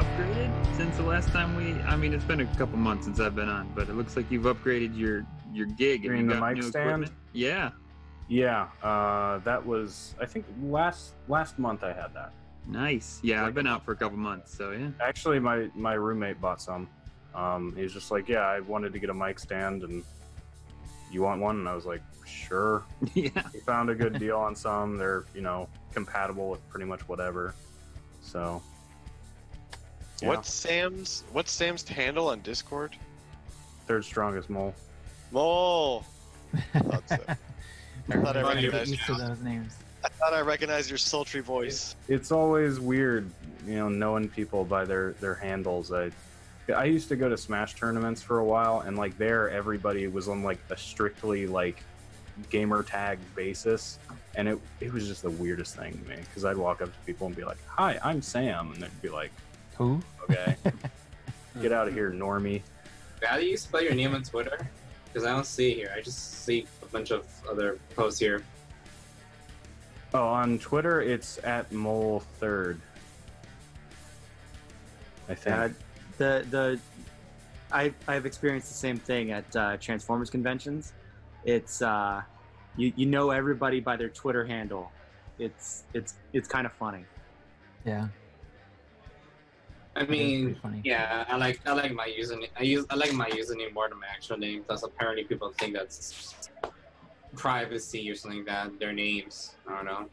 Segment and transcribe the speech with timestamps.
[0.00, 1.72] upgraded since the last time we?
[1.82, 4.30] I mean, it's been a couple months since I've been on, but it looks like
[4.30, 6.04] you've upgraded your your gig.
[6.04, 6.86] You Have mean the mic stand?
[6.86, 7.12] equipment?
[7.32, 7.70] Yeah.
[8.28, 12.32] Yeah, uh, that was I think last last month I had that.
[12.66, 13.20] Nice.
[13.22, 14.88] Yeah, I've been out for a couple months, so yeah.
[15.00, 16.88] Actually, my my roommate bought some.
[17.34, 20.02] Um, he was just like, "Yeah, I wanted to get a mic stand, and
[21.12, 23.28] you want one?" And I was like, "Sure." yeah.
[23.52, 24.96] He found a good deal on some.
[24.96, 27.54] They're you know compatible with pretty much whatever.
[28.22, 28.62] So.
[30.22, 32.96] Yeah, What's Sam's What's Sam's handle on Discord?
[33.86, 34.72] third strongest mole?
[35.32, 36.04] Mole.
[36.72, 37.18] Thought so.
[38.08, 39.74] thought I recognized used to those names.
[40.04, 41.96] I thought I recognized your sultry voice.
[42.08, 43.28] It's always weird,
[43.66, 45.92] you know, knowing people by their their handles.
[45.92, 46.10] I
[46.74, 50.28] I used to go to Smash tournaments for a while, and like there, everybody was
[50.28, 51.82] on like a strictly like
[52.48, 53.98] gamer tag basis,
[54.36, 56.98] and it it was just the weirdest thing to me because I'd walk up to
[57.06, 59.32] people and be like, "Hi, I'm Sam," and they'd be like,
[59.78, 60.00] Who?
[60.30, 60.56] "Okay,
[61.62, 62.62] get out of here, normie."
[63.22, 64.58] How do you spell your name on Twitter?
[65.06, 65.92] Because I don't see it here.
[65.94, 68.42] I just see a bunch of other posts here.
[70.14, 72.80] Oh, on Twitter, it's at mole third.
[75.28, 75.56] I think.
[75.56, 75.68] Uh,
[76.18, 76.80] the the
[77.72, 80.92] I I've experienced the same thing at uh, Transformers conventions.
[81.44, 82.22] It's uh,
[82.76, 84.90] you you know everybody by their Twitter handle.
[85.38, 87.04] It's it's it's kind of funny.
[87.84, 88.08] Yeah.
[90.00, 92.48] I mean, yeah, I like I like my username.
[92.56, 94.62] I use I like my username more than my actual name.
[94.62, 96.34] because apparently, people think that's
[97.36, 98.80] privacy or something like that.
[98.80, 99.56] Their names.
[99.68, 100.08] I don't know.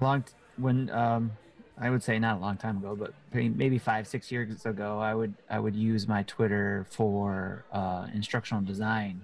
[0.00, 1.32] long t- when um
[1.78, 5.14] i would say not a long time ago but maybe five six years ago i
[5.14, 9.20] would i would use my twitter for uh instructional design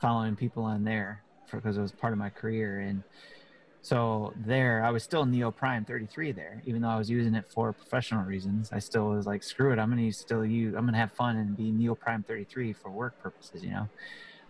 [0.00, 3.02] following people on there because it was part of my career and
[3.80, 7.44] so there i was still neo prime 33 there even though i was using it
[7.48, 10.96] for professional reasons i still was like screw it i'm gonna still use i'm gonna
[10.96, 13.88] have fun and be neo prime 33 for work purposes you know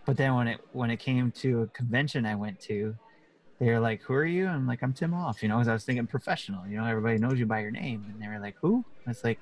[0.05, 2.95] but then when it when it came to a convention i went to
[3.59, 5.73] they were like, "Who are you?" I'm like, "I'm Tim Off." You know, because I
[5.73, 6.65] was thinking professional.
[6.67, 9.23] You know, everybody knows you by your name, and they were like, "Who?" I was
[9.23, 9.39] like,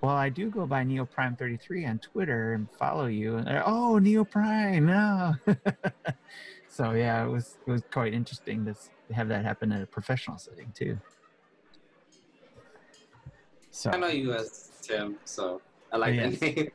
[0.00, 3.64] "Well, I do go by Neo Prime 33 on Twitter and follow you." And they're,
[3.66, 5.34] "Oh, Neo Prime, no."
[6.68, 9.86] so yeah, it was it was quite interesting to s- have that happen in a
[9.86, 10.98] professional setting too.
[13.70, 15.60] So I know you as Tim, so
[15.92, 16.38] I like Yes.
[16.38, 16.70] that name.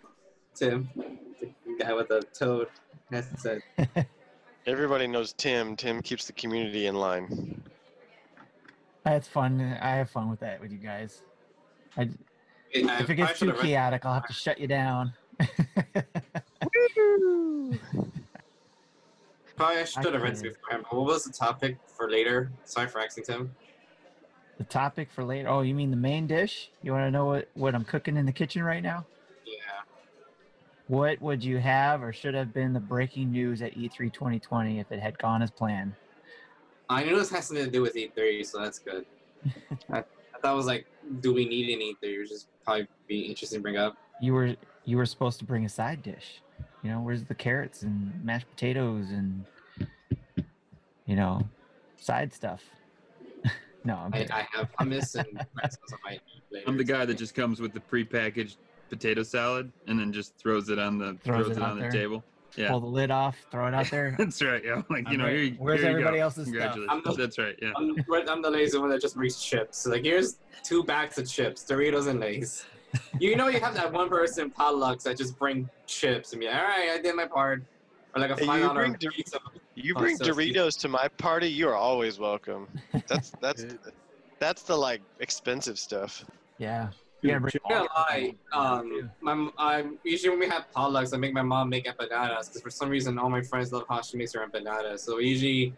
[0.55, 0.89] Tim,
[1.39, 1.49] the
[1.79, 2.67] guy with the toad
[3.11, 3.61] headset.
[4.65, 5.75] Everybody knows Tim.
[5.75, 7.61] Tim keeps the community in line.
[9.03, 9.59] that's fun.
[9.81, 11.21] I have fun with that with you guys.
[11.97, 12.09] I, I
[12.73, 15.13] if it gets probably too should've read- chaotic, I'll have to shut you down.
[19.55, 20.43] Probably I should have read can't.
[20.43, 20.85] beforehand.
[20.89, 22.51] What was the topic for later?
[22.65, 23.55] Sorry for asking Tim.
[24.57, 25.49] The topic for later.
[25.49, 26.69] Oh, you mean the main dish?
[26.81, 29.05] You want to know what, what I'm cooking in the kitchen right now?
[29.45, 29.53] Yeah.
[30.87, 34.79] What would you have or should have been the breaking news at E E3 2020
[34.79, 35.93] if it had gone as planned?
[36.89, 39.05] I knew this has something to do with E3, so that's good.
[39.91, 40.03] I, I
[40.41, 40.85] thought it was like,
[41.21, 42.19] do we need an E3?
[42.19, 43.97] Which is probably be interesting to bring up.
[44.21, 46.41] You were you were supposed to bring a side dish.
[46.83, 49.45] You know, where's the carrots and mashed potatoes and
[51.05, 51.41] you know,
[51.97, 52.61] side stuff.
[53.83, 54.27] no, I'm I.
[54.31, 56.21] I have hummus and pretzels I might
[56.51, 56.65] later.
[56.67, 58.57] I'm the guy that just comes with the prepackaged
[58.89, 61.79] potato salad and then just throws it on the Throws throws, it it, out on
[61.79, 61.91] there.
[61.91, 62.23] the table.
[62.55, 62.69] Yeah.
[62.69, 64.13] pull the lid off, throw it out there.
[64.19, 64.61] That's right.
[64.63, 64.83] Yeah.
[64.89, 65.33] Like you I'm know, right.
[65.43, 66.23] here, Where's here you everybody go.
[66.23, 66.77] else's stuff?
[66.87, 67.55] I'm the- That's right.
[67.61, 67.71] Yeah.
[67.75, 69.79] I'm, the- I'm the lazy one that just brings chips.
[69.79, 72.65] So, like, here's two bags of chips, Doritos and Lay's.
[73.19, 76.55] You know, you have that one person potlucks that just bring chips and be like,
[76.55, 77.61] all right, I did my part.
[78.15, 79.39] Or like a Hey, five you bring Dor- pizza.
[79.75, 82.67] You Oh, so Doritos to my party, you are always welcome.
[83.07, 83.65] That's that's
[84.39, 86.23] that's the like expensive stuff.
[86.57, 86.89] yeah.
[87.21, 88.33] You gotta bring I'm gonna lie.
[88.53, 89.09] Um, too.
[89.21, 92.69] my I'm usually when we have potlucks, I make my mom make empanadas because for
[92.69, 94.99] some reason all my friends love how she makes her empanadas.
[94.99, 95.73] So usually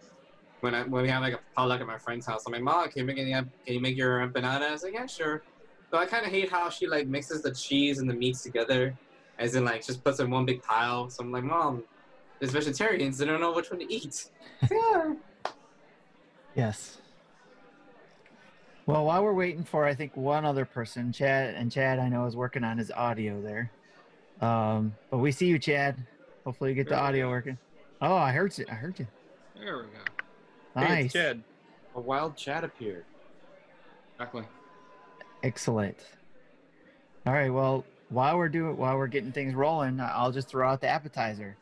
[0.62, 2.90] when I when we have like a potluck at my friend's house, I'm like, Mom,
[2.90, 4.62] can you make any, can you make your empanadas?
[4.62, 5.44] I was like, yeah, sure.
[5.92, 8.96] But I kind of hate how she like mixes the cheese and the meats together,
[9.40, 11.10] as in like just puts it in one big pile.
[11.10, 11.84] So I'm like, Mom,
[12.40, 13.18] there's vegetarians.
[13.18, 14.30] They don't know which one to eat.
[14.72, 15.14] yeah.
[16.56, 16.98] Yes.
[18.86, 22.26] Well, while we're waiting for, I think one other person, Chad, and Chad, I know
[22.28, 23.72] is working on his audio there.
[24.42, 25.98] Um, but we see you, Chad.
[26.44, 27.30] Hopefully, you get the There we audio go.
[27.32, 27.58] working.
[28.02, 28.66] Oh, I heard you.
[28.70, 29.08] I heard you.
[29.60, 29.90] There we go.
[30.76, 30.88] Nice.
[30.88, 31.44] Hey, it's Chad.
[31.96, 33.06] A wild Chad appeared.
[34.16, 34.44] Exactly.
[35.46, 36.00] Excellent.
[37.28, 37.52] All right.
[37.52, 41.56] Well, while we're doing, while we're getting things rolling, I'll just throw out the appetizer.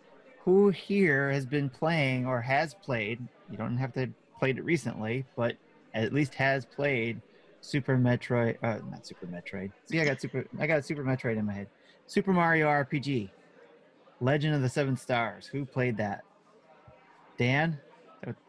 [0.46, 3.20] Who here has been playing or has played?
[3.52, 4.10] You don't have to have
[4.40, 5.58] played it recently, but
[5.94, 7.22] at least has played
[7.60, 9.74] Super Metroid, uh, not Super Metroid.
[9.92, 11.68] See, I got Super, I got Super Metroid in my head.
[12.08, 13.30] Super Mario RPG,
[14.22, 15.48] Legend of the Seven Stars.
[15.48, 16.24] Who played that?
[17.38, 17.80] Dan,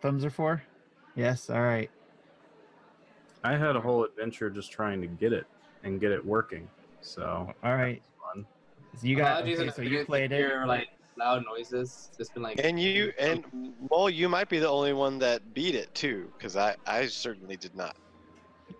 [0.00, 0.62] thumbs are for?
[1.16, 1.50] Yes.
[1.50, 1.90] All right.
[3.44, 5.46] I had a whole adventure just trying to get it
[5.82, 6.66] and get it working.
[7.02, 8.02] So All right.
[8.34, 8.46] fun.
[8.96, 9.32] So you got.
[9.32, 10.38] Apologies Okay, so you played it.
[10.38, 10.88] hear, like
[11.18, 12.10] loud noises.
[12.18, 12.58] It's been like.
[12.64, 13.44] And you and
[13.90, 17.56] well, you might be the only one that beat it too, because I I certainly
[17.56, 17.94] did not.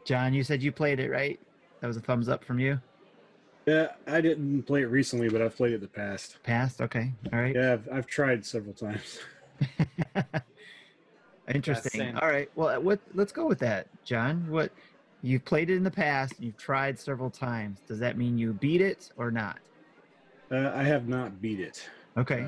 [0.07, 1.39] John, you said you played it, right?
[1.81, 2.81] That was a thumbs up from you.
[3.67, 6.43] Yeah, I didn't play it recently, but I've played it the past.
[6.43, 7.13] Past, Okay.
[7.33, 7.55] All right.
[7.55, 9.19] Yeah, I've, I've tried several times.
[11.49, 12.01] Interesting.
[12.01, 12.19] same.
[12.23, 12.49] All right.
[12.55, 13.01] Well, what?
[13.15, 14.47] Let's go with that, John.
[14.49, 14.71] What?
[15.23, 16.35] You've played it in the past.
[16.39, 17.81] You've tried several times.
[17.87, 19.59] Does that mean you beat it or not?
[20.51, 21.89] Uh, I have not beat it.
[22.17, 22.43] Okay.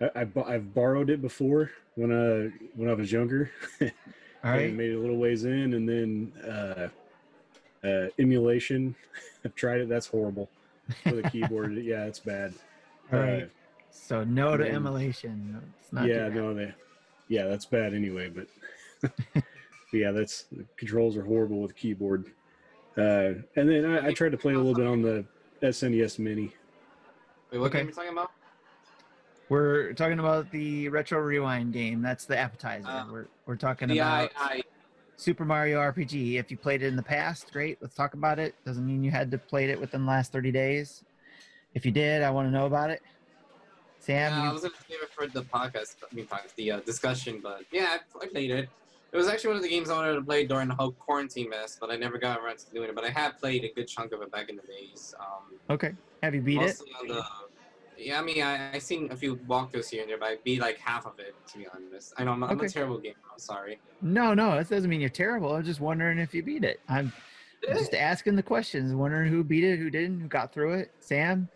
[0.00, 3.50] Uh, I, I, bo- I've borrowed it before when I when I was younger.
[4.44, 4.72] All right.
[4.72, 6.88] made it a little ways in, and then uh,
[7.86, 8.94] uh, emulation.
[9.44, 9.88] I've tried it.
[9.88, 10.48] That's horrible
[11.04, 11.76] with a keyboard.
[11.82, 12.54] yeah, it's bad.
[13.12, 13.50] All Uh, right.
[13.90, 15.60] So no to then- emulation.
[15.80, 16.34] Let's not yeah, that.
[16.34, 16.72] no, they,
[17.28, 18.30] yeah, that's bad anyway.
[18.30, 18.46] But,
[19.00, 19.44] but
[19.92, 22.26] yeah, that's the controls are horrible with keyboard.
[22.96, 25.24] Uh, and then I, I tried to play a little bit on the
[25.62, 26.52] SNES Mini.
[27.52, 27.78] Wait, what Okay.
[27.78, 28.30] game are you talking about?
[29.48, 32.02] We're talking about the retro rewind game.
[32.02, 32.84] That's the appetizer.
[32.86, 33.08] Ah.
[33.10, 34.62] we're we're talking Yeah, I, about I
[35.16, 36.34] Super Mario RPG.
[36.34, 37.78] If you played it in the past, great.
[37.80, 38.54] Let's talk about it.
[38.66, 41.02] Doesn't mean you had to play it within the last 30 days.
[41.74, 43.00] If you did, I want to know about it.
[44.00, 46.80] Sam, Yeah, I was gonna save it for the podcast, I mean, podcast, the uh,
[46.80, 48.68] discussion, but yeah, I, I played it.
[49.10, 51.48] It was actually one of the games I wanted to play during the whole quarantine
[51.48, 52.94] mess, but I never got around to doing it.
[52.94, 55.14] But I have played a good chunk of it back in the days.
[55.18, 55.92] Um, okay.
[56.22, 56.78] Have you beat it?
[57.06, 57.24] the.
[57.96, 60.60] Yeah, I mean, I I seen a few walkthroughs here and there, but I beat
[60.60, 62.12] like half of it to be honest.
[62.16, 62.66] I know I'm, I'm Okay.
[62.66, 63.16] a terrible gamer.
[63.32, 63.80] I'm sorry.
[64.02, 65.54] No, no, that doesn't mean you're terrible.
[65.54, 66.78] I'm just wondering if you beat it.
[66.88, 67.12] I'm
[67.66, 70.92] just asking the questions, wondering who beat it, who didn't, who got through it.
[71.00, 71.48] Sam,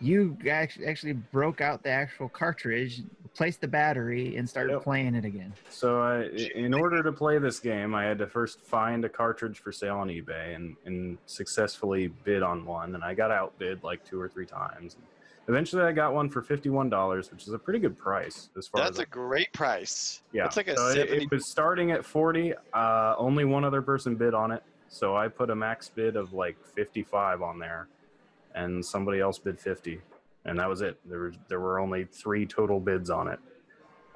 [0.00, 3.02] you actually actually broke out the actual cartridge,
[3.34, 4.82] placed the battery, and started Yep.
[4.82, 5.52] playing it again.
[5.68, 6.22] So I,
[6.54, 9.96] in order to play this game, I had to first find a cartridge for sale
[9.96, 12.94] on eBay and, and successfully bid on one.
[12.94, 14.96] And I got outbid like two or three times.
[15.48, 18.82] Eventually, I got one for fifty-one dollars, which is a pretty good price as far
[18.82, 20.22] That's as a great price.
[20.32, 20.44] yeah.
[20.44, 22.54] That's like a so it, it was starting at forty.
[22.72, 26.32] Uh, only one other person bid on it, so I put a max bid of
[26.32, 27.88] like fifty-five on there,
[28.54, 30.00] and somebody else bid fifty,
[30.44, 30.98] and that was it.
[31.04, 33.38] There was there were only three total bids on it.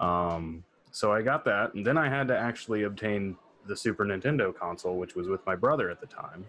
[0.00, 3.36] Um, so I got that, and then I had to actually obtain
[3.66, 6.44] the Super Nintendo console, which was with my brother at the time.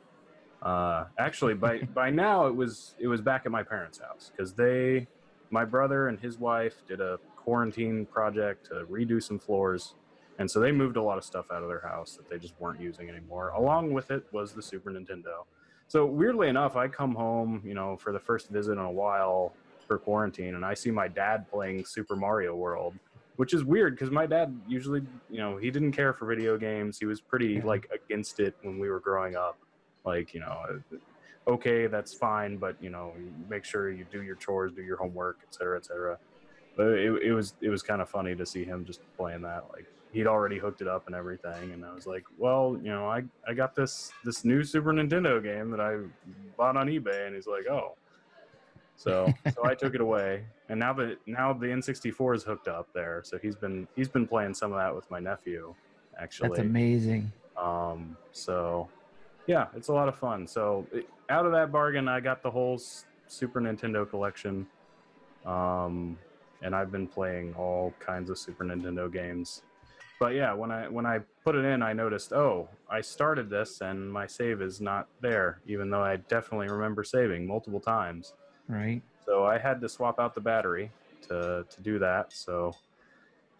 [0.61, 4.53] Uh, actually, by by now it was it was back at my parents' house because
[4.53, 5.07] they,
[5.49, 9.95] my brother and his wife, did a quarantine project to redo some floors,
[10.39, 12.53] and so they moved a lot of stuff out of their house that they just
[12.59, 13.49] weren't using anymore.
[13.49, 15.45] Along with it was the Super Nintendo.
[15.87, 19.53] So weirdly enough, I come home, you know, for the first visit in a while
[19.87, 22.95] for quarantine, and I see my dad playing Super Mario World,
[23.35, 26.97] which is weird because my dad usually, you know, he didn't care for video games.
[26.97, 29.57] He was pretty like against it when we were growing up.
[30.03, 33.13] Like, you know, uh, okay, that's fine, but you know,
[33.47, 36.17] make sure you do your chores, do your homework, et cetera, et cetera.
[36.75, 39.65] But it, it was it was kind of funny to see him just playing that.
[39.71, 39.85] Like
[40.15, 43.23] he'd already hooked it up and everything, and I was like, well, you know, I
[43.47, 45.97] I got this this new Super Nintendo game that I
[46.57, 47.95] bought on eBay, and he's like, oh.
[48.95, 52.87] So so I took it away, and now that now the N64 is hooked up
[52.93, 55.75] there, so he's been he's been playing some of that with my nephew,
[56.17, 56.49] actually.
[56.49, 57.31] That's amazing.
[57.57, 58.87] Um, so
[59.47, 60.47] yeah, it's a lot of fun.
[60.47, 64.65] So it, out of that bargain, I got the whole S- Super Nintendo collection.
[65.45, 66.17] Um,
[66.61, 69.61] and I've been playing all kinds of Super Nintendo games.
[70.19, 73.81] But yeah, when I when I put it in, I noticed, oh, I started this
[73.81, 78.33] and my save is not there, even though I definitely remember saving multiple times.
[78.67, 79.01] Right.
[79.25, 80.91] So I had to swap out the battery
[81.27, 82.31] to to do that.
[82.33, 82.75] So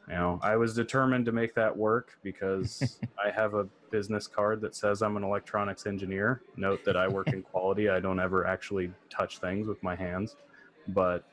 [0.08, 4.62] you know, I was determined to make that work because I have a business card
[4.62, 6.42] that says I'm an electronics engineer.
[6.56, 7.90] Note that I work in quality.
[7.90, 10.36] I don't ever actually touch things with my hands.
[10.90, 11.24] But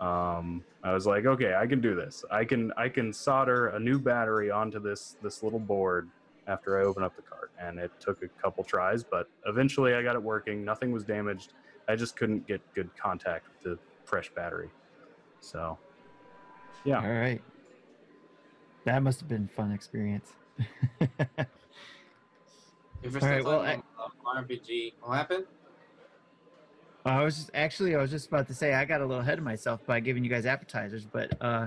[0.00, 2.24] um, I was like, okay, I can do this.
[2.30, 6.08] I can I can solder a new battery onto this this little board
[6.46, 7.50] after I open up the cart.
[7.60, 10.64] And it took a couple tries, but eventually I got it working.
[10.64, 11.52] Nothing was damaged.
[11.88, 14.70] I just couldn't get good contact with the fresh battery.
[15.40, 15.78] So,
[16.84, 17.02] yeah.
[17.02, 17.42] All right.
[18.86, 20.32] That must have been a fun experience.
[23.02, 25.44] If you're All right, well, talking RPG, what happened?
[27.04, 29.38] I was just actually I was just about to say I got a little ahead
[29.38, 31.66] of myself by giving you guys appetizers, but uh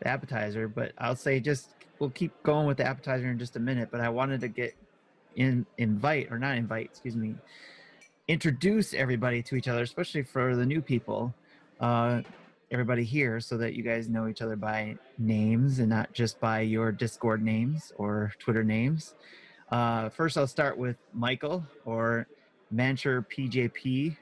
[0.00, 3.60] the appetizer, but I'll say just we'll keep going with the appetizer in just a
[3.60, 4.74] minute, but I wanted to get
[5.36, 7.36] in, invite or not invite, excuse me,
[8.28, 11.34] introduce everybody to each other, especially for the new people,
[11.80, 12.22] uh,
[12.70, 16.60] everybody here, so that you guys know each other by names and not just by
[16.60, 19.14] your Discord names or Twitter names.
[19.70, 22.26] Uh, first, I'll start with Michael or
[22.72, 24.16] Mancher PJP.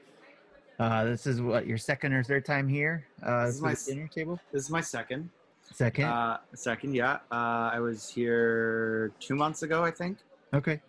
[0.79, 3.05] Uh, this is what your second or third time here.
[3.21, 4.39] Uh, This is my dinner table.
[4.51, 5.29] This is my second.
[5.71, 6.05] Second.
[6.05, 7.13] Uh, second, yeah.
[7.31, 10.17] Uh, I was here two months ago, I think.
[10.53, 10.81] okay.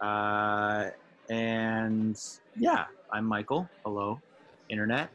[0.00, 0.90] Uh,
[1.30, 2.20] and
[2.56, 3.68] yeah, I'm Michael.
[3.84, 4.20] Hello,
[4.68, 5.08] internet.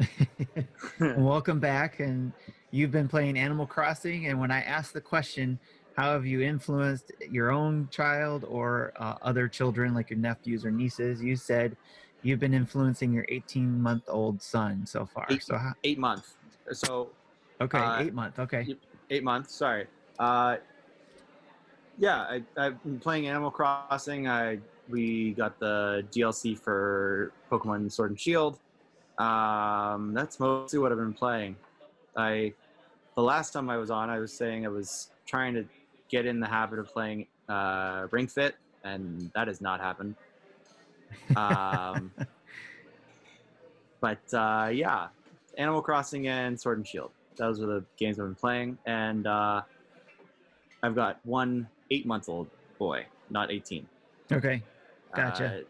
[1.00, 2.00] Welcome back.
[2.00, 2.32] And
[2.72, 4.26] you've been playing Animal Crossing.
[4.26, 5.58] And when I asked the question,
[5.96, 10.70] how have you influenced your own child or uh, other children, like your nephews or
[10.72, 11.22] nieces?
[11.22, 11.76] You said
[12.22, 15.26] you've been influencing your 18 month old son so far.
[15.30, 16.34] Eight- So, how, Eight months.
[16.72, 17.10] So
[17.60, 18.38] okay, Uh, eight month.
[18.38, 18.76] Okay.
[19.10, 19.54] eight months.
[19.54, 19.86] Sorry.
[20.18, 20.56] Uh,
[21.98, 24.28] yeah, I, I've been playing Animal Crossing.
[24.28, 24.58] I
[24.88, 28.58] we got the DLC for Pokemon Sword and Shield.
[29.18, 31.56] Um, that's mostly what I've been playing.
[32.16, 32.52] I
[33.16, 35.64] the last time I was on, I was saying I was trying to
[36.08, 40.14] get in the habit of playing uh, Ring Fit, and that has not happened.
[41.36, 42.12] Um,
[44.00, 45.08] but uh, yeah,
[45.56, 47.10] Animal Crossing and Sword and Shield.
[47.36, 49.62] Those are the games I've been playing, and uh,
[50.82, 52.48] I've got one eight-month-old
[52.78, 53.86] boy, not eighteen.
[54.32, 54.62] Okay.
[55.14, 55.58] Gotcha.
[55.58, 55.60] Uh,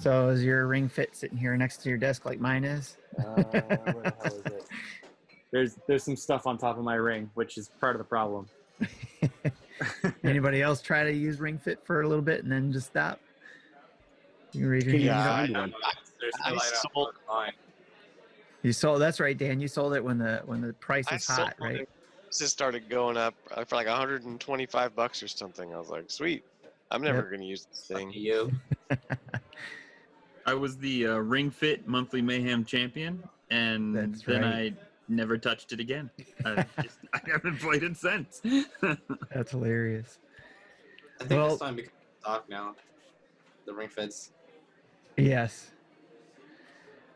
[0.00, 2.96] So is your ring fit sitting here next to your desk like mine is?
[3.18, 4.64] uh, where the hell is it?
[5.50, 8.46] There's there's some stuff on top of my ring, which is part of the problem.
[10.24, 13.20] Anybody else try to use ring fit for a little bit and then just stop?
[14.52, 15.20] You can raise your Can you hand.
[15.20, 15.60] Yeah, find I know.
[15.60, 15.74] one?
[16.20, 17.52] There's I no light out sold- online.
[18.62, 19.00] You sold.
[19.00, 19.60] That's right, Dan.
[19.60, 21.78] You sold it when the when the price I is sold hot, right?
[21.78, 21.86] and
[22.36, 25.72] Just started going up uh, for like 125 bucks or something.
[25.72, 26.44] I was like, sweet.
[26.90, 27.30] I'm never Yep.
[27.30, 28.12] gonna use this Lucky thing.
[28.12, 28.52] You.
[30.46, 34.74] I was the uh, Ring Fit Monthly Mayhem champion, and That's then right.
[34.74, 36.10] I never touched it again.
[36.44, 38.40] I, just, I haven't played it since.
[39.34, 40.18] That's hilarious.
[41.20, 42.74] I think Well- it's time because stock now.
[43.66, 44.30] The ring fits.
[45.16, 45.70] Yes.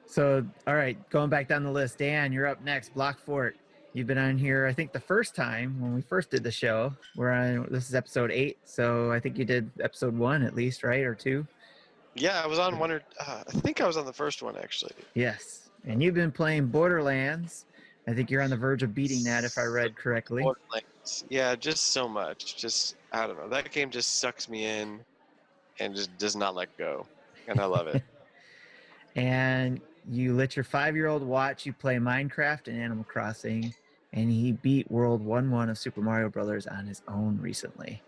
[0.07, 2.93] So, all right, going back down the list, Dan, you're up next.
[2.93, 3.57] Block Fort.
[3.95, 6.93] You've been on here, I think, the first time when we first did the show.
[7.17, 7.67] We're on.
[7.71, 11.15] This is episode eight, so I think you did episode one at least, right, or
[11.15, 11.47] two?
[12.15, 14.57] Yeah, I was on one or uh, I think I was on the first one
[14.57, 14.93] actually.
[15.15, 15.71] Yes.
[15.87, 17.65] And you've been playing Borderlands.
[18.07, 20.45] I think you're on the verge of beating that, if I read correctly.
[21.29, 22.57] Yeah, just so much.
[22.57, 23.49] Just I don't know.
[23.49, 25.01] That game just sucks me in,
[25.79, 27.07] and just does not let go,
[27.49, 28.03] and I love it.
[29.17, 29.81] and
[30.11, 33.73] you let your five-year-old watch you play Minecraft and Animal Crossing,
[34.13, 38.03] and he beat World One One of Super Mario Brothers on his own recently.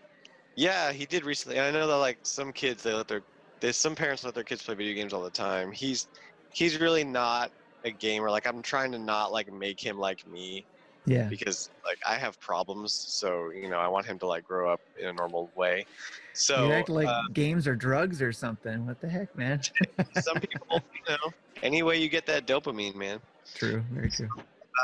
[0.55, 1.57] Yeah, he did recently.
[1.57, 3.21] And I know that like some kids they let their
[3.59, 5.71] there's some parents let their kids play video games all the time.
[5.71, 6.07] He's
[6.51, 7.51] he's really not
[7.85, 8.29] a gamer.
[8.29, 10.65] Like I'm trying to not like make him like me
[11.05, 11.27] Yeah.
[11.29, 12.91] because like I have problems.
[12.91, 15.85] So you know I want him to like grow up in a normal way.
[16.33, 18.85] So you act like uh, games are drugs or something.
[18.85, 19.61] What the heck, man?
[20.19, 23.19] some people, you know, any way you get that dopamine, man.
[23.53, 23.83] true.
[23.91, 24.29] Very true.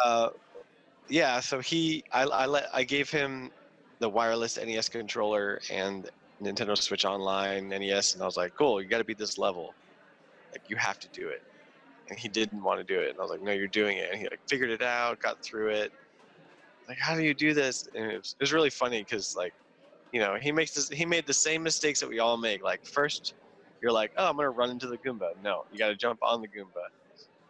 [0.06, 0.30] uh,
[1.10, 3.52] yeah, so he, I, I let, I gave him
[4.00, 6.10] the wireless NES controller and
[6.42, 9.74] Nintendo Switch Online NES, and I was like, "Cool, you got to beat this level.
[10.54, 11.44] Like, you have to do it."
[12.12, 14.12] And he didn't want to do it, and I was like, "No, you're doing it."
[14.12, 15.94] And he like figured it out, got through it.
[16.90, 17.88] Like, how do you do this?
[17.96, 19.54] And it was, it was really funny because like,
[20.14, 22.64] you know, he makes this, he made the same mistakes that we all make.
[22.64, 23.36] Like, first,
[23.82, 26.42] you're like, "Oh, I'm gonna run into the Goomba." No, you got to jump on
[26.42, 26.84] the Goomba.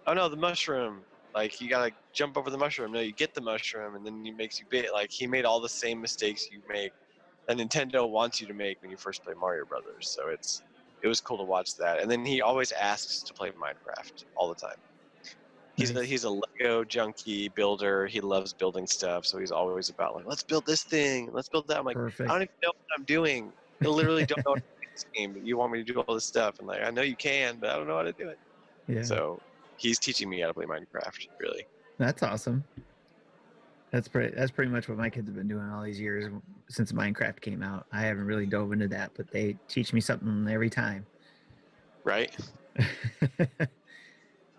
[0.08, 2.92] Oh no, the mushroom like you gotta jump over the mushroom.
[2.92, 4.94] No, you get the mushroom, and then he makes you bit.
[4.94, 6.92] Like he made all the same mistakes you make
[7.48, 10.14] that Nintendo wants you to make when you first play Mario Brothers.
[10.16, 10.64] So it's
[11.04, 12.00] it was cool to watch that.
[12.00, 14.78] And then he always asks to play Minecraft all the time.
[15.76, 18.06] He's a, he's a Lego junkie builder.
[18.06, 21.68] He loves building stuff, so he's always about like, let's build this thing, let's build
[21.70, 21.80] that.
[21.80, 22.30] I'm like, Perfect.
[22.30, 23.52] I don't even know what I'm doing.
[23.84, 25.34] I literally don't know what to do in this game.
[25.34, 27.58] But you want me to do all this stuff, and like I know you can,
[27.60, 28.38] but I don't know how to do it.
[28.88, 29.02] Yeah.
[29.02, 29.42] So
[29.78, 31.28] he's teaching me how to play Minecraft.
[31.40, 31.66] Really.
[31.98, 32.64] That's awesome.
[33.92, 34.34] That's pretty.
[34.36, 36.32] That's pretty much what my kids have been doing all these years
[36.70, 37.88] since Minecraft came out.
[37.92, 41.06] I haven't really dove into that, but they teach me something every time.
[42.06, 42.36] Right?
[42.80, 43.48] all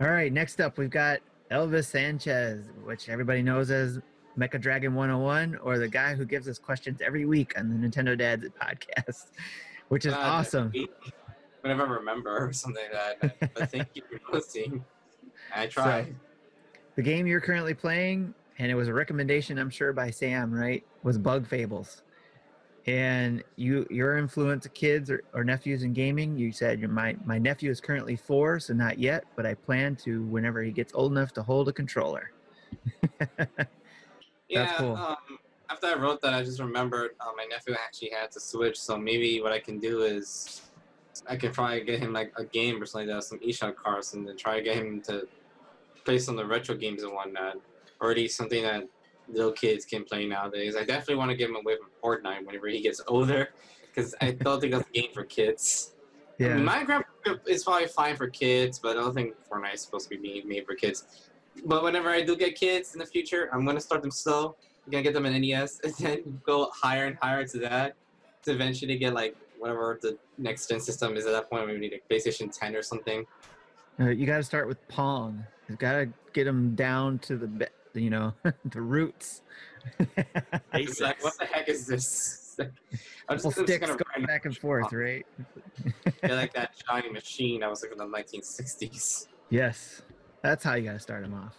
[0.01, 0.33] right.
[0.33, 1.21] Next up, we've got
[1.51, 4.01] Elvis Sanchez, which everybody knows as
[4.39, 8.17] Mecha Dragon 101, or the guy who gives us questions every week on the Nintendo
[8.17, 9.27] Dads podcast,
[9.89, 10.73] which is Uh, awesome.
[11.62, 13.55] Whenever I remember or something like that.
[13.55, 14.85] But thank you for listening.
[15.55, 16.15] I tried.
[16.97, 20.87] The game you're currently playing, and it was a recommendation, I'm sure, by Sam, right?
[21.02, 22.02] Was Bug Fables.
[22.87, 27.38] And you, your influence of kids or, or nephews in gaming, you said my my
[27.38, 31.11] nephew is currently four, so not yet, but I plan to whenever he gets old
[31.11, 32.31] enough to hold a controller.
[34.49, 34.76] Yeah.
[34.76, 34.97] cool.
[34.97, 35.38] Um,
[35.71, 38.78] after I wrote that, I just remembered uh, my nephew actually had to switch.
[38.78, 40.61] So maybe what I can do is
[41.26, 44.12] I can probably get him like a game or something like that, some eShop cards,
[44.12, 45.26] and then try to get him to
[46.04, 47.57] play some of the retro games and whatnot,
[48.11, 48.85] least something that
[49.28, 50.76] little kids can play nowadays.
[50.76, 53.50] I definitely want to give him away from Fortnite whenever he gets older,
[53.88, 55.94] because I don't think that's a game for kids.
[56.40, 56.56] I Yeah.
[56.56, 57.04] mean, Minecraft
[57.47, 60.47] is probably fine for kids, but I don't think Fortnite is supposed to be made-
[60.47, 61.28] made for kids.
[61.64, 64.56] But whenever I do get kids in the future, I'm gonna start them slow.
[64.85, 67.94] I'm gonna get them an NES, and then go higher and higher to that,
[68.44, 71.66] to eventually get like whatever the next gen system is at that point.
[71.66, 73.25] Maybe we need a PlayStation 10 or something.
[74.00, 75.44] Uh, you got to start with Pong.
[75.68, 78.34] You got to get them down to the, be- you know,
[78.64, 79.42] the roots.
[79.99, 80.88] Like,
[81.22, 82.38] what the heck is this?
[83.28, 85.25] I'm just, sticks going back and forth, right?
[86.20, 89.28] get like that shiny machine that was like in the 1960s.
[89.49, 90.02] Yes,
[90.42, 91.56] that's how you got to start them off.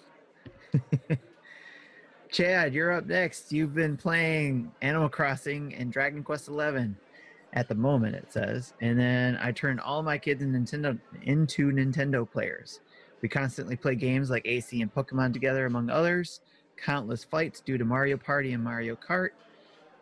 [2.31, 3.51] Chad, you're up next.
[3.51, 6.95] You've been playing Animal Crossing and Dragon Quest XI
[7.53, 8.73] at the moment, it says.
[8.81, 12.79] And then I turned all my kids in Nintendo into Nintendo players.
[13.23, 16.41] We constantly play games like AC and Pokemon together, among others.
[16.75, 19.29] Countless fights due to Mario Party and Mario Kart.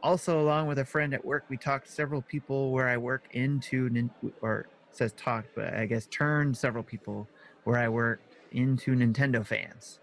[0.02, 3.90] Also, along with a friend at work, we talked several people where I work into,
[3.90, 4.10] nin-
[4.42, 7.28] or says talked, but I guess turned several people
[7.64, 8.22] where I work
[8.54, 10.00] into Nintendo fans.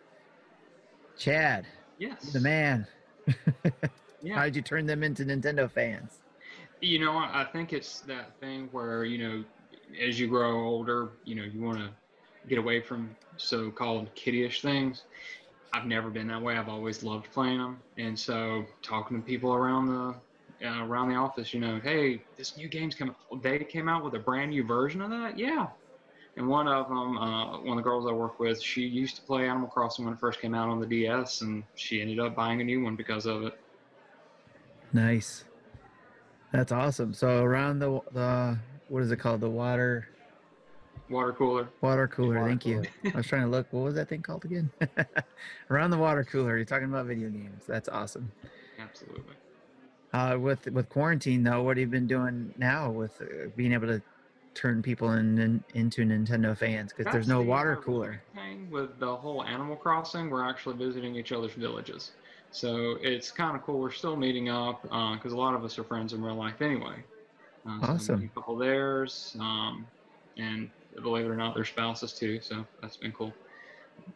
[1.19, 1.67] Chad,
[1.99, 2.33] Yes.
[2.33, 2.87] the man.
[4.23, 4.37] yeah.
[4.37, 6.21] How did you turn them into Nintendo fans?
[6.81, 9.45] You know, I think it's that thing where you know,
[10.01, 11.91] as you grow older, you know, you want to
[12.49, 15.03] get away from so-called kiddish things.
[15.73, 16.57] I've never been that way.
[16.57, 20.15] I've always loved playing them, and so talking to people around the
[20.67, 23.15] uh, around the office, you know, hey, this new game's coming.
[23.43, 25.39] They came out with a brand new version of that.
[25.39, 25.69] Yeah.
[26.37, 29.23] And one of them, uh, one of the girls I work with, she used to
[29.23, 32.35] play Animal Crossing when it first came out on the DS, and she ended up
[32.35, 33.59] buying a new one because of it.
[34.93, 35.45] Nice.
[36.53, 37.13] That's awesome.
[37.13, 38.59] So around the the
[38.89, 39.41] what is it called?
[39.41, 40.09] The water
[41.11, 41.69] Water cooler.
[41.81, 42.37] water cooler.
[42.37, 42.83] Water thank you.
[43.05, 43.67] I was trying to look.
[43.73, 44.71] What was that thing called again?
[45.71, 46.57] around the water cooler.
[46.57, 47.65] You're talking about video games.
[47.67, 48.31] That's awesome.
[48.79, 49.35] Absolutely.
[50.13, 53.87] Uh, with with quarantine though, what have you been doing now with uh, being able
[53.87, 54.03] to
[54.55, 56.93] turn people in, in into Nintendo fans?
[56.95, 58.23] Because there's no the, water uh, cooler.
[58.35, 62.13] Thing with the whole Animal Crossing, we're actually visiting each other's villages,
[62.51, 63.79] so it's kind of cool.
[63.79, 66.97] We're still meeting up because a lot of us are friends in real life anyway.
[67.67, 68.15] Uh, so Awesome.
[68.17, 69.87] meeting A couple of theirs, um,
[70.39, 70.71] and
[71.03, 72.41] believe it or not, their spouses too.
[72.41, 73.33] So that's been cool.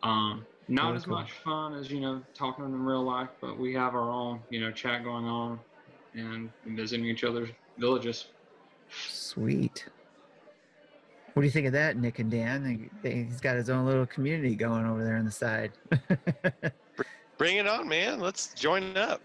[0.03, 1.15] Um, not Very as cool.
[1.17, 4.61] much fun as you know talking in real life, but we have our own you
[4.61, 5.59] know chat going on
[6.15, 8.27] and visiting each other's villages.
[8.91, 9.87] Sweet.
[11.33, 12.63] What do you think of that, Nick and Dan?
[12.63, 15.73] They- they- He's got his own little community going over there on the side.
[17.39, 18.21] Bring it on, man.
[18.21, 19.23] Let's join up.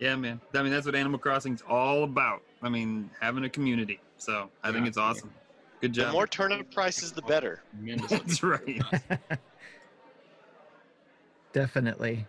[0.00, 0.40] Yeah, man.
[0.52, 2.42] I mean, that's what Animal Crossing's all about.
[2.60, 4.00] I mean, having a community.
[4.18, 5.32] So I think it's awesome.
[5.80, 6.06] Good job.
[6.08, 7.62] The more turnip prices, the better.
[8.08, 8.82] That's right.
[11.52, 12.26] Definitely.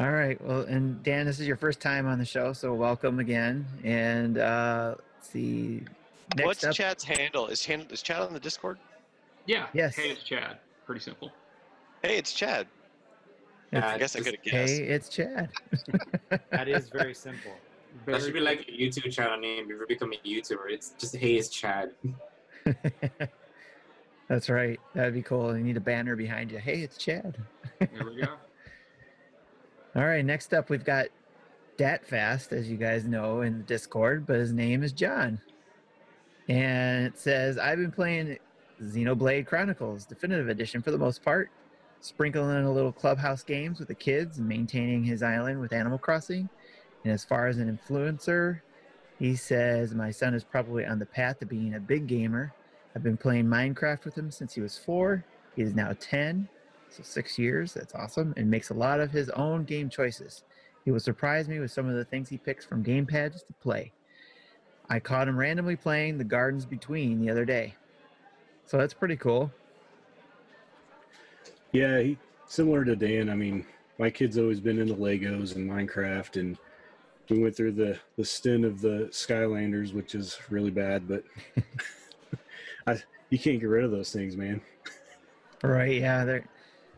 [0.00, 0.40] All right.
[0.44, 3.66] Well, and Dan, this is your first time on the show, so welcome again.
[3.84, 5.82] And uh, let's see.
[6.36, 7.48] Next What's up, Chad's handle?
[7.48, 8.78] Is, hand, is Chad on the Discord?
[9.46, 9.66] Yeah.
[9.74, 9.96] Yes.
[9.96, 10.58] Hey, it's Chad.
[10.86, 11.30] Pretty simple.
[12.02, 12.66] Hey, it's Chad.
[13.70, 14.72] It's- I guess I could have guessed.
[14.72, 15.50] Hey, it's Chad.
[16.50, 17.52] That is very simple.
[18.06, 20.70] That should be like a YouTube channel name if you become a YouTuber.
[20.70, 21.90] It's just Hey, it's Chad.
[24.28, 24.80] That's right.
[24.94, 25.56] That'd be cool.
[25.56, 26.58] You need a banner behind you.
[26.58, 27.36] Hey, it's Chad.
[27.78, 28.28] There we go.
[29.96, 30.24] All right.
[30.24, 31.06] Next up, we've got
[31.76, 35.40] DatFast, as you guys know in the Discord, but his name is John.
[36.48, 38.38] And it says, I've been playing
[38.82, 41.50] Xenoblade Chronicles Definitive Edition for the most part,
[42.00, 45.98] sprinkling in a little clubhouse games with the kids and maintaining his island with Animal
[45.98, 46.48] Crossing.
[47.04, 48.60] And as far as an influencer,
[49.22, 52.52] he says, My son is probably on the path to being a big gamer.
[52.96, 55.24] I've been playing Minecraft with him since he was four.
[55.54, 56.48] He is now 10,
[56.90, 57.72] so six years.
[57.72, 58.34] That's awesome.
[58.36, 60.42] And makes a lot of his own game choices.
[60.84, 63.92] He will surprise me with some of the things he picks from gamepads to play.
[64.90, 67.76] I caught him randomly playing The Gardens Between the other day.
[68.66, 69.52] So that's pretty cool.
[71.70, 73.30] Yeah, he, similar to Dan.
[73.30, 73.64] I mean,
[74.00, 76.58] my kid's always been into Legos and Minecraft, and
[77.32, 81.24] we went through the the stint of the Skylanders, which is really bad, but
[82.86, 82.98] I
[83.30, 84.60] you can't get rid of those things, man.
[85.62, 86.00] Right?
[86.00, 86.24] Yeah.
[86.24, 86.48] They're,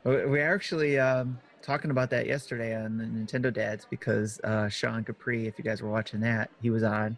[0.04, 5.04] we we actually um, talking about that yesterday on the Nintendo Dads because uh, Sean
[5.04, 7.16] Capri, if you guys were watching that, he was on,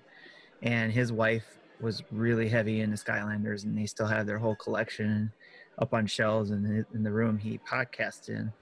[0.63, 5.33] and his wife was really heavy into Skylanders, and they still have their whole collection
[5.79, 8.53] up on shelves in the, in the room he podcasts in.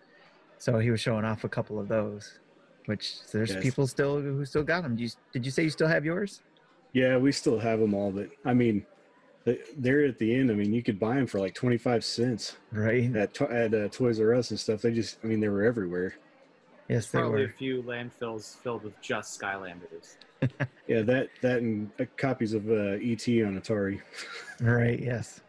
[0.58, 2.38] So he was showing off a couple of those,
[2.86, 3.62] which there's Yes.
[3.62, 4.96] people still who still got them.
[4.96, 6.42] Did you, did you say you still have yours?
[6.92, 8.86] Yeah, we still have them all, but I mean,
[9.44, 10.50] they- they're at the end.
[10.50, 13.14] I mean, you could buy them for like twenty five cents Right.
[13.16, 14.82] at at uh, Toys R Us and stuff.
[14.82, 16.14] They just, I mean, they were everywhere.
[16.88, 17.24] Yes, they were.
[17.24, 17.48] Probably were.
[17.48, 20.16] a few landfills filled with just Skylanders.
[20.86, 24.02] Yeah, that that and uh, copies of uh, ET on Atari.
[24.60, 25.00] Right.
[25.00, 25.40] Yes.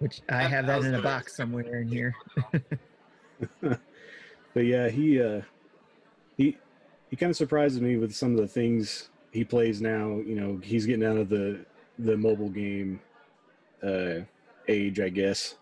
[0.00, 2.14] Which I have that that in a box somewhere in here.
[3.60, 3.80] but
[4.66, 5.40] yeah, he uh,
[6.36, 6.56] he
[7.10, 10.20] he kind of surprises me with some of the things he plays now.
[10.24, 11.64] You know, he's getting out of the
[11.98, 13.00] the mobile game
[13.82, 14.20] uh,
[14.68, 15.56] age, I guess.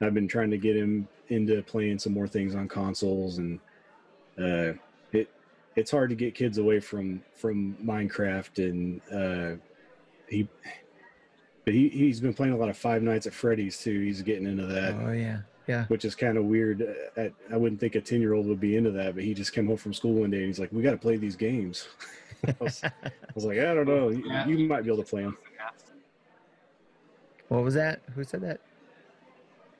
[0.00, 3.60] I've been trying to get him into playing some more things on consoles, and
[4.38, 4.72] uh,
[5.12, 5.30] it
[5.76, 9.56] it's hard to get kids away from from Minecraft, and uh,
[10.28, 10.48] he.
[11.64, 14.00] But he, he's been playing a lot of Five Nights at Freddy's too.
[14.00, 15.40] He's getting into that Oh yeah.
[15.68, 15.84] Yeah.
[15.88, 16.82] which is kind of weird.
[16.82, 19.34] uh, At, I wouldn't think a 10 year old would be into that, but he
[19.34, 21.36] just came home from school one day and he's like, We got to play these
[21.36, 21.88] games.
[22.46, 22.90] I, was, I
[23.34, 24.08] was like, I don't know.
[24.08, 24.24] You,
[24.56, 25.36] you might be able to play them.
[27.48, 28.00] What was that?
[28.14, 28.60] Who said that?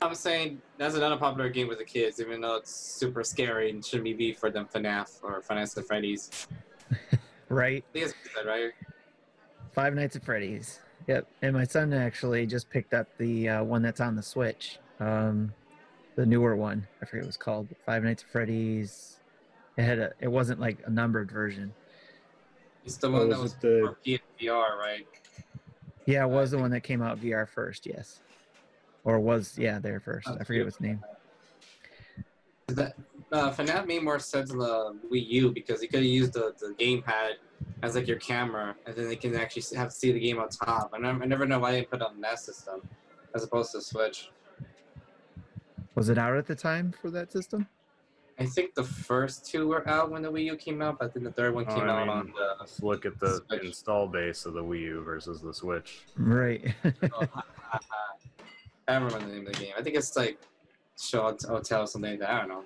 [0.00, 3.84] I'm saying that's another popular game with the kids, even though it's super scary and
[3.84, 6.46] shouldn't be for them FNAF or Five Nights at Freddy's.
[7.50, 7.82] Right.
[7.88, 8.72] I think it's what you said, right?
[9.72, 10.80] Five Nights at Freddy's.
[11.06, 11.26] Yep.
[11.40, 14.78] And my son actually just picked up the uh, one that's on the Switch.
[15.00, 15.54] Um,
[16.18, 16.84] the newer one.
[17.00, 17.68] I forget what it was called.
[17.86, 19.20] Five Nights at Freddy's.
[19.76, 20.12] It had a.
[20.20, 21.72] It wasn't like a numbered version.
[22.84, 25.06] It's the Oh, one that was was the- for PSVR, right?
[26.06, 27.86] Yeah, it was the one that came out VR first.
[27.86, 28.18] Yes.
[29.04, 30.26] Or was yeah there first.
[30.26, 31.04] I forget what its name.
[32.68, 32.94] Is That
[33.30, 36.52] uh, FNAF made more sense on the Wii U because you could have used the,
[36.58, 37.34] the gamepad
[37.84, 40.48] as like your camera, and then they can actually have to see the game on
[40.48, 40.90] top.
[40.92, 42.80] I never, I never know why they put it on that system
[43.34, 44.30] as opposed to Switch.
[45.98, 47.66] Was it out at the time for that system?
[48.38, 51.24] I think the first two were out when the Wii U came out, but then
[51.24, 52.54] the third one came I out mean, on the.
[52.60, 53.64] Let's look at the Switch.
[53.64, 56.02] install base of the Wii U versus the Switch.
[56.16, 56.72] Right.
[56.84, 57.00] I
[58.86, 59.72] don't remember the name of the game.
[59.76, 60.38] I think it's like
[60.96, 62.30] Show Hotel or something like that.
[62.30, 62.62] I don't know.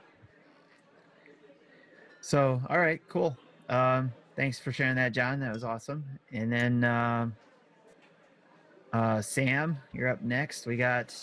[2.20, 3.34] So, all right, cool.
[3.70, 5.40] Um, thanks for sharing that, John.
[5.40, 6.04] That was awesome.
[6.32, 7.34] And then um,
[8.92, 10.66] uh, Sam, you're up next.
[10.66, 11.16] We got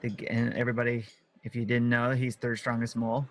[0.00, 1.04] the and everybody.
[1.44, 3.26] If you didn't know, he's third strongest mole.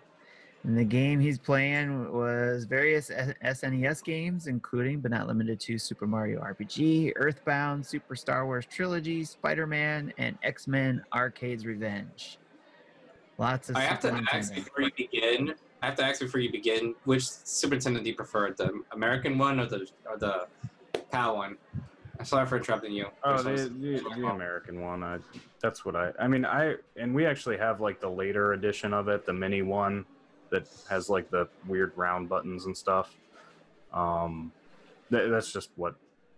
[0.64, 6.06] And the game he's playing was various SNES games, including but not limited to Super
[6.06, 12.38] Mario RPG, Earthbound, Super Star Wars Trilogy, Spider-Man, and X-Men: Arcade's Revenge.
[13.38, 13.76] Lots of.
[13.76, 15.54] I have to ask before you begin.
[15.80, 16.96] I have to ask before you begin.
[17.04, 20.48] Which Super Nintendo do you prefer, the American one or the or the
[21.12, 21.56] PAL one?
[22.18, 23.06] I'm sorry for interrupting you.
[23.22, 25.02] Oh, Which the, the, the American one.
[25.02, 25.18] I,
[25.62, 26.12] that's what I.
[26.18, 29.62] I mean, I and we actually have like the later edition of it, the mini
[29.62, 30.04] one
[30.50, 33.14] that has like the weird round buttons and stuff.
[33.92, 34.52] Um,
[35.10, 35.94] th- that's just what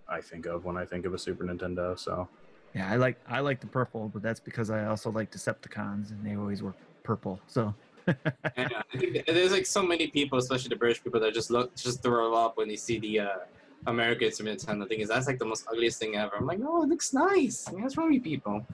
[0.09, 1.99] I think of when I think of a Super Nintendo.
[1.99, 2.29] So
[2.75, 6.25] Yeah, I like I like the purple, but that's because I also like Decepticons, and
[6.25, 7.40] they always were purple.
[7.47, 7.75] So
[8.07, 8.16] And,
[8.95, 12.03] I think there's like so many people, especially the British people, that just look just
[12.03, 13.38] throw up when they see the uh,
[13.87, 14.88] American Super Nintendo.
[14.88, 16.37] thing is that's like the most ugliest thing ever.
[16.37, 17.66] I'm like, no, it looks nice.
[17.69, 18.66] I mean, what's wrong with you people?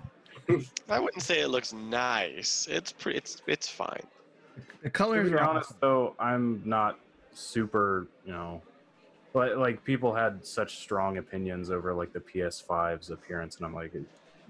[0.88, 2.68] I wouldn't say it looks nice.
[2.70, 3.18] It's pretty.
[3.18, 4.02] It's it's fine.
[4.82, 5.26] the colors.
[5.26, 5.78] to colors be are honest, awesome.
[5.80, 6.98] though, I'm not
[7.34, 8.06] super.
[8.24, 8.62] You know,
[9.32, 13.92] but like people had such strong opinions over like the PS5's appearance, and I'm like,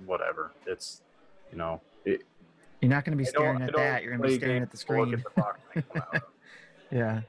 [0.05, 0.53] whatever.
[0.67, 1.03] It's
[1.51, 2.23] you know, it,
[2.81, 4.03] You're not going to be staring at that.
[4.03, 5.15] You're going to be staring at the screen.
[5.15, 6.23] at the box they come out of.
[6.93, 7.23] Yeah.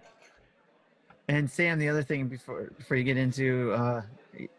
[1.30, 4.02] And Sam, the other thing before before you get into uh,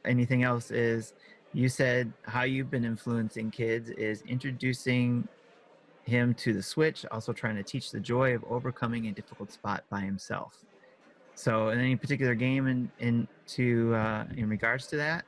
[0.04, 1.14] anything else is
[1.54, 5.26] you said how you've been influencing kids is introducing
[6.04, 9.84] him to the Switch, also trying to teach the joy of overcoming a difficult spot
[9.90, 10.64] by himself.
[11.34, 15.24] So, in any particular game in in to uh, in regards to that?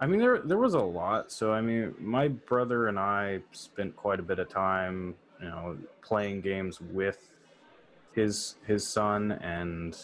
[0.00, 1.32] I mean, there there was a lot.
[1.32, 5.76] So I mean, my brother and I spent quite a bit of time, you know,
[6.02, 7.30] playing games with
[8.12, 9.96] his his son, and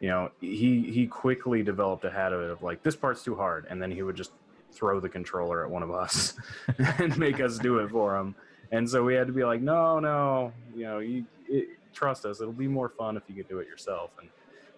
[0.00, 3.82] you know, he he quickly developed a habit of like, this part's too hard, and
[3.82, 4.32] then he would just
[4.72, 6.34] throw the controller at one of us
[6.98, 8.34] and make us do it for him.
[8.70, 12.40] And so we had to be like, no, no, you know, you it, trust us.
[12.40, 14.10] It'll be more fun if you could do it yourself.
[14.20, 14.28] And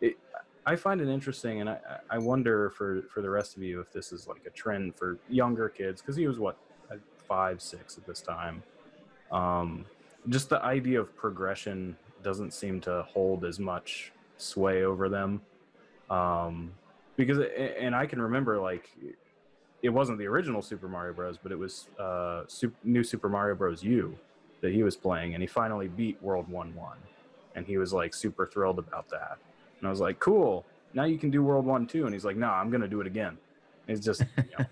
[0.01, 0.17] it,
[0.65, 1.79] I find it interesting, and I,
[2.09, 5.19] I wonder for for the rest of you if this is like a trend for
[5.29, 6.57] younger kids because he was what
[6.91, 6.97] uh,
[7.29, 8.63] five, six at this time.
[9.31, 9.85] Um,
[10.29, 15.43] just the idea of progression doesn't seem to hold as much sway over them.
[16.09, 16.73] Um,
[17.17, 17.39] because
[17.79, 18.91] and I can remember like
[19.83, 23.55] it wasn't the original Super Mario Bros, but it was uh, Super, new Super Mario
[23.55, 23.83] Bros.
[23.83, 24.17] U
[24.61, 26.99] that he was playing, and he finally beat World One One,
[27.55, 29.39] and he was like super thrilled about that.
[29.79, 30.65] And I was like, cool.
[30.93, 33.07] Now you can do World One Two, and he's like, no, I'm gonna do it
[33.07, 33.39] again.
[33.87, 34.23] It's just.
[34.37, 34.65] You know,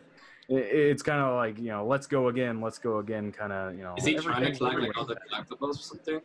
[0.49, 3.77] it, it's kind of like you know, let's go again, let's go again, kind of
[3.77, 3.95] you know.
[3.97, 6.21] Is he trying to everything's collect like all the collectibles or something?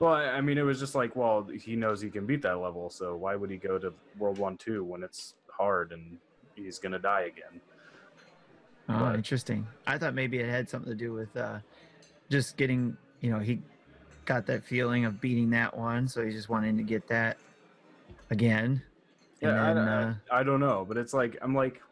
[0.00, 2.58] Well, I I mean, it was just like, well, he knows he can beat that
[2.58, 6.18] level, so why would he go to World One Two when it's hard and
[6.54, 7.60] he's gonna die again?
[8.88, 9.66] Oh, But- interesting.
[9.86, 11.58] I thought maybe it had something to do with uh,
[12.30, 13.60] just getting, you know, he
[14.24, 17.36] got that feeling of beating that one, so he's just wanting to get that
[18.30, 18.82] again.
[19.42, 21.82] And Yeah, I, then I- uh, I don't know, but it's like I'm like,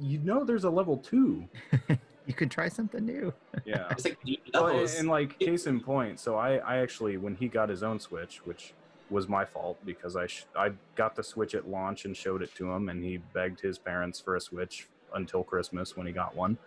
[0.00, 1.48] you know, there's a level two.
[2.26, 3.32] you could try something new.
[3.64, 3.86] Yeah.
[3.90, 7.34] It's like deep Well, and, and like case in point, so I, I actually when
[7.36, 8.74] he got his own Switch, which
[9.10, 12.54] was my fault because I sh- I got the Switch at launch and showed it
[12.56, 16.34] to him, and he begged his parents for a Switch until Christmas when he got
[16.34, 16.58] one,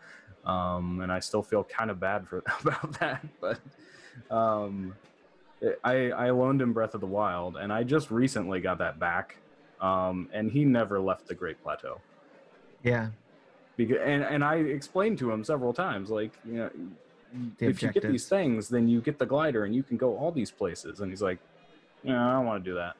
[0.46, 3.60] um, and I still feel kind of bad for about that, but
[4.34, 4.96] um,
[5.84, 9.36] I I loaned him Breath of the Wild, and I just recently got that back,
[9.82, 12.00] um, and he never left the Great Plateau
[12.84, 13.10] Yeah.
[13.80, 16.70] Because and, and I explained to him several times, like you know,
[17.60, 20.18] The if you get these things, then you get the glider and you can go
[20.18, 21.00] all these places.
[21.00, 21.40] And he's like,
[22.04, 22.96] "No, I don't want to do that."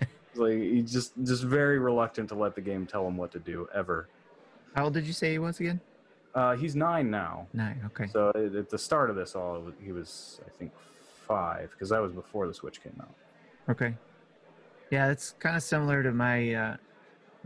[0.32, 3.38] He's like he's just just very reluctant to let the game tell him what to
[3.38, 4.08] do ever.
[4.74, 5.80] How old did you say he was again?
[6.34, 7.80] Uh, he's nine now, Nine.
[7.86, 8.08] Okay.
[8.08, 10.72] so at at the start of this, all he was I think
[11.28, 13.14] five because that was before the Switch came out.
[13.68, 13.94] Okay.
[14.90, 16.76] Yeah, it's kind of similar to my uh,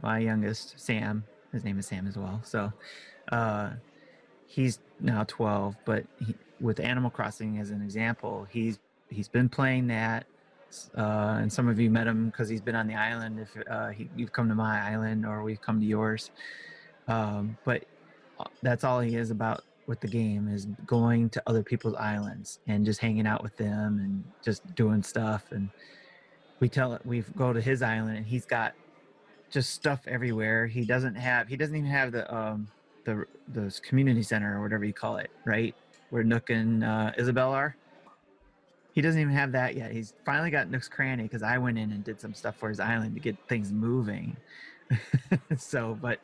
[0.00, 1.24] my youngest, Sam.
[1.52, 2.40] His name is Sam as well.
[2.44, 2.72] So
[3.32, 3.70] uh,
[4.46, 8.78] he's now 12, but he, with Animal Crossing as an example, he's
[9.10, 10.26] he's been playing that.
[10.96, 13.40] Uh, and some of you met him because he's been on the island.
[13.40, 16.30] If uh, he, you've come to my island or we've come to yours,
[17.06, 17.84] um, but
[18.38, 22.60] uh, that's all he is about with the game is going to other people's islands
[22.66, 25.70] and just hanging out with them and just doing stuff and
[26.60, 28.74] we tell we go to his island and he's got
[29.50, 30.66] just stuff everywhere.
[30.66, 32.68] He doesn't have he doesn't even have the um
[33.04, 35.74] the the community center or whatever you call it right
[36.10, 37.74] where nook and uh, isabelle are.
[38.92, 39.92] He doesn't even have that yet.
[39.92, 42.80] He's finally got nook's cranny because i went in and did some stuff for his
[42.80, 44.36] island to get things moving.
[45.56, 46.20] So but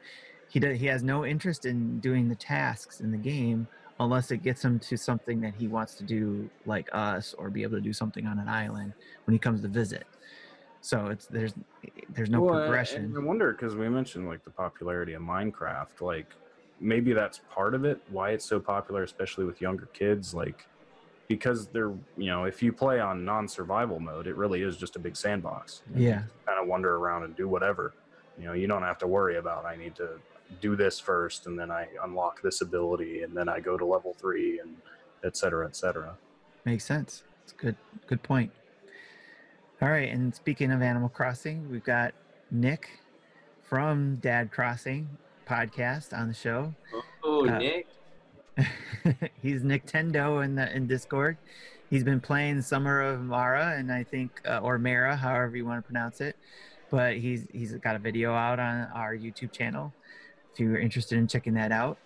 [0.49, 3.67] he does he has no interest in doing the tasks in the game
[4.01, 7.63] unless it gets him to something that he wants to do like us or be
[7.63, 8.93] able to do something on an island
[9.25, 10.07] when he comes to visit
[10.85, 11.55] so it's there's
[12.11, 16.27] there's no Well, progression I wonder because we mentioned like the popularity of Minecraft, like
[16.79, 17.99] maybe that's part of it.
[18.11, 20.67] Why it's so popular, especially with younger kids, like
[21.27, 24.99] because they're you know if you play on non-survival mode, it really is just a
[24.99, 25.83] big sandbox.
[25.95, 27.95] yeah kind of wander around and do whatever.
[28.39, 30.21] You know, you don't have to worry about I need to
[30.61, 34.13] do this first and then I unlock this ability and then I go to level
[34.13, 34.77] three and
[35.25, 36.15] et cetera, et cetera.
[36.67, 38.53] makes sense it's good good point
[39.83, 42.15] all right and speaking of animal crossing we've got
[42.51, 42.91] nick
[43.63, 45.09] from dad crossing
[45.47, 46.73] podcast on the show
[47.23, 47.87] oh, uh, Nick.
[49.43, 51.37] he's Nintendo in the in Discord.
[51.91, 55.85] He's been playing Summer of Mara, and I think uh, or Mara, however you want
[55.85, 56.37] to pronounce it.
[56.91, 59.93] But he's he's got a video out on our YouTube channel.
[60.53, 61.99] If you're interested in checking that out,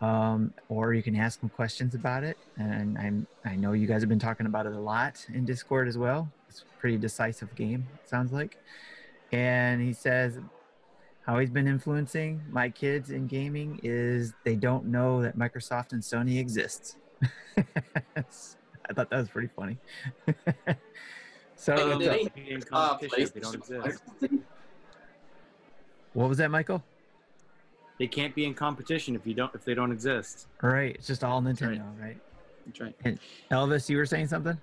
[0.00, 2.38] um, or you can ask him questions about it.
[2.56, 5.88] And I'm I know you guys have been talking about it a lot in Discord
[5.88, 6.30] as well.
[6.50, 8.58] It's a pretty decisive game, it sounds like.
[9.32, 10.38] And he says
[11.24, 16.02] how he's been influencing my kids in gaming is they don't know that Microsoft and
[16.02, 16.96] Sony exists.
[17.56, 19.76] I thought that was pretty funny.
[21.54, 24.02] so, Hey, Well, did they they- can't be in Uh, competition if they don't exist.
[26.14, 26.82] what was that, Michael?
[27.98, 30.48] They can't be in competition if you don't if they don't exist.
[30.62, 32.18] Right, it's just all Nintendo, right.
[32.66, 33.18] That's right.
[33.52, 34.58] Elvis, you were saying something?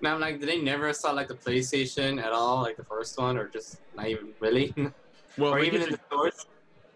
[0.00, 3.18] Now, I'm like, did they never saw like the PlayStation at all, like the first
[3.18, 4.74] one, or just not even really,
[5.38, 6.46] Well, or my even kids, in the stores?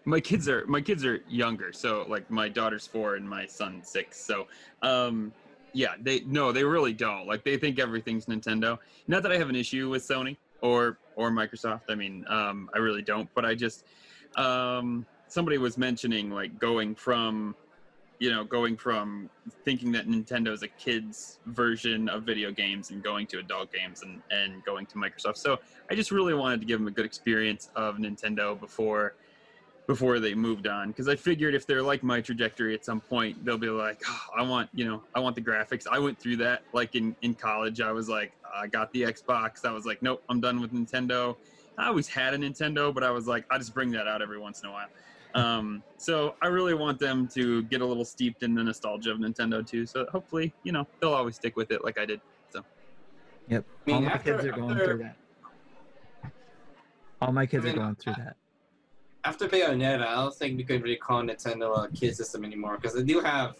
[0.05, 3.89] my kids are my kids are younger, so like my daughter's four and my son's
[3.89, 4.19] six.
[4.19, 4.47] So,
[4.81, 5.31] um,
[5.73, 7.27] yeah, they no, they really don't.
[7.27, 8.77] Like they think everything's Nintendo.
[9.07, 11.83] Not that I have an issue with Sony or or Microsoft.
[11.89, 13.29] I mean, um, I really don't.
[13.33, 13.85] But I just
[14.35, 17.55] um, somebody was mentioning like going from
[18.23, 19.29] you know going from
[19.65, 24.01] thinking that Nintendo is a kids version of video games and going to adult games
[24.01, 25.35] and and going to Microsoft.
[25.35, 25.59] So
[25.91, 29.15] I just really wanted to give them a good experience of Nintendo before
[29.87, 33.43] before they moved on because I figured if they're like my trajectory at some point,
[33.43, 35.85] they'll be like, oh, I want, you know, I want the graphics.
[35.91, 37.81] I went through that like in, in college.
[37.81, 39.65] I was like, I got the Xbox.
[39.65, 41.35] I was like, nope, I'm done with Nintendo.
[41.77, 44.39] I always had a Nintendo, but I was like, I just bring that out every
[44.39, 44.87] once in a while.
[45.35, 49.17] Um, so I really want them to get a little steeped in the nostalgia of
[49.17, 49.85] Nintendo too.
[49.85, 52.21] So hopefully, you know, they'll always stick with it like I did.
[52.49, 52.63] So
[53.49, 53.65] Yep.
[53.65, 55.17] I mean, All my after- kids are going after- through that.
[57.21, 58.35] All my kids I mean, are going through that.
[59.25, 62.93] After Bayonetta, I don't think we could really call Nintendo a kid system anymore because
[62.93, 63.55] they do have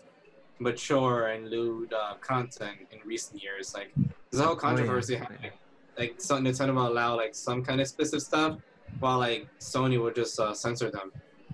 [0.59, 3.73] mature and lewd uh, content in recent years.
[3.73, 3.91] Like
[4.29, 5.23] there's a whole controversy Oh, yeah.
[5.23, 5.51] happening.
[5.97, 8.57] Like so Nintendo will allow like some kind of explicit stuff,
[8.99, 11.11] while like Sony will just uh, censor them.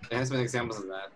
[0.09, 1.11] There has been examples of that.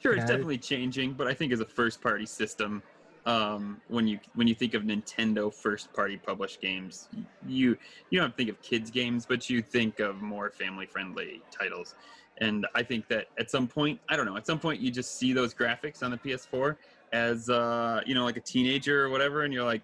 [0.00, 2.82] sure, Yeah, it's definitely changing, but I think as a first party system,
[3.26, 7.08] um, when you when you think of Nintendo first party published games,
[7.46, 7.76] you
[8.10, 11.94] you don't think of kids games, but you think of more family friendly titles.
[12.40, 15.18] And I think that at some point, I don't know, at some point you just
[15.18, 16.76] see those graphics on the PS4
[17.12, 19.82] as uh, you know, like a teenager or whatever, and you're like,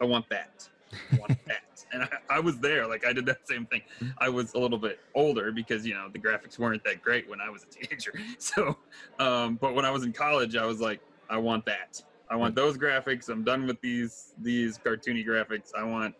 [0.00, 0.68] I want that.
[1.12, 1.84] I want that.
[1.92, 3.82] And I, I was there, like I did that same thing.
[4.18, 7.40] I was a little bit older because you know the graphics weren't that great when
[7.40, 8.12] I was a teenager.
[8.38, 8.76] So,
[9.18, 12.02] um, but when I was in college, I was like, I want that.
[12.30, 13.28] I want those graphics.
[13.30, 15.70] I'm done with these these cartoony graphics.
[15.76, 16.14] I want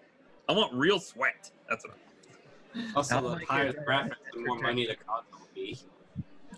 [0.49, 1.51] I want real sweat.
[1.69, 1.97] That's what.
[2.75, 4.95] I Also, All the my higher kids the are graphics, at the more money the
[4.95, 5.79] console will be.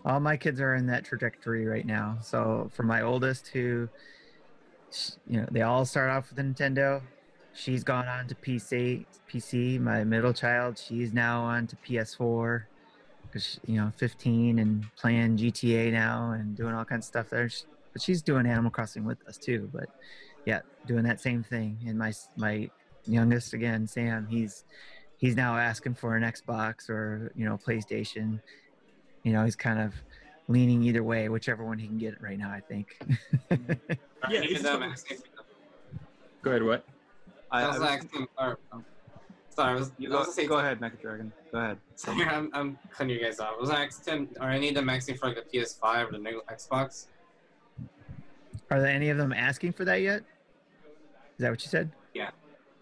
[0.04, 2.18] all my kids are in that trajectory right now.
[2.22, 3.88] So for my oldest, who,
[5.26, 7.02] you know, they all start off with Nintendo.
[7.52, 9.04] She's gone on to PC.
[9.32, 9.80] PC.
[9.80, 12.62] My middle child, she's now on to PS4
[13.26, 17.48] because you know, 15 and playing GTA now and doing all kinds of stuff there.
[17.48, 19.68] Sh- But she's doing Animal Crossing with us too.
[19.72, 19.88] But
[20.46, 21.78] yeah, doing that same thing.
[21.86, 22.70] And my my
[23.06, 24.64] youngest again, Sam, he's
[25.18, 28.40] he's now asking for an Xbox or you know PlayStation
[29.22, 29.92] you know, he's kind of
[30.48, 32.98] leaning either way, whichever one he can get right now, I think.
[34.30, 35.18] Yeah, Even it's them something- asking-
[36.42, 36.62] Go ahead.
[36.62, 36.84] What?
[37.52, 38.58] I, I I was was- asking, or,
[39.50, 41.32] sorry, I was, you I go, was gonna go ahead, Mecha Dragon.
[41.52, 41.78] Go ahead.
[41.96, 43.54] Sorry, I'm, I'm cutting you guys off.
[43.58, 46.40] I was asking, are any of them asking for like the PS5 or the new
[46.50, 47.06] Xbox?
[48.70, 50.22] Are there any of them asking for that yet?
[51.36, 51.90] Is that what you said?
[52.14, 52.30] Yeah.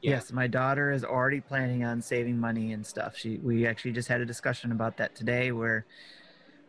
[0.02, 3.16] Yes, my daughter is already planning on saving money and stuff.
[3.16, 5.86] She we actually just had a discussion about that today where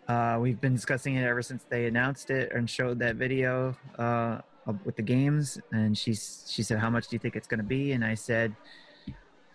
[0.07, 4.01] uh, we've been discussing it ever since they announced it and showed that video uh,
[4.01, 5.59] of- Uh, with the games.
[5.71, 8.13] And she's she said, "How much do you think it's going to be?" And I
[8.13, 8.55] said,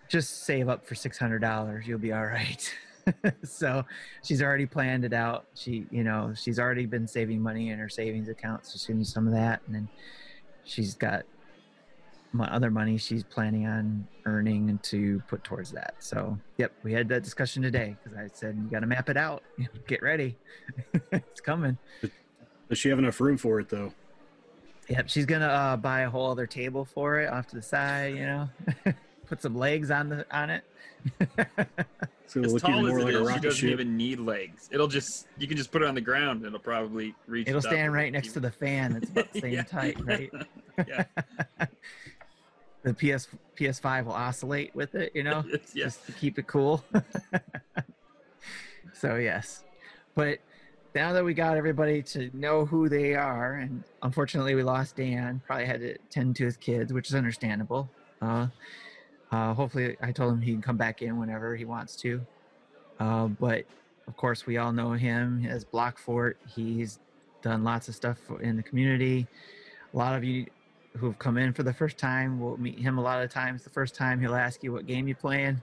[0.09, 1.87] "Just save up for six hundred dollars.
[1.87, 2.75] You'll be all right."
[3.45, 3.85] so
[4.23, 5.45] she's already planned it out.
[5.55, 8.67] She, you know, she's already been saving money in her savings account.
[8.67, 9.89] So she's gonna some of that, and then
[10.65, 11.25] she's got
[12.33, 15.95] my other money she's planning on earning to put towards that.
[16.01, 19.17] So, yep, we had that discussion today because I said you got to map it
[19.17, 19.45] out.
[19.87, 20.37] Get ready,
[21.13, 21.79] it's coming.
[22.69, 23.93] Does she have enough room for it though?
[24.89, 28.15] Yep, she's gonna uh, buy a whole other table for it off to the side.
[28.17, 28.49] You know,
[29.27, 30.65] put some legs on the on it.
[32.27, 33.71] It's gonna As look even tall as more it like is, she doesn't ship.
[33.71, 34.71] even need legs.
[34.73, 36.39] It'll just you can just put it on the ground.
[36.39, 37.47] and It'll probably reach.
[37.49, 38.97] It'll stand right next to the fan.
[38.97, 39.65] It's about the same Yeah.
[39.71, 40.33] height, right?
[40.89, 41.05] yeah.
[42.83, 45.13] the PS PS5 will oscillate with it.
[45.15, 45.41] You know.
[45.53, 45.85] It's- yeah.
[45.85, 46.83] just to keep it cool.
[48.95, 49.65] so yes,
[50.15, 50.39] but
[50.95, 55.43] now that we got everybody to know who they are, and unfortunately we lost Dan,
[55.47, 57.91] probably had to tend to his kids, which is understandable.
[58.23, 58.47] Uh,
[59.33, 62.21] uh, hopefully, I told him he can come back in whenever he wants to.
[63.01, 63.65] Uh, but
[64.07, 66.39] of course, we all know him as Block Fort.
[66.47, 67.01] He's
[67.43, 69.27] done lots of stuff in the community.
[69.93, 70.47] A lot of you
[70.97, 73.65] who've come in for the first time will meet him a lot of times.
[73.65, 75.61] The first time he'll ask you what game you're playing.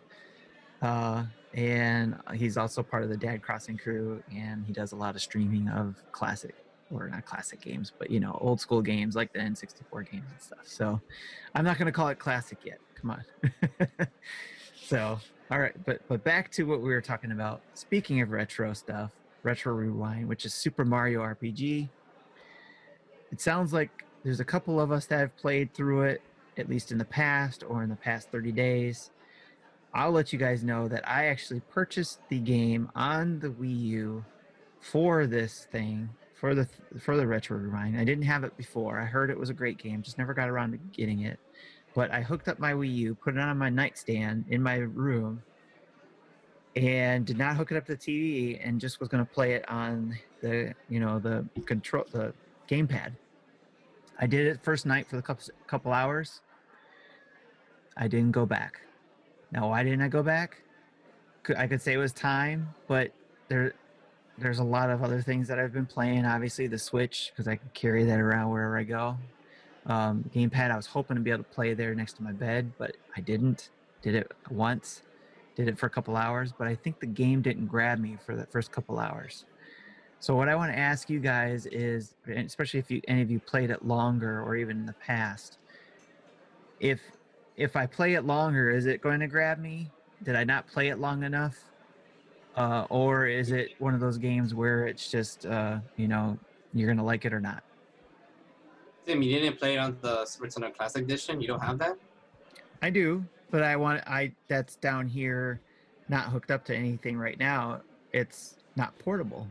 [1.55, 5.15] Uh, and he's also part of the Dad Crossing crew, and he does a lot
[5.15, 6.55] of streaming of classic,
[6.93, 10.41] or not classic games, but you know, old school games like the N64 games and
[10.41, 10.65] stuff.
[10.65, 11.01] So
[11.55, 12.79] I'm not to call it classic yet.
[12.95, 13.23] Come on.
[14.85, 17.61] so, all right, but but back to what we were talking about.
[17.73, 19.11] Speaking of retro stuff,
[19.43, 21.89] Retro Rewind, which is Super Mario RPG.
[23.31, 23.89] It sounds like
[24.23, 26.21] there's a couple of us that have played through it,
[26.57, 29.09] at least in the past or in the past 30 days.
[29.93, 34.25] I'll let you guys know that I actually purchased the game on the Wii U
[34.79, 36.67] for this thing for the
[36.99, 37.97] for the retro rewind.
[37.97, 38.99] I didn't have it before.
[38.99, 41.39] I heard it was a great game, just never got around to getting it.
[41.93, 45.43] But I hooked up my Wii U, put it on my nightstand in my room,
[46.75, 49.53] and did not hook it up to the TV, and just was going to play
[49.53, 52.33] it on the you know the control the
[52.67, 53.11] gamepad.
[54.19, 56.41] I did it first night for the couple couple hours.
[57.97, 58.81] I didn't go back.
[59.51, 60.61] Now, why didn't I go back?
[61.57, 63.11] I could say it was time, but
[63.47, 63.73] there,
[64.37, 66.25] there's a lot of other things that I've been playing.
[66.25, 69.17] Obviously, the Switch because I can carry that around wherever I go.
[69.87, 72.71] Um, gamepad, I was hoping to be able to play there next to my bed,
[72.77, 73.69] but I didn't.
[74.01, 75.03] Did it once,
[75.55, 78.35] did it for a couple hours, but I think the game didn't grab me for
[78.35, 79.45] the first couple hours.
[80.19, 83.39] So what I want to ask you guys is, especially if you any of you
[83.39, 85.57] played it longer or even in the past,
[86.79, 86.99] if
[87.57, 89.89] if I play it longer, is it going to grab me?
[90.23, 91.57] Did I not play it long enough?
[92.55, 96.37] Uh, or is it one of those games where it's just uh, you know
[96.73, 97.63] you're gonna like it or not?
[99.05, 101.41] Tim, you didn't play it on the Super Nintendo Classic Edition.
[101.41, 101.97] You don't have that.
[102.81, 105.61] I do, but I want I that's down here,
[106.09, 107.81] not hooked up to anything right now.
[108.11, 109.47] It's not portable.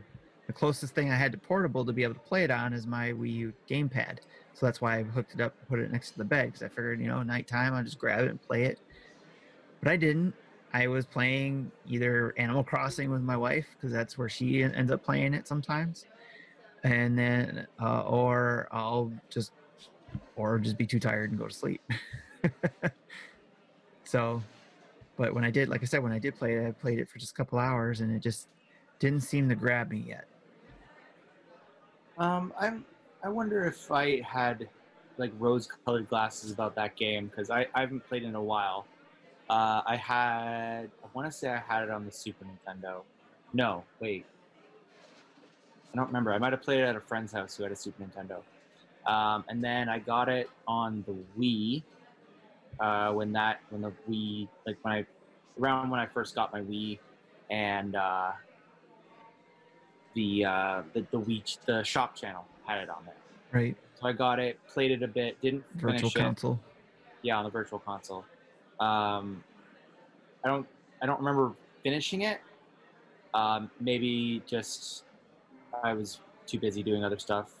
[0.47, 2.85] The closest thing I had to portable to be able to play it on is
[2.85, 4.19] my Wii U gamepad.
[4.53, 6.61] So that's why I hooked it up, and put it next to the bed because
[6.61, 8.79] I figured, you know, nighttime I'll just grab it and play it.
[9.81, 10.33] But I didn't.
[10.73, 15.03] I was playing either Animal Crossing with my wife because that's where she ends up
[15.03, 16.05] playing it sometimes,
[16.83, 19.51] and then uh, or I'll just
[20.35, 21.81] or just be too tired and go to sleep.
[24.03, 24.41] so,
[25.17, 27.09] but when I did, like I said, when I did play it, I played it
[27.09, 28.47] for just a couple hours and it just
[28.99, 30.25] didn't seem to grab me yet.
[32.17, 32.85] Um, I'm.
[33.23, 34.67] I wonder if I had
[35.17, 38.87] like rose-colored glasses about that game because I, I haven't played in a while.
[39.49, 40.89] Uh, I had.
[41.03, 43.01] I want to say I had it on the Super Nintendo.
[43.53, 44.25] No, wait.
[45.93, 46.33] I don't remember.
[46.33, 48.41] I might have played it at a friend's house who had a Super Nintendo.
[49.05, 51.83] Um, and then I got it on the Wii
[52.79, 55.05] uh, when that when the Wii like when I
[55.59, 56.99] around when I first got my Wii
[57.49, 58.31] and uh,
[60.15, 63.15] the, uh, the the Wii the shop channel had it on there.
[63.51, 63.75] Right.
[63.99, 66.19] So I got it, played it a bit, didn't Virtual finish it.
[66.19, 66.59] console.
[67.21, 68.25] Yeah, on the virtual console.
[68.79, 69.43] Um,
[70.43, 70.67] I don't
[71.01, 71.53] I don't remember
[71.83, 72.39] finishing it.
[73.33, 75.03] Um, maybe just
[75.83, 77.51] I was too busy doing other stuff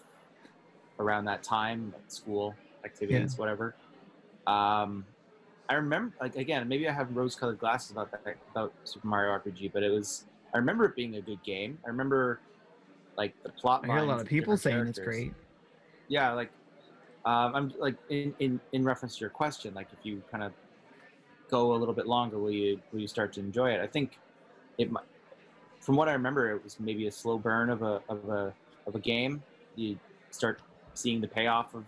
[0.99, 3.75] around that time, like school activities, whatever.
[4.47, 5.05] Um,
[5.69, 9.71] I remember, like again, maybe I have rose-colored glasses about that about Super Mario RPG,
[9.71, 10.25] but it was.
[10.53, 11.77] I remember it being a good game.
[11.85, 12.41] I remember,
[13.21, 13.81] like the plot.
[13.83, 15.33] I hear a lot of people different saying it's great.
[16.07, 16.49] yeah like
[17.31, 20.51] um, i'm like in, in in reference to your question like if you kind of
[21.49, 24.17] go a little bit longer will you will you start to enjoy it i think
[24.77, 25.03] it might
[25.85, 28.53] from what i remember it was maybe a slow burn of a of a
[28.87, 29.33] of a game
[29.75, 29.89] you
[30.31, 30.55] start
[30.95, 31.83] seeing the payoff of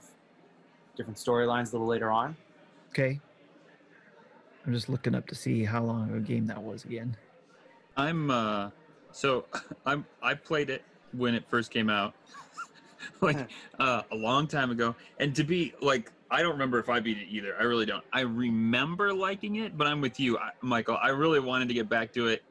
[0.95, 2.35] different storylines a little later on
[2.91, 3.19] Okay.
[4.67, 7.17] I'm just looking up to see how long of a game that was again.
[7.97, 8.69] I'm uh
[9.11, 9.45] so
[9.85, 10.83] I'm I played it
[11.15, 12.13] when it first came out.
[13.21, 13.49] like
[13.79, 14.95] uh a long time ago.
[15.19, 17.55] And to be like I don't remember if I beat it either.
[17.59, 18.03] I really don't.
[18.11, 20.97] I remember liking it, but I'm with you, I, Michael.
[20.99, 22.43] I really wanted to get back to it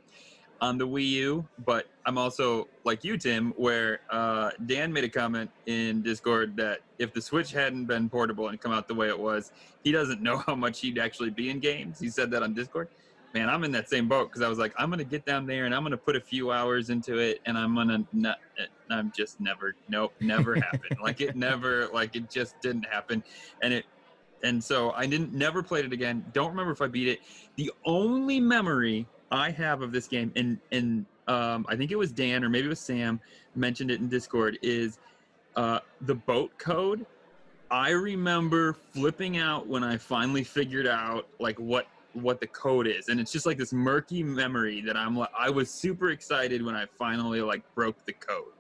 [0.61, 5.09] on the Wii U, but I'm also like you, Tim, where uh, Dan made a
[5.09, 9.09] comment in Discord that if the Switch hadn't been portable and come out the way
[9.09, 9.51] it was,
[9.83, 11.99] he doesn't know how much he'd actually be in games.
[11.99, 12.87] He said that on Discord.
[13.35, 15.65] Man, I'm in that same boat because I was like, I'm gonna get down there
[15.65, 18.37] and I'm gonna put a few hours into it, and I'm gonna not.
[18.91, 20.99] I'm just never, nope, never happened.
[21.03, 23.25] like it never, like it just didn't happen,
[23.63, 23.87] and it,
[24.43, 26.25] and so I didn't never played it again.
[26.33, 27.21] Don't remember if I beat it.
[27.57, 32.13] The only memory I have of this game, and and um, I think it was
[32.13, 33.21] Dan or maybe it was Sam
[33.55, 34.99] mentioned it in Discord, is
[35.57, 37.07] uh, the boat code.
[37.71, 43.09] I remember flipping out when I finally figured out like what what the code is,
[43.09, 46.75] and it's just like this murky memory that I'm like I was super excited when
[46.75, 48.53] I finally like broke the code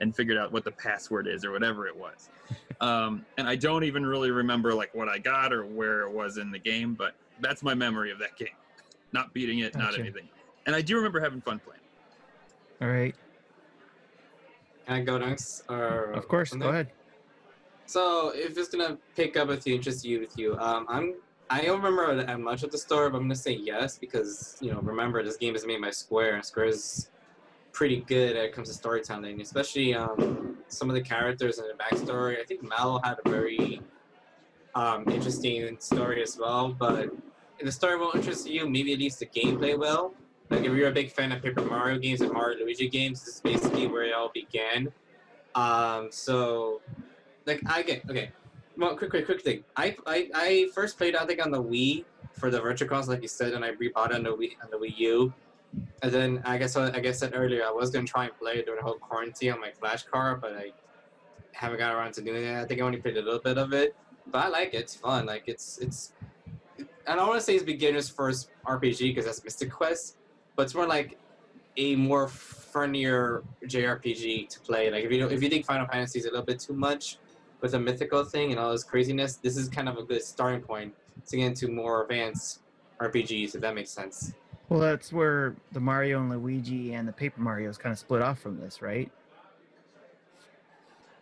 [0.00, 2.28] and figured out what the password is or whatever it was.
[2.80, 6.38] Um, and I don't even really remember like what I got or where it was
[6.38, 8.54] in the game, but that's my memory of that game.
[9.12, 10.28] Not beating it, not anything.
[10.64, 11.80] And I do remember having fun playing.
[12.80, 13.16] All right.
[14.86, 15.64] Can I go next?
[15.68, 16.52] Or Of course.
[16.52, 16.92] Go ahead.
[17.86, 21.14] So if it's gonna pick up with you, interest you with you, um, I'm
[21.50, 24.70] I don't remember that much of the story, but I'm gonna say yes because you
[24.70, 27.10] know remember this game is made by Square, and Square is
[27.72, 31.74] pretty good when it comes to storytelling, especially um, some of the characters and the
[31.74, 32.38] backstory.
[32.40, 33.80] I think Mal had a very
[34.74, 37.08] um, interesting story as well, but
[37.58, 40.14] if the story won't interest you, maybe at least the gameplay will.
[40.50, 43.36] Like if you're a big fan of Paper Mario games and Mario Luigi games, this
[43.36, 44.92] is basically where it all began.
[45.54, 46.80] Um, so
[47.46, 48.30] like I get okay.
[48.78, 49.64] Well, quick, quick, quick thing.
[49.76, 52.04] I, I I first played I think on the Wii
[52.34, 54.70] for the Virtual Console, like you said, and I rebought it on the Wii on
[54.70, 55.32] the Wii U.
[56.02, 58.58] And then I guess uh, I guess said earlier I was gonna try and play
[58.58, 60.70] it during the whole quarantine on my flash card, but I
[61.50, 62.56] haven't got around to doing it.
[62.56, 63.96] I think I only played a little bit of it,
[64.28, 64.82] but I like it.
[64.82, 65.26] It's fun.
[65.26, 66.12] Like it's it's.
[67.08, 70.18] I don't want to say it's beginner's first RPG because that's Mystic Quest,
[70.54, 71.18] but it's more like
[71.76, 74.88] a more friendlier JRPG to play.
[74.88, 77.18] Like if you if you think Final Fantasy is a little bit too much
[77.60, 80.60] with a mythical thing and all this craziness, this is kind of a good starting
[80.60, 80.94] point
[81.26, 82.60] to get into more advanced
[83.00, 83.54] RPGs.
[83.54, 84.32] If that makes sense.
[84.68, 88.20] Well, that's where the Mario and Luigi and the Paper Mario is kind of split
[88.20, 89.10] off from this, right?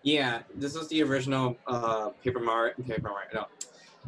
[0.03, 2.75] Yeah, this was the original uh, Paper Mario.
[2.87, 3.29] Paper Mario.
[3.35, 3.47] No,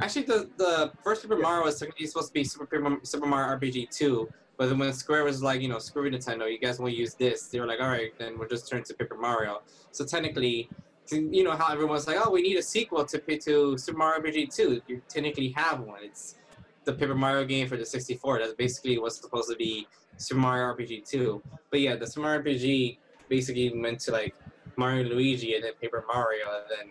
[0.00, 3.58] actually, the the first Paper Mario was technically supposed to be Super Paper, Super Mario
[3.58, 4.28] RPG 2.
[4.56, 7.14] But then when Square was like, you know, screw Nintendo, you guys want to use
[7.14, 7.46] this?
[7.46, 9.62] They were like, all right, then we'll just turn to Paper Mario.
[9.92, 10.68] So technically,
[11.16, 14.54] you know how everyone's like, oh, we need a sequel to to Super Mario RPG
[14.54, 14.82] 2.
[14.86, 16.00] You technically have one.
[16.02, 16.36] It's
[16.84, 18.38] the Paper Mario game for the 64.
[18.38, 19.86] That's basically what's supposed to be
[20.16, 21.42] Super Mario RPG 2.
[21.70, 22.98] But yeah, the Super Mario RPG
[23.28, 24.34] basically went to like
[24.76, 26.90] Mario and Luigi and then Paper Mario, and then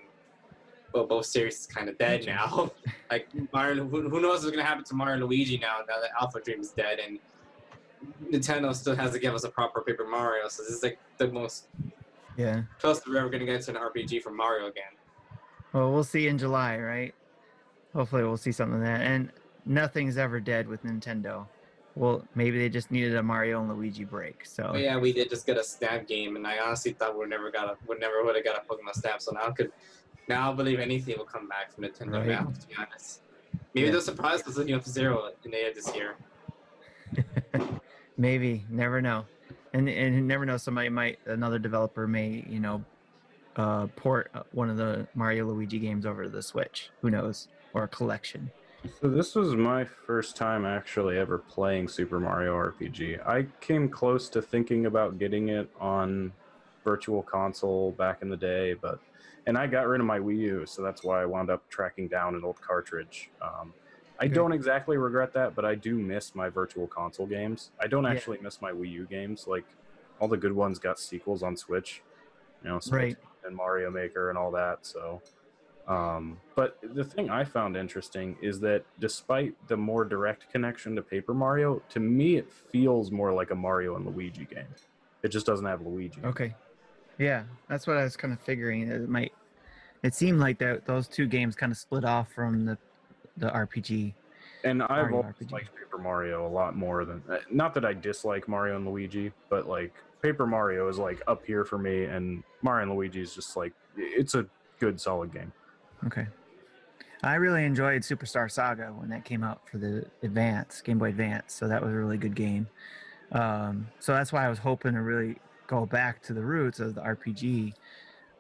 [0.94, 2.72] well, both series is kind of dead now.
[3.12, 5.78] like Mario, who, who knows what's gonna happen to Mario and Luigi now?
[5.88, 7.20] Now that Alpha Dream is dead, and
[8.32, 10.48] Nintendo still has to give us a proper Paper Mario.
[10.48, 11.68] So this is like the most
[12.38, 12.62] Yeah.
[12.80, 14.92] close we're ever gonna get to an RPG from Mario again.
[15.74, 17.14] Well, we'll see in July, right?
[17.94, 19.02] Hopefully, we'll see something that.
[19.02, 19.32] And
[19.66, 21.48] nothing's ever dead with Nintendo.
[21.96, 24.46] Well, maybe they just needed a Mario and Luigi break.
[24.46, 27.26] So But yeah, we did just get a Snap game, and I honestly thought we
[27.26, 29.20] never got a, we never would have got a Pokemon Snap.
[29.20, 29.72] So now I could,
[30.28, 32.28] now I believe anything will come back from Nintendo Right.
[32.28, 32.44] now.
[32.60, 33.22] To be honest,
[33.74, 33.94] maybe Yeah.
[33.94, 36.16] they'll surprise us with F Zero in the end this year.
[38.18, 39.26] maybe never know,
[39.74, 40.58] and and you never know.
[40.58, 42.84] Somebody might another developer may you know
[43.56, 46.90] uh, port uh, one of the Mario Luigi games over to the Switch.
[47.02, 47.48] Who knows?
[47.74, 48.50] Or a collection.
[49.02, 53.28] So this was my first time actually ever playing Super Mario RPG.
[53.28, 56.32] I came close to thinking about getting it on
[56.84, 59.00] virtual console back in the day, but
[59.46, 62.08] and I got rid of my Wii U, so that's why I wound up tracking
[62.08, 63.30] down an old cartridge.
[63.42, 63.74] Um,
[64.20, 67.72] I don't exactly regret that, but I do miss my virtual console games.
[67.80, 68.12] I don't Yeah.
[68.12, 69.48] actually miss my Wii U games.
[69.48, 69.66] Like
[70.20, 72.02] all the good ones got sequels on Switch,
[72.64, 73.16] you know, Right.
[73.46, 74.86] And Mario Maker and all that.
[74.86, 75.22] So,
[75.88, 81.02] um, but the thing I found interesting is that despite the more direct connection to
[81.02, 84.66] Paper Mario, to me it feels more like a Mario and Luigi game.
[85.24, 86.20] It just doesn't have Luigi.
[86.24, 86.56] Okay.
[87.18, 88.90] Yeah, that's what I was kind of figuring.
[88.90, 89.34] It might.
[90.04, 92.78] It seemed like that those two games kind of split off from the
[93.38, 94.14] the RPG.
[94.64, 95.52] And I've always RPG.
[95.52, 99.32] liked Paper Mario a lot more than uh, not that I dislike Mario and Luigi,
[99.50, 103.36] but like Paper Mario is like up here for me, and Mario and Luigi is
[103.36, 104.46] just like it's a
[104.80, 105.52] good solid game.
[106.06, 106.28] Okay.
[107.24, 111.54] I really enjoyed Superstar Saga when that came out for the Advance, Game Boy Advance.
[111.54, 112.68] So that was a really good game.
[113.32, 116.96] Um, so that's why I was hoping to really go back to the roots of
[116.96, 117.74] the RPG,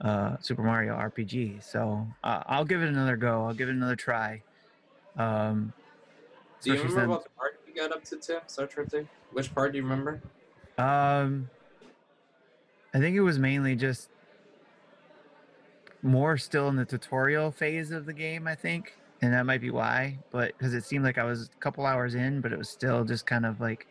[0.01, 1.63] uh, Super Mario RPG.
[1.63, 3.45] So uh, I'll give it another go.
[3.45, 4.43] I'll give it another try.
[5.17, 5.73] Um,
[6.61, 8.41] Do you remember since- what part you got up to, Tim?
[8.47, 9.07] Start trying to.
[9.31, 10.21] Which part do you remember?
[10.77, 11.49] Um,
[12.93, 14.09] I think it was mainly just
[16.03, 18.47] more still in the tutorial phase of the game.
[18.47, 20.19] I think, and that might be why.
[20.31, 23.03] But because it seemed like I was a couple hours in, but it was still
[23.03, 23.87] just kind of like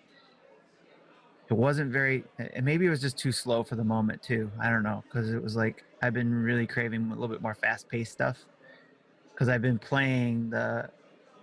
[1.51, 2.25] it wasn't very.
[2.39, 4.51] And maybe it was just too slow for the moment too.
[4.61, 7.55] I don't know because it was like I've been really craving a little bit more
[7.55, 8.39] fast-paced stuff
[9.33, 10.89] because I've been playing the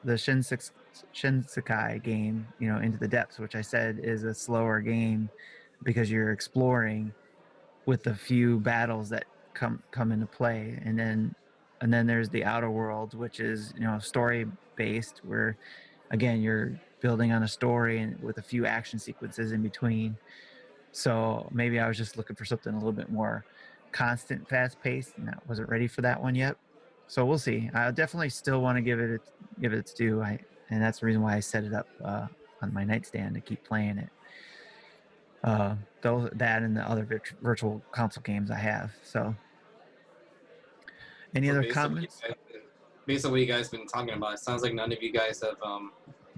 [0.03, 5.29] the Shinsekai game, you know, Into the Depths, which I said is a slower game
[5.83, 7.13] because you're exploring
[7.85, 11.35] with a few battles that come come into play, and then
[11.81, 14.45] and then there's the Outer Worlds, which is you know story
[14.75, 15.57] based, where
[16.11, 20.15] again you're building on a story and with a few action sequences in between.
[20.93, 23.43] So maybe I was just looking for something a little bit more
[23.91, 26.55] constant, fast paced, and I wasn't ready for that one yet.
[27.13, 27.69] So we'll see.
[27.75, 29.29] I definitely still want to give it its,
[29.61, 30.23] give it its due.
[30.23, 30.39] I
[30.71, 32.25] and that's the reason why I set it up uh,
[32.63, 34.09] on my nightstand to keep playing it.
[35.43, 38.89] Uh, those that and the other virt- virtual console games I have.
[39.03, 39.35] So,
[41.35, 42.19] any So other based on what you comments?
[42.19, 42.35] guys
[43.05, 45.39] Based on what you guys been talking about, it sounds like none of you guys
[45.43, 45.91] have um,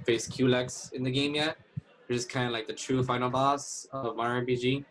[0.06, 1.56] faced Culex in the game yet.
[2.10, 4.84] You're just kind of like the true final boss of Mario RPG.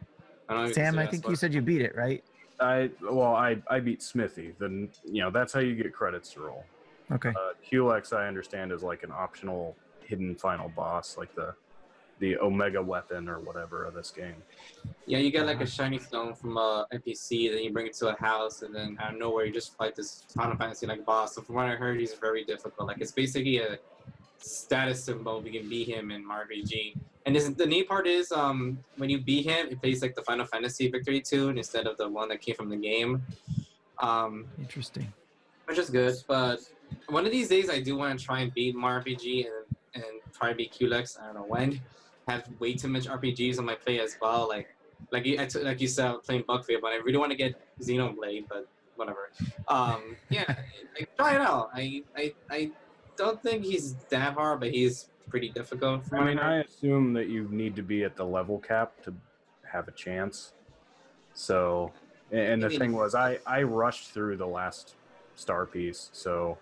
[0.49, 2.25] I don't know Sam, I think you said you beat it, right?
[2.61, 4.55] I well, I I beat Smithy.
[4.59, 6.65] Then you know that's how you get credits to roll.
[7.13, 7.31] Okay.
[7.31, 11.55] Uh, Culex, I understand, is like an optional hidden final boss, like the
[12.21, 14.37] the Omega weapon or whatever of this game.
[15.07, 18.09] Yeah, you get like a shiny stone from a NPC, then you bring it to
[18.09, 21.35] a house, and then out of nowhere you just fight this Final Fantasy like boss.
[21.35, 22.89] So from what I heard, he's very difficult.
[22.89, 23.79] Like it's basically a
[24.39, 25.41] status symbol.
[25.41, 26.97] We can beat him in RPG.
[27.27, 30.23] And this, the neat part is, um, when you beat him, it plays like the
[30.23, 33.23] Final Fantasy victory tune instead of the one that came from the game.
[33.99, 35.13] Um, Interesting.
[35.67, 36.15] which is good.
[36.27, 36.61] But
[37.09, 40.05] one of these days, I do want to try and beat more RPG and and
[40.37, 41.17] try to beat Culex.
[41.21, 41.81] I don't know when.
[42.27, 44.49] Have way too much RPGs on my play as well.
[44.49, 44.75] Like
[45.11, 47.37] like you, I t- like you said, I'm playing Buckfield, but I really want to
[47.37, 48.67] get Xenoblade, but
[48.97, 49.31] whatever.
[49.69, 50.45] Um, yeah,
[50.99, 51.71] like, try it out.
[51.75, 52.71] I, I, I
[53.17, 56.05] don't think he's that hard, but he's pretty difficult.
[56.07, 59.15] For I mean, I assume that you need to be at the level cap to
[59.71, 60.53] have a chance.
[61.35, 61.93] So,
[62.31, 64.95] and and the Maybe- thing was, I I rushed through the last
[65.35, 66.59] star piece, so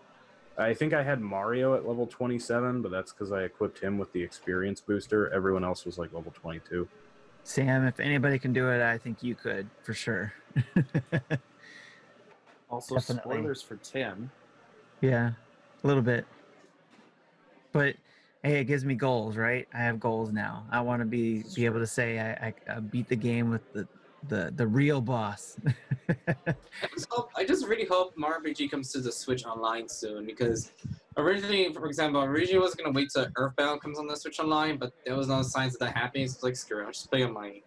[0.56, 4.12] I think I had Mario at level 27, but that's because I equipped him with
[4.12, 5.30] the experience booster.
[5.32, 6.86] Everyone else was like level 22.
[7.44, 10.32] Sam, if anybody can do it, I think you could for sure.
[12.70, 13.36] Also, Definitely.
[13.36, 14.30] spoilers for Tim.
[15.02, 15.32] yeah,
[15.84, 16.24] a little bit.
[17.72, 17.96] But
[18.42, 19.68] hey, it gives me goals, right?
[19.72, 20.66] I have goals now.
[20.70, 23.72] I want to be be able to say I, I, I beat the game with
[23.72, 23.86] the
[24.28, 25.56] the the real boss.
[26.08, 26.54] I
[26.94, 27.30] just hope.
[27.36, 30.72] I just really hope Mario RPG comes to the Switch Online soon because
[31.16, 34.92] originally, for example, originally was gonna wait till Earthbound comes on the Switch Online, but
[35.06, 36.26] there was no signs of that happening.
[36.28, 37.60] So it's like, screw it, I'll just play on my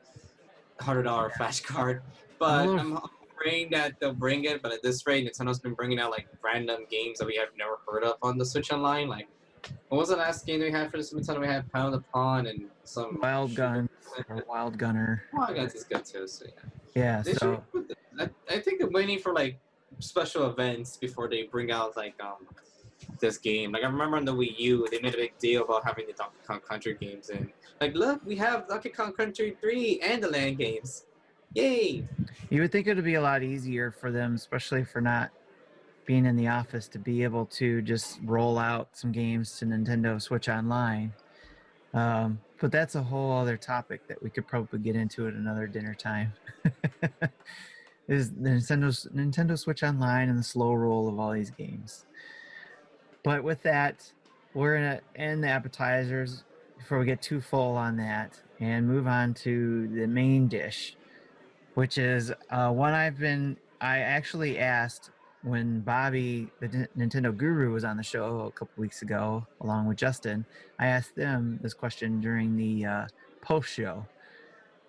[0.80, 2.01] hundred dollar flash card.
[2.39, 2.78] But Oh.
[2.78, 2.99] I'm
[3.36, 4.61] praying that they'll bring it.
[4.61, 7.80] But at this rate, Nintendo's been bringing out like random games that we have never
[7.88, 9.07] heard of on the Switch Online.
[9.07, 9.28] Like,
[9.89, 11.41] what was the last game we had for the Super Nintendo?
[11.41, 13.89] We had Panel de Pon and some Wild Gun
[14.47, 15.24] Wild Gunner.
[15.34, 16.28] Wild Guns is good too.
[16.28, 16.61] So yeah.
[16.95, 19.59] Yeah, They so the- I, I think they're waiting for like
[19.99, 22.47] special events before they bring out like um
[23.20, 23.72] this game.
[23.72, 26.13] Like I remember on the Wii U, they made a big deal about having the
[26.13, 27.51] Donkey Kong Country games in.
[27.82, 31.05] Like, look, we have Donkey Kong Country 3 and the land games.
[31.53, 32.05] Yay!
[32.49, 35.30] you would think it would be a lot easier for them, especially for not
[36.06, 40.22] being in the office, to be able to just roll out some games to Nintendo
[40.22, 41.14] Switch Online.
[41.93, 45.68] Um, but that's a whole other topic that we could probably get into at another
[45.68, 46.34] dinner time.
[48.08, 52.06] is the Nintendo's Nintendo Switch Online and the slow roll of all these games.
[53.24, 54.12] But with that,
[54.53, 56.43] we're gonna end the appetizers
[56.78, 60.95] before we get too full on that and move on to the main dish,
[61.74, 63.58] which is uh, one I've been.
[63.82, 65.10] I actually asked
[65.46, 69.96] when Bobby, the Nintendo Guru, was on the show a couple weeks ago, along with
[69.96, 70.43] Justin.
[70.80, 73.08] I asked them this question during the uh,
[73.41, 74.06] post show.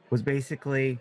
[0.08, 0.98] Was basically,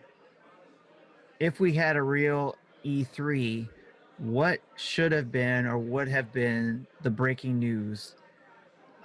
[1.39, 3.69] if we had a real E3,
[4.17, 8.15] what should have been or would have been the breaking news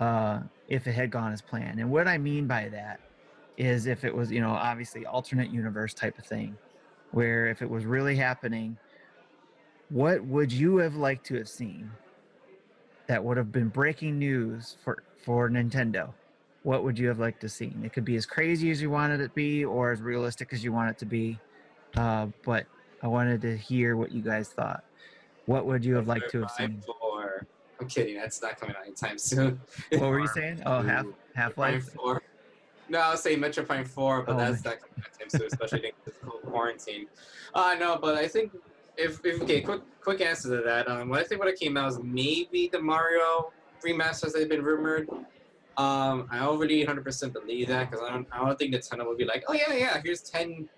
[0.00, 1.78] uh, if it had gone as planned?
[1.78, 2.98] And what I mean by that
[3.56, 6.56] is if it was, you know, obviously alternate universe type of thing,
[7.12, 8.76] where if it was really happening,
[9.90, 11.90] what would you have liked to have seen
[13.06, 16.12] that would have been breaking news for for Nintendo?
[16.62, 17.82] What would you have liked to seen?
[17.84, 20.62] It could be as crazy as you wanted it to be, or as realistic as
[20.62, 21.38] you want it to be.
[21.96, 22.66] Uh, but
[23.02, 24.84] I wanted to hear what you guys thought.
[25.46, 26.82] What would you have liked to have seen?
[26.86, 27.46] Four.
[27.80, 28.16] I'm kidding.
[28.16, 29.58] That's not coming out anytime soon.
[29.92, 30.62] What were you saying?
[30.66, 31.88] Oh, half Half Life.
[31.94, 32.20] Four.
[32.90, 35.30] No, I was saying Metroid Prime Four, but Oh, that's my- not coming out anytime
[35.40, 36.14] soon, especially during this
[36.44, 37.06] quarantine.
[37.54, 38.52] Uh no, but I think
[38.96, 40.88] if, if okay, quick quick answer to that.
[40.88, 43.52] Um, I think what it came out is maybe the Mario
[43.84, 45.08] remasters that have been rumored.
[45.76, 49.24] Um, I already 100% believe that because I don't I don't think Nintendo would be
[49.24, 50.68] like, oh yeah yeah, here's 10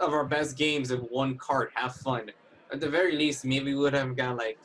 [0.00, 1.72] of our best games in one cart.
[1.74, 2.30] Have fun.
[2.70, 4.58] At the very least, maybe we would have got like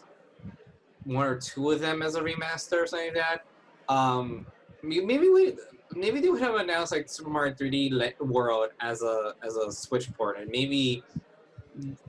[1.05, 3.45] one or two of them as a remaster or something like that.
[3.93, 4.45] Um,
[4.83, 5.55] maybe we
[5.95, 10.13] maybe they would have announced like Super Mario 3D World as a as a Switch
[10.13, 11.03] port, and maybe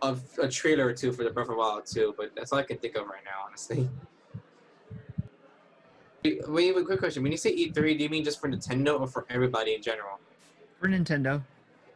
[0.02, 2.14] a, a trailer or two for the Breath of the Wild too.
[2.16, 3.88] But that's all I can think of right now, honestly.
[6.24, 7.22] Wait, wait, quick question.
[7.22, 10.18] When you say E3, do you mean just for Nintendo or for everybody in general?
[10.84, 11.42] for Nintendo.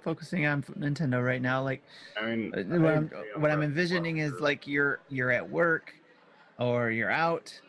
[0.02, 1.82] Focusing on Nintendo right now, like
[2.18, 5.30] I mean, uh, what I'm what I'm Breath of the envisioning is like you're you're
[5.30, 5.92] at work
[6.58, 7.60] or you're out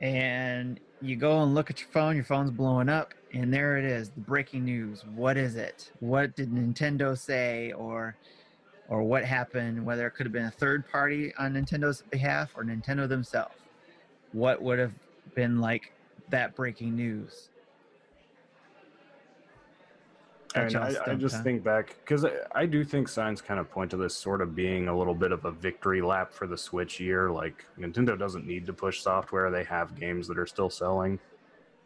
[0.00, 3.84] and you go and look at your phone, your phone's blowing up, and there it
[3.84, 5.04] is, the breaking news.
[5.14, 5.90] What is it?
[6.00, 8.16] What did Nintendo say or
[8.94, 12.62] or what happened, whether it could have been a third party on Nintendo's behalf or
[12.62, 13.56] Nintendo themselves.
[14.30, 14.92] What would have
[15.34, 15.92] been like
[16.28, 17.48] that breaking news?
[20.54, 23.42] I, Got mean, y'all I, I just think back because I, I do think signs
[23.42, 26.32] kind of point to this sort of being a little bit of a victory lap
[26.32, 27.32] for the Switch year.
[27.32, 31.18] Like Nintendo doesn't need to push software; they have games that are still selling.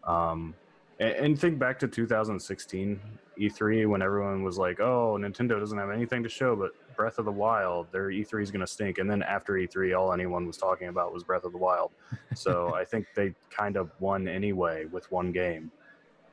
[0.04, 0.54] Um,
[1.00, 3.00] and, and think back to 2016
[3.40, 7.24] E3 when everyone was like, "Oh, Nintendo doesn't have anything to show but Breath of
[7.24, 7.86] the Wild.
[7.92, 11.14] Their E3 is going to stink." And then after E3, all anyone was talking about
[11.14, 11.92] was Breath of the Wild.
[12.34, 15.70] So I think they kind of won anyway with one game.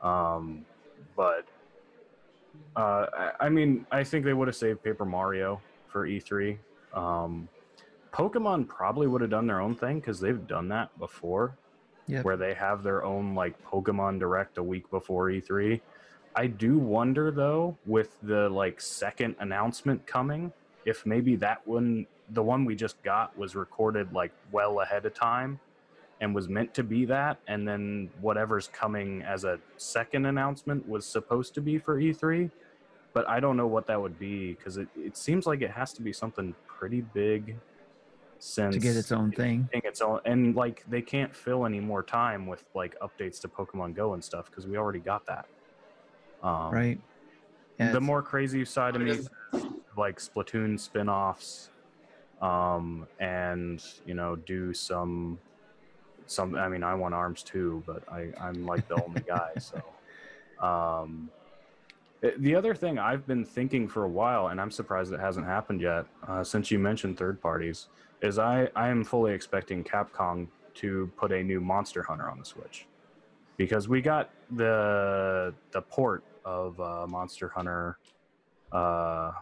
[0.02, 0.66] Um,
[1.16, 1.46] but
[2.74, 6.58] uh, I, I mean, I think they would have saved Paper Mario for E3.
[6.92, 7.48] Um,
[8.12, 11.56] Pokemon probably would have done their own thing because they've done that before,
[12.08, 12.24] Yep.
[12.24, 15.80] where they have their own like Pokemon Direct a week before E3.
[16.36, 20.52] I do wonder though, with the like second announcement coming,
[20.84, 25.14] if maybe that one, the one we just got, was recorded like well ahead of
[25.14, 25.58] time,
[26.20, 31.06] and was meant to be that, and then whatever's coming as a second announcement was
[31.06, 32.50] supposed to be for E3.
[33.14, 35.94] But I don't know what that would be because it, it seems like it has
[35.94, 37.56] to be something pretty big
[38.38, 39.70] since to get its own thing.
[39.72, 43.94] its own and like they can't fill any more time with like updates to Pokemon
[43.94, 45.46] Go and stuff because we already got that.
[46.42, 47.00] Um, Right.
[47.78, 49.18] The more crazy side of me,
[49.96, 51.70] like Splatoon spin-offs,
[52.40, 55.38] um, and you know, do some,
[56.26, 56.54] some.
[56.54, 59.82] I mean, I want arms too, but I I'm like the only guy, so.
[60.66, 61.30] Um,
[62.22, 65.46] eh, the other thing I've been thinking for a while, and I'm surprised it hasn't
[65.46, 67.88] happened yet, uh, since you mentioned third parties,
[68.22, 72.44] is I I am fully expecting Capcom to put a new Monster Hunter on the
[72.44, 72.86] Switch,
[73.56, 77.98] because we got the the port of uh, Monster Hunter.
[78.72, 79.32] Uh,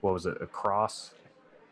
[0.00, 0.36] what was it?
[0.40, 1.12] A cross,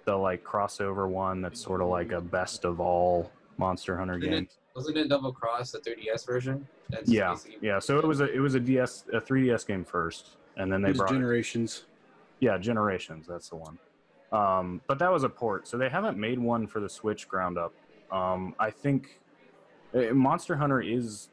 [0.05, 4.33] the like crossover one that's sort of like a best of all Monster Hunter Isn't
[4.33, 6.67] it- Wasn't it Double Cross the 3DS version?
[6.89, 7.79] That's Yeah, yeah.
[7.79, 10.91] So it was a it was a DS a 3DS game first, and then they
[10.93, 11.85] These brought it generations.
[12.41, 13.79] Yeah, Generations, that's the one.
[14.33, 17.57] Um, but that was a port, so they haven't made one for the Switch ground
[17.57, 17.73] up.
[18.11, 19.21] Um, I think
[19.95, 21.29] uh, Monster Hunter is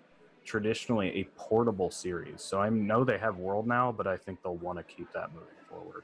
[0.50, 4.56] traditionally a portable series, so I know they have World now, but I think they'll
[4.58, 6.04] want to keep that moving forward.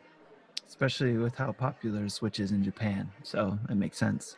[0.67, 3.11] especially with how popular Switch is in Japan.
[3.23, 4.35] So it makes sense.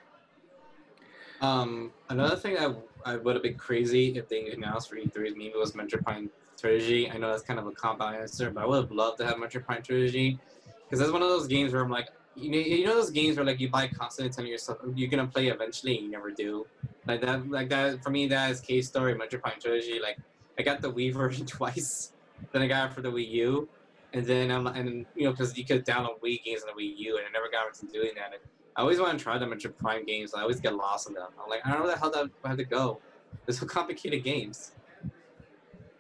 [1.42, 2.74] Um, another thing I,
[3.06, 7.10] I would have been crazy if they announced for E3 maybe was Metroid Prime Trilogy.
[7.12, 9.26] I know that's kind of a cop out answer, but I would have loved to
[9.26, 10.40] have Metroid Prime Trilogy
[10.86, 13.36] because that's one of those games where I'm like, you know, you know those games
[13.38, 16.32] where like you buy constantly telling yourself oh, you're gonna play eventually and you never
[16.32, 16.66] do.
[17.08, 19.16] Like that, like that for me, that is case story.
[19.16, 20.00] Metroid Prime Trilogy.
[20.00, 20.18] Like
[20.58, 22.14] I got the Wii version twice,
[22.52, 23.70] then I got it for the Wii U,
[24.14, 26.98] and then I'm and you know because you could download Wii games on the Wii
[26.98, 28.34] U, and I never got into doing that.
[28.34, 28.42] And
[28.76, 30.34] I always want to try the Metroid Prime games.
[30.34, 31.30] I always get lost in them.
[31.44, 33.00] I'm like, I don't know the hell that I have to go.
[33.46, 34.74] They're so complicated games.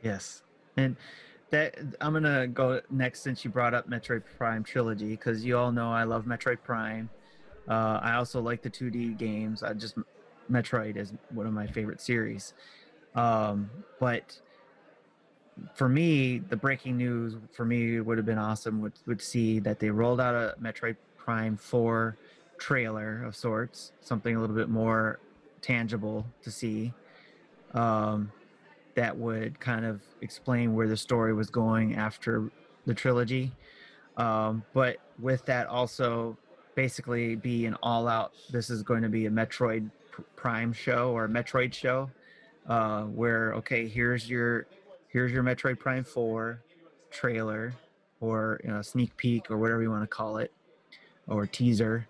[0.03, 0.43] Yes,
[0.75, 0.95] and
[1.49, 5.71] that I'm gonna go next since you brought up Metroid Prime trilogy because you all
[5.71, 7.09] know I love Metroid Prime.
[7.67, 9.63] Uh, I also like the 2D games.
[9.63, 9.95] I just
[10.51, 12.53] Metroid is one of my favorite series.
[13.15, 13.69] Um,
[13.99, 14.39] but
[15.73, 18.81] for me, the breaking news for me would have been awesome.
[18.81, 22.17] Would would see that they rolled out a Metroid Prime 4
[22.57, 25.19] trailer of sorts, something a little bit more
[25.61, 26.93] tangible to see.
[27.73, 28.31] Um,
[28.97, 32.49] that would kind of explain where the story was going after
[32.87, 33.51] the trilogy.
[34.17, 36.35] Um, but with that, also
[36.73, 39.91] basically be an all out, this is going to be a Metroid
[40.35, 42.09] Prime show or a Metroid show,
[42.67, 44.65] uh, where, okay, here's your.
[45.09, 46.61] Here's your Metroid Prime 4
[47.09, 47.73] trailer
[48.19, 50.51] or you know, sneak peek or whatever you want to call it,
[51.27, 52.05] or teaser,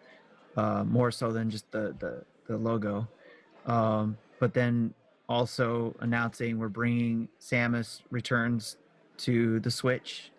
[0.57, 3.07] uh, more so than just the, the, the logo.
[3.67, 4.93] Um, but then
[5.29, 8.77] also announcing we're bringing Samus Returns
[9.17, 10.31] to the Switch.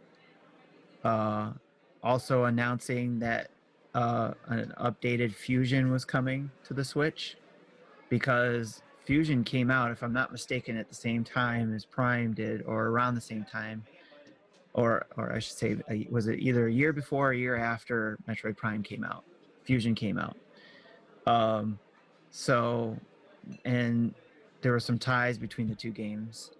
[1.04, 1.52] Uh,
[2.02, 3.50] also announcing that
[3.94, 7.36] uh, an updated Fusion was coming to the Switch
[8.08, 12.62] because Fusion came out, if I'm not mistaken, at the same time as Prime did,
[12.62, 13.84] or around the same time,
[14.74, 18.18] or or I should say, was it either a year before or a year after
[18.28, 19.24] Metroid Prime came out?
[19.64, 20.36] Fusion came out.
[21.26, 21.78] Um,
[22.30, 22.96] so,
[23.64, 24.14] and
[24.60, 26.50] there were some ties between the two games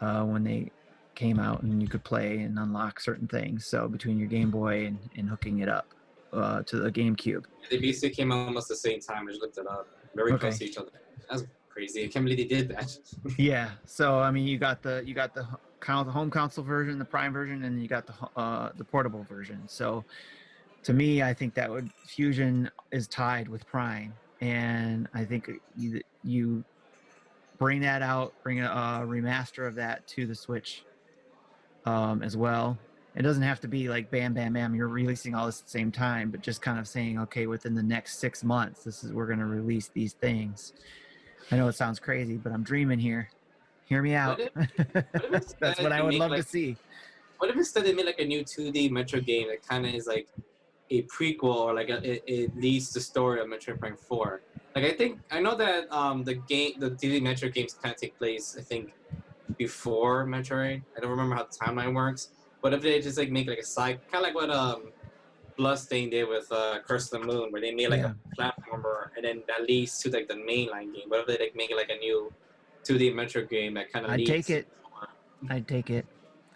[0.00, 0.70] uh, when they
[1.14, 3.66] came out, and you could play and unlock certain things.
[3.66, 5.94] So between your Game Boy and, and hooking it up
[6.32, 7.44] uh, to the GameCube.
[7.70, 9.26] They basically came out almost the same time.
[9.26, 9.88] I just looked it up.
[10.14, 10.40] Very Okay.
[10.40, 10.90] close to each other.
[11.30, 12.04] That's crazy.
[12.04, 12.96] I can't believe they did that.
[13.38, 13.70] yeah.
[13.84, 15.46] So I mean, you got the you got the
[15.86, 19.62] the home console version, the Prime version, and you got the uh, the portable version.
[19.66, 20.04] So
[20.82, 26.00] to me, I think that would Fusion is tied with Prime, and I think you
[26.24, 26.64] you
[27.58, 30.84] bring that out, bring a, uh remaster of that to the Switch
[31.84, 32.78] um, as well.
[33.14, 34.74] It doesn't have to be like bam, bam, bam.
[34.74, 37.74] You're releasing all this at the same time, but just kind of saying, okay, within
[37.74, 40.74] the next six months, this is we're going to release these things.
[41.50, 43.30] I know it sounds crazy, but I'm dreaming here.
[43.86, 44.40] Hear me out.
[44.40, 44.68] if- what
[45.32, 46.76] if That's what I would love like- to see.
[47.38, 50.06] What if instead they made like a new 2D Metroid game that kind of is
[50.06, 50.26] like
[50.90, 54.42] a prequel or like a, it, it leads the story of Metroid Prime 4?
[54.74, 58.00] Like I think I know that um the game the 2D Metroid games kind of
[58.00, 58.90] take place I think
[59.58, 60.82] before Metroid.
[60.96, 62.28] I don't remember how the timeline works.
[62.62, 64.92] but if they just like make like a side kind of like what um
[65.56, 68.12] Bloodstain did with uh, Curse of the Moon, where they made like Yeah.
[68.12, 71.08] a platformer and then that leads to like the mainline game.
[71.08, 72.30] What if they like make like a new
[72.86, 74.68] 2D Metroid game that kind of I'd leads take it.
[75.48, 76.04] I'd take it.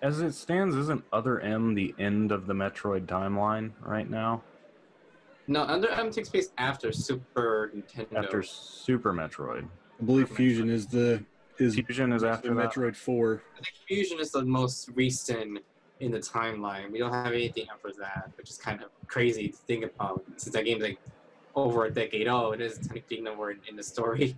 [0.03, 4.43] As it stands, isn't Other M the end of the Metroid timeline right now?
[5.47, 8.25] No, Other M takes place after Super Nintendo.
[8.25, 9.67] After Super Metroid.
[10.01, 11.23] I believe Fusion is the
[11.59, 12.73] is Fusion is after the that.
[12.73, 13.43] Metroid Four.
[13.53, 15.59] I think Fusion is the most recent
[16.01, 16.91] in the timeline.
[16.91, 20.55] We don't have anything after that, which is kind of crazy to think about since
[20.55, 20.99] that game's like
[21.55, 22.55] over a decade old.
[22.55, 24.37] It is technically nowhere in, in the story.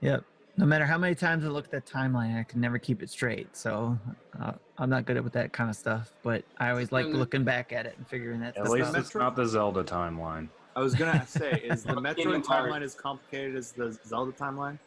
[0.00, 0.24] Yep.
[0.58, 3.10] No matter how many times I look at that timeline, I can never keep it
[3.10, 3.54] straight.
[3.54, 3.98] So
[4.40, 6.12] uh, I'm not good at with that kind of stuff.
[6.22, 8.96] But I always like looking back at it and figuring that At stuff least out.
[8.96, 10.48] it's not the Zelda timeline.
[10.74, 14.78] I was gonna say, is the Metroid timeline as complicated as the Zelda timeline?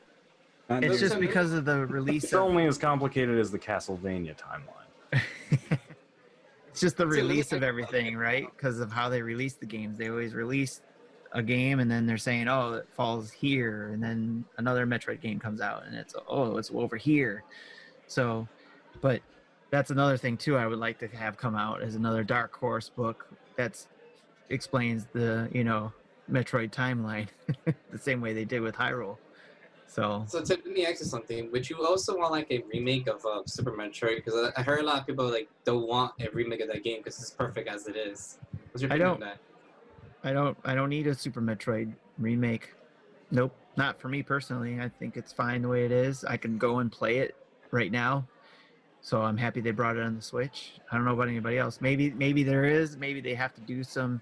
[0.70, 2.24] Not It's just because of the release.
[2.26, 5.22] It's Of, only as complicated as the Castlevania timeline.
[6.70, 8.46] it's just the It's release of everything, right?
[8.56, 9.98] Because of how they release the games.
[9.98, 10.82] They always release
[11.34, 15.40] a game and then they're saying, "Oh, it falls here," and then another Metroid game
[15.40, 17.44] comes out and it's, "Oh, it's over here."
[18.08, 18.48] So,
[19.02, 19.22] but
[19.72, 20.58] that's another thing too.
[20.58, 23.88] I would like to have come out as another Dark Horse book that's
[24.50, 25.92] explains the you know
[26.32, 27.28] Metroid timeline
[27.92, 29.18] the same way they did with Hyrule.
[29.88, 31.52] So So let me ask you something.
[31.52, 34.18] Would you also want like a remake of uh, Super Metroid?
[34.18, 36.84] Because I, I heard a lot of people like don't want a remake of that
[36.84, 38.38] game because it's perfect as it is.
[38.72, 39.38] What's your I don't- that?
[40.24, 42.74] I don't I don't need a Super Metroid remake.
[43.32, 44.80] Nope, not for me personally.
[44.80, 46.24] I think it's fine the way it is.
[46.26, 47.36] I can go and play it
[47.72, 48.28] right now.
[49.02, 50.74] So I'm happy they brought it on the Switch.
[50.92, 51.80] I don't know about anybody else.
[51.82, 52.98] Maybe maybe there is.
[52.98, 54.22] Maybe they have to do some.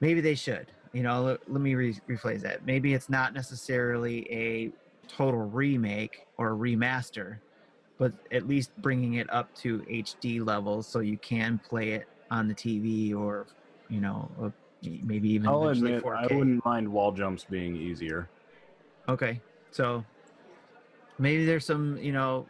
[0.00, 0.70] Maybe they should.
[0.92, 2.64] You know, let, let me re- rephrase that.
[2.64, 4.70] Maybe it's not necessarily a
[5.08, 7.38] total remake or remaster,
[7.98, 12.48] but at least bringing it up to HD levels so you can play it on
[12.48, 13.46] the TV or,
[13.88, 14.50] you know, uh,
[14.82, 16.30] maybe even I'll admit, 4K.
[16.30, 18.28] I wouldn't mind wall jumps being easier.
[19.08, 20.04] Okay, so
[21.18, 22.46] maybe there's some, you know,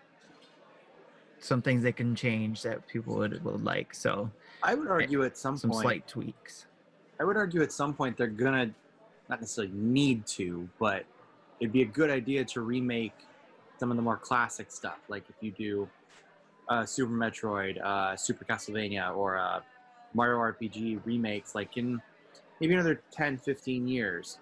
[1.41, 3.95] some things that can change that people would, would like.
[3.95, 4.31] So
[4.63, 5.83] I would argue at some, some point.
[5.83, 6.67] slight tweaks.
[7.21, 8.71] I would argue at some point they're gonna
[9.29, 11.05] not necessarily need to, but
[11.61, 13.15] it'd be a good idea to remake
[13.79, 14.99] some of the more classic stuff.
[15.09, 15.89] Like if you do
[16.69, 19.61] uh, Super Metroid, uh, Super Castlevania, or uh,
[20.15, 22.01] Mario RPG remakes, like in
[22.61, 24.39] maybe another 10, 15 years.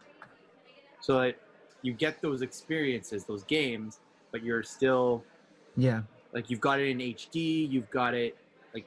[1.00, 1.36] So that
[1.82, 4.00] you get those experiences, those games,
[4.32, 5.22] but you're still
[5.76, 6.02] Yeah,
[6.32, 8.36] like you've got it in HD, you've got it
[8.74, 8.86] like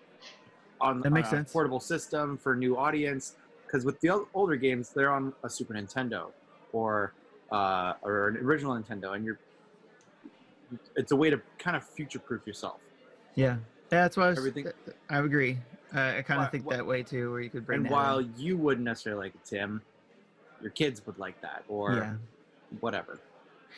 [0.82, 1.52] on That makes a sense.
[1.54, 3.36] portable system for new audience.
[3.66, 6.32] Because with the older games, they're on a Super Nintendo
[6.74, 7.14] or
[7.52, 9.38] uh, or an original Nintendo, and you're
[10.96, 12.80] it's a way to kind of future-proof yourself.
[13.36, 13.58] yeah,
[13.90, 14.68] that's why I, was, Everything-
[15.10, 15.58] I agree.
[15.94, 17.92] I, I kind of think why- that way too, where you could bring and that
[17.92, 18.34] while in.
[18.38, 19.82] you wouldn't necessarily like it, Tim,
[20.62, 22.14] your kids would like that, or yeah,
[22.80, 23.20] whatever.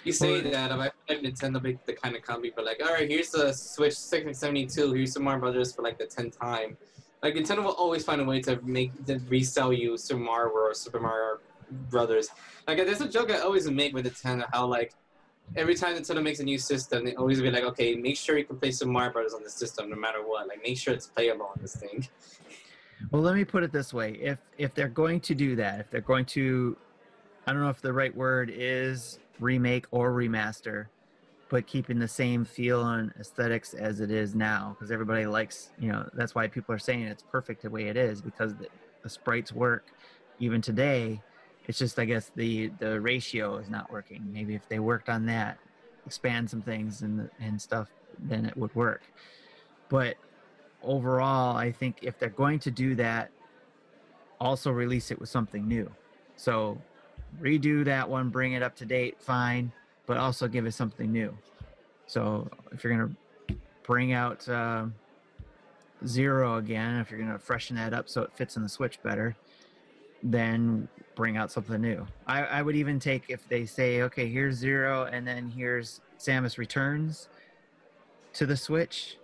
[0.03, 2.65] You say Well- that, but I feel like Nintendo make the kind of company, but
[2.65, 6.37] like, all right, here's the Switch 672, here's Super Mario Brothers for like the 10th
[6.39, 6.77] time.
[7.23, 10.73] Like Nintendo will always find a way to make to resell you Super Mario or
[10.73, 11.37] Super Mario
[11.91, 12.29] Brothers.
[12.67, 14.93] Like there's a joke I always make with Nintendo how like
[15.55, 18.45] every time Nintendo makes a new system, they always be like, okay, make sure you
[18.45, 20.47] can play some Mario Brothers on the system no matter what.
[20.47, 22.07] Like make sure it's playable on this thing.
[23.11, 25.89] Well, let me put it this way: if if they're going to do that, if
[25.89, 26.77] they're going to,
[27.47, 30.85] I don't know if the right word is remake or remaster,
[31.49, 35.91] but keeping the same feel and aesthetics as it is now, because everybody likes, you
[35.91, 38.67] know, that's why people are saying it's perfect the way it is because the,
[39.03, 39.87] the sprites work
[40.39, 41.21] even today.
[41.67, 44.27] It's just, I guess, the the ratio is not working.
[44.31, 45.57] Maybe if they worked on that,
[46.05, 47.89] expand some things and and stuff,
[48.19, 49.03] then it would work.
[49.89, 50.15] But
[50.81, 53.31] overall, I think if they're going to do that,
[54.39, 55.89] also release it with something new.
[56.35, 56.81] So
[57.39, 59.71] redo that one, bring it up to date, fine,
[60.05, 61.37] but also give it something new.
[62.07, 63.15] So if you're gonna
[63.83, 64.95] bring out um
[66.05, 69.35] Zero again, if you're gonna freshen that up so it fits in the Switch better,
[70.23, 70.87] then
[71.21, 72.03] bring out something new.
[72.25, 76.57] I, I would even take if they say, okay, here's Zero, and then here's Samus
[76.57, 77.29] Returns
[78.33, 79.17] to the Switch.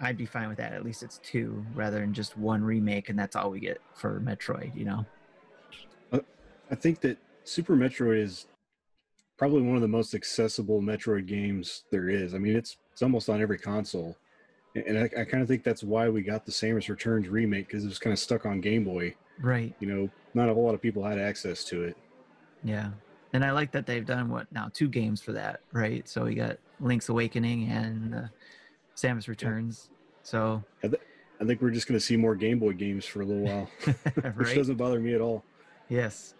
[0.00, 0.72] I'd be fine with that.
[0.72, 4.20] At least it's two rather than just one remake, and that's all we get for
[4.20, 4.72] Metroid.
[4.76, 5.06] You know?
[6.70, 8.46] I think that Super Metroid is
[9.36, 12.36] probably one of the most accessible Metroid games there is.
[12.36, 14.16] I mean, it's it's almost on every console,
[14.76, 17.82] and I, I kind of think that's why we got the Samus Returns remake because
[17.82, 19.16] it was kind of stuck on Game Boy.
[19.40, 19.74] Right.
[19.80, 21.96] You know, not a whole lot of people had access to it.
[22.64, 22.90] Yeah.
[23.32, 26.06] And I like that they've done what now two games for that, right?
[26.08, 28.22] So we got Link's Awakening and uh,
[28.96, 29.88] Samus Returns.
[30.22, 33.42] So I think we're just going to see more Game Boy games for a little
[33.42, 33.70] while,
[34.36, 35.44] which doesn't bother me at all.
[35.88, 36.34] Yes.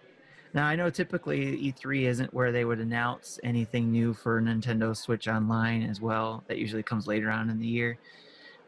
[0.55, 5.27] Now I know typically E3 isn't where they would announce anything new for Nintendo Switch
[5.29, 6.45] Online as well.
[6.49, 7.99] That usually comes later on in the year.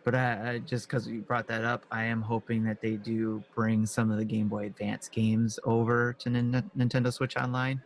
[0.05, 3.43] But I, I just because you brought that up, I am hoping that they do
[3.55, 7.81] bring some of the Game Boy Advance games over to Nin- Nintendo Switch Online.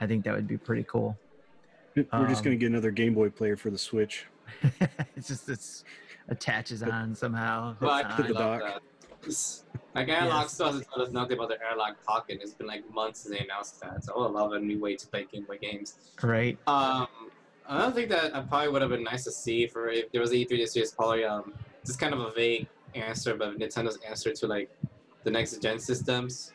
[0.00, 1.18] I think that would be pretty cool.
[1.96, 4.26] We're just Um, going to get another Game Boy player for the Switch.
[5.16, 5.84] it's just it's
[6.28, 7.74] attaches on somehow.
[7.80, 8.82] Well, I hooks Hit kind the of love dock.
[9.24, 9.62] that.
[9.94, 10.52] Like Analog Yes.
[10.54, 12.38] still hasn't told us nothing about the Analogue Pocket.
[12.42, 14.04] It's been like months since they announced that.
[14.04, 15.96] So I would love a new way to play Game Boy games.
[16.22, 16.56] right?
[16.68, 17.08] Um,
[17.70, 20.32] another think that I probably would have been nice to see for if there was
[20.32, 21.54] E3 this year It's probably um,
[21.86, 24.70] just kind of a vague answer, but Nintendo's answer to like
[25.24, 26.52] the next gen systems.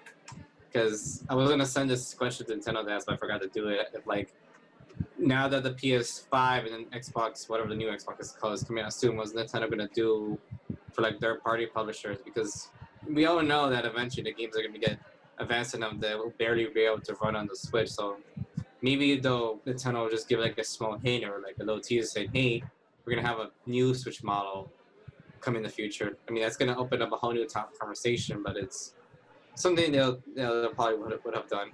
[0.68, 3.48] Because I was gonna send this question to Nintendo to ask, but I forgot to
[3.48, 3.88] do it.
[3.94, 4.34] If like
[5.18, 8.84] now that the PS5 and then Xbox, whatever the new Xbox is called, is coming
[8.84, 10.38] out soon, was Nintendo gonna do
[10.92, 12.18] for like third party publishers?
[12.26, 12.72] Because
[13.08, 15.00] we all know that eventually the games are gonna get
[15.38, 17.90] advanced enough that will barely be able to run on the Switch.
[17.90, 18.18] So
[18.86, 22.08] maybe though Nintendo will just give like a small hint or like a little teaser
[22.08, 22.64] saying, "Hey,
[23.04, 24.72] we're gonna have a new Switch model
[25.42, 28.44] come in the future." I mean, that's gonna open up a whole new top conversation,
[28.44, 28.94] but it's
[29.56, 31.72] something they'll they'll probably would have, would have done.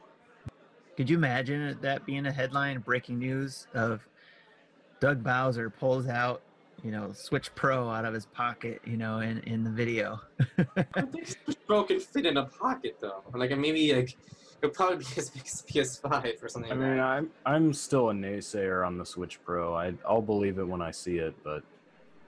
[0.95, 4.07] Could you imagine that being a headline, breaking news of
[5.01, 6.41] Doug Bowser pulls out,
[6.84, 10.22] you know, Switch Pro out of his pocket, you know, in in the video?
[10.95, 13.22] I think Switch Pro can fit in a pocket though.
[13.34, 14.16] Like maybe like
[14.62, 16.72] it'll probably be as big as PS5 or something.
[16.72, 17.03] I like mean, that.
[17.03, 19.74] I'm I'm still a naysayer on the Switch Pro.
[19.76, 21.64] I I'll believe it when I see it, but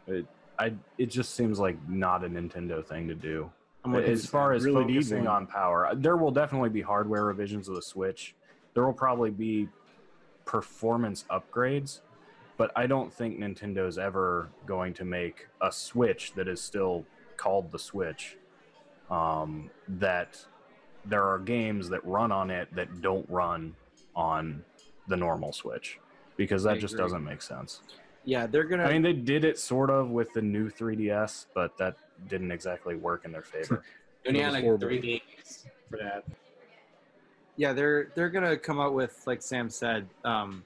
[0.07, 0.25] it
[0.59, 3.51] I it just seems like not a Nintendo thing to do.
[3.85, 5.35] I'm as far as Really focusing one.
[5.35, 8.33] on power, there will definitely be hardware revisions of the Switch.
[8.73, 9.67] There will probably be
[10.45, 11.99] performance upgrades,
[12.57, 17.05] but I don't think Nintendo's ever going to make a Switch that is still
[17.35, 18.37] called the Switch.
[19.11, 20.43] Um, that
[21.05, 23.75] there are games that run on it that don't run
[24.15, 24.63] on
[25.07, 25.99] the normal Switch
[26.37, 27.81] because that just doesn't make sense.
[28.25, 28.83] Yeah, they're gonna.
[28.83, 31.97] I mean, they did it sort of with the new 3DS, but that
[32.29, 33.83] didn't exactly work in their favor.
[34.25, 36.23] You only had like three games for that.
[37.57, 40.63] yeah, they're they're gonna come out with, like Sam said, um,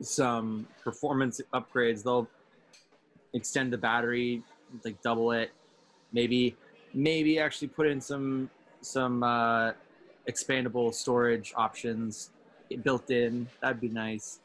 [0.00, 2.02] some performance upgrades.
[2.02, 2.26] They'll
[3.34, 4.42] extend the battery,
[4.82, 5.50] like double it.
[6.14, 6.56] Maybe,
[6.94, 8.48] maybe actually put in some
[8.80, 9.72] some uh,
[10.28, 12.30] expandable storage options
[12.82, 13.46] built in.
[13.60, 14.40] That'd be nice.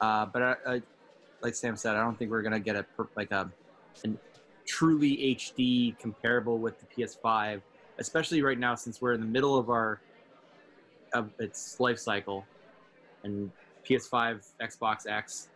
[0.00, 0.82] Uh, but I, I,
[1.42, 2.84] like Sam said, I don't think we're gonna get a
[3.16, 3.50] like a
[4.02, 4.18] an
[4.66, 7.60] truly HD comparable with the PS5,
[7.98, 10.00] especially right now since we're in the middle of our
[11.12, 12.44] of its life cycle,
[13.22, 13.50] and
[13.88, 15.48] PS5, Xbox X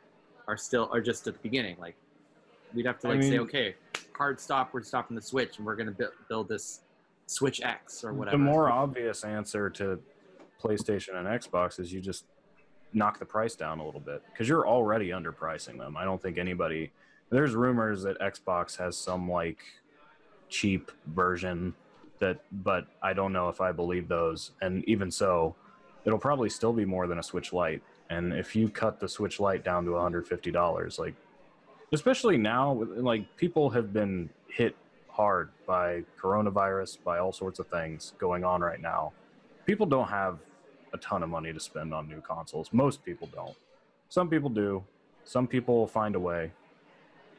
[0.47, 1.77] are still are just at the beginning.
[1.79, 1.97] Like
[2.75, 3.75] we'd have to I like say, okay,
[4.15, 4.73] hard stop.
[4.73, 6.81] We're stopping the Switch, and we're gonna build, build this
[7.29, 8.37] Switch X or whatever.
[8.37, 10.01] The more obvious answer to
[10.63, 12.25] PlayStation and Xbox is you just
[12.95, 15.97] knock the price down a little bit because you're already underpricing them.
[15.97, 16.91] I don't think anybody.
[17.31, 19.59] There's rumors that Xbox has some like
[20.49, 21.75] cheap version
[22.19, 24.53] that, but I don't know if I believe those.
[24.63, 25.55] And even so,
[26.07, 27.83] it'll probably still be more than a Switch Lite.
[28.09, 31.15] And if you cut the Switch Lite down to $150, like,
[31.93, 34.75] especially now, like people have been hit
[35.19, 39.13] hard by coronavirus, by all sorts of things going on right now.
[39.67, 40.39] People don't have
[40.95, 42.71] a ton of money to spend on new consoles.
[42.73, 43.57] Most people don't.
[44.09, 44.85] Some people do.
[45.25, 46.53] Some people find a way.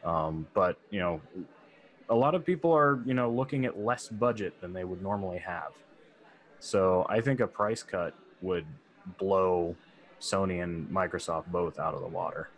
[0.03, 1.21] Um, but you know,
[2.09, 5.37] a lot of people are you know looking at less budget than they would normally
[5.39, 5.71] have.
[6.59, 8.65] So I think a price cut would
[9.17, 9.75] blow
[10.19, 12.49] Sony and Microsoft both out of the water.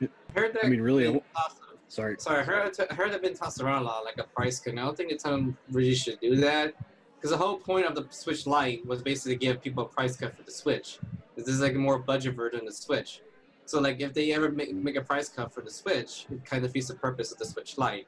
[0.00, 0.64] I heard that.
[0.64, 2.16] I mean, really, I been w- tossed- Sorry.
[2.18, 4.74] Sorry, I heard, I heard that been tossed around a lot, like a price cut.
[4.74, 6.74] I don't think Nintendo really should do that.
[7.16, 10.16] Because the whole point of the Switch Lite was basically to give people a price
[10.16, 10.98] cut for the Switch.
[11.36, 13.22] This is like a more budget version of the Switch.
[13.64, 16.64] So like if they ever make, make a price cut for the Switch, it kind
[16.64, 18.06] of defeats the purpose of the Switch Lite.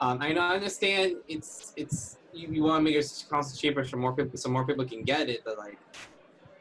[0.00, 3.84] Um, I know I understand it's it's you, you want to make your console cheaper
[3.84, 5.78] so more people so more people can get it, but like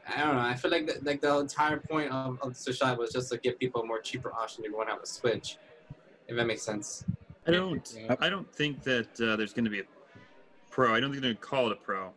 [0.07, 0.41] I don't know.
[0.41, 3.31] I feel like the, like the entire point of, of the Switch Lite was just
[3.31, 5.57] to give people a more cheaper option if you want to have a Switch.
[6.33, 7.05] If that makes sense.
[7.45, 7.95] I don't.
[7.95, 8.15] Yeah.
[8.19, 9.83] I don't think that uh, there's going to be a
[10.71, 10.95] pro.
[10.95, 12.09] I don't think they're going to call it a pro,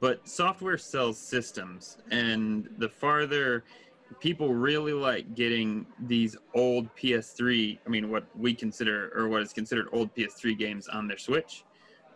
[0.00, 3.64] but software sells systems, and the farther
[4.20, 7.78] people really like getting these old PS3.
[7.84, 11.64] I mean, what we consider or what is considered old PS3 games on their Switch,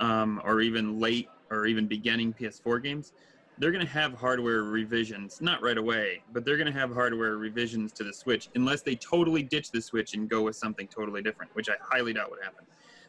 [0.01, 3.13] um, or even late or even beginning PS4 games.
[3.59, 7.37] They're going to have hardware revisions, not right away, but they're going to have hardware
[7.37, 11.23] revisions to the Switch unless they totally ditch the Switch and go with something totally
[11.23, 12.65] different, which I highly doubt would happen.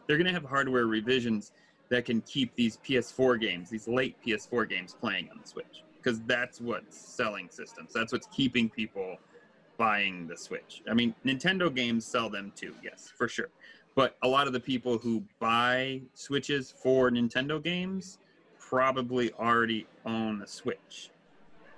[0.06, 1.54] They're going to have hardware revisions
[1.90, 5.84] that can keep these PS4 games, these late PS4 games, playing on the Switch.
[6.04, 7.94] because that's what's selling systems.
[7.94, 9.18] That's what's keeping people
[9.78, 10.84] buying the Switch.
[10.90, 13.50] I mean, Nintendo games sell them too, yes, for sure.
[13.96, 18.18] But a lot of the people who buy Switches for Nintendo games
[18.74, 21.12] probably already own a Switch.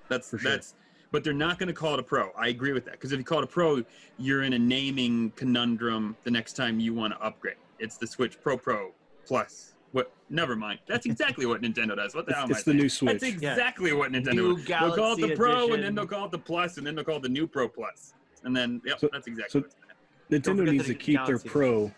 [0.07, 0.51] That's For sure.
[0.51, 0.75] that's
[1.11, 2.31] but they're not going to call it a pro.
[2.37, 3.83] I agree with that because if you call it a pro,
[4.17, 7.55] you're in a naming conundrum the next time you want to upgrade.
[7.79, 8.91] It's the Switch Pro Pro
[9.25, 9.73] Plus.
[9.91, 10.11] What?
[10.29, 10.79] Never mind.
[10.87, 12.15] That's exactly what Nintendo does.
[12.15, 12.45] What the It's, hell?
[12.45, 12.77] am it's I the saying?
[12.77, 13.11] new Switch.
[13.21, 14.35] That's exactly what Nintendo.
[14.35, 14.65] New does.
[14.65, 16.95] They'll call it the Galaxy Pro, and then they'll call it the Plus, and then
[16.95, 19.61] they'll call it the new Pro Plus, and then yep, So- that's exactly.
[19.61, 20.63] so- what's gonna.
[20.63, 21.91] Nintendo needs to keep their Pro.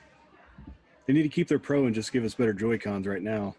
[1.06, 3.56] They need to keep their Pro and just give us better Joy Cons right now.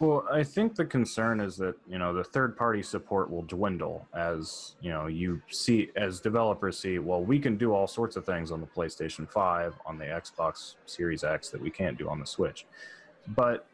[0.00, 4.76] Well, I think the concern is that you know the third-party support will dwindle as
[4.80, 7.00] you know you see as developers see.
[7.00, 10.76] Well, we can do all sorts of things on the PlayStation Five, on the Xbox
[10.86, 12.64] Series X that we can't do on the Switch,
[13.28, 13.66] but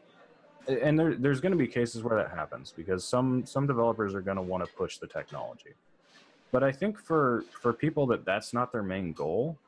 [0.66, 4.22] and there, there's going to be cases where that happens because some some developers are
[4.22, 5.74] going to want to push the technology.
[6.52, 9.58] But I think for for people that that's not their main goal,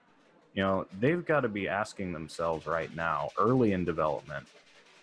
[0.54, 4.46] you know, they've got to be asking themselves right now, early in development,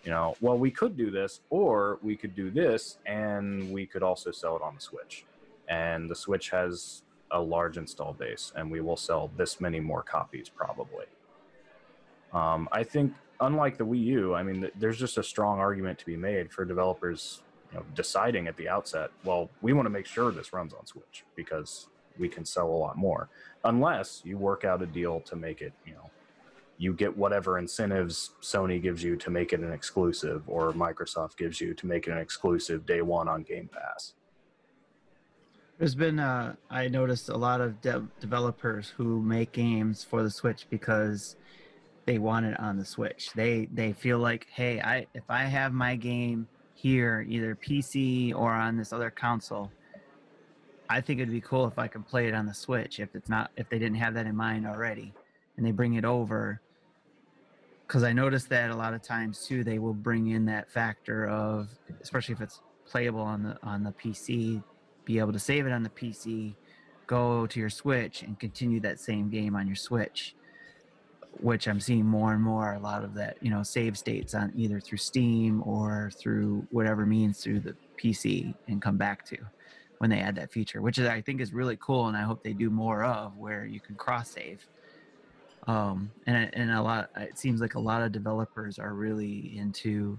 [0.04, 4.02] you know, well, we could do this, or we could do this, and we could
[4.02, 5.24] also sell it on the Switch.
[5.68, 10.02] And the Switch has a large install base, and we will sell this many more
[10.02, 11.06] copies probably.
[12.32, 15.98] Um, I think, unlike the Wii U, I mean, th- there's just a strong argument
[16.00, 17.40] to be made for developers,
[17.72, 20.84] you know, deciding at the outset, well, we want to make sure this runs on
[20.84, 21.88] Switch because
[22.18, 23.28] we can sell a lot more,
[23.64, 26.10] unless you work out a deal to make it, you know,
[26.78, 31.60] you get whatever incentives Sony gives you to make it an exclusive, or Microsoft gives
[31.60, 34.14] you to make it an exclusive day one on Game Pass.
[35.78, 40.30] There's been, uh, I noticed a lot of dev- developers who make games for the
[40.30, 41.36] Switch because
[42.06, 43.30] they want it on the Switch.
[43.34, 48.52] They they feel like, hey, I if I have my game here, either PC or
[48.52, 49.70] on this other console,
[50.88, 53.00] I think it'd be cool if I could play it on the Switch.
[53.00, 55.12] If it's not, if they didn't have that in mind already,
[55.56, 56.60] and they bring it over.
[57.86, 61.28] Because I noticed that a lot of times too, they will bring in that factor
[61.28, 61.68] of,
[62.00, 64.62] especially if it's playable on the on the PC,
[65.04, 66.54] be able to save it on the PC,
[67.06, 70.34] go to your Switch, and continue that same game on your Switch.
[71.40, 72.74] Which I'm seeing more and more.
[72.74, 77.04] A lot of that, you know, save states on either through Steam or through whatever
[77.04, 79.36] means through the PC, and come back to
[79.98, 82.42] when they add that feature, which is I think is really cool, and I hope
[82.42, 84.66] they do more of, where you can cross save.
[85.66, 90.18] Um, and and a lot, it seems like a lot of developers are really into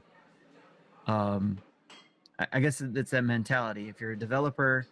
[1.08, 1.60] um,
[2.40, 3.90] I- guess it's that mentality.
[3.90, 4.88] If you're a developer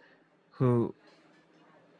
[0.50, 0.94] who,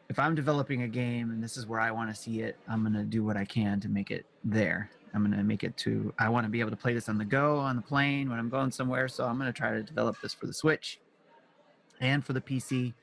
[0.08, 2.82] if I'm developing a game and this is where I want to see it, I'm
[2.82, 4.90] going to do what I can to make it there.
[5.12, 7.18] I'm going to make it to, I want to be able to play this on
[7.18, 9.06] the go, on the plane, when I'm going somewhere.
[9.08, 10.98] So I'm going to try to develop this for the Switch
[12.00, 12.94] and for the PC.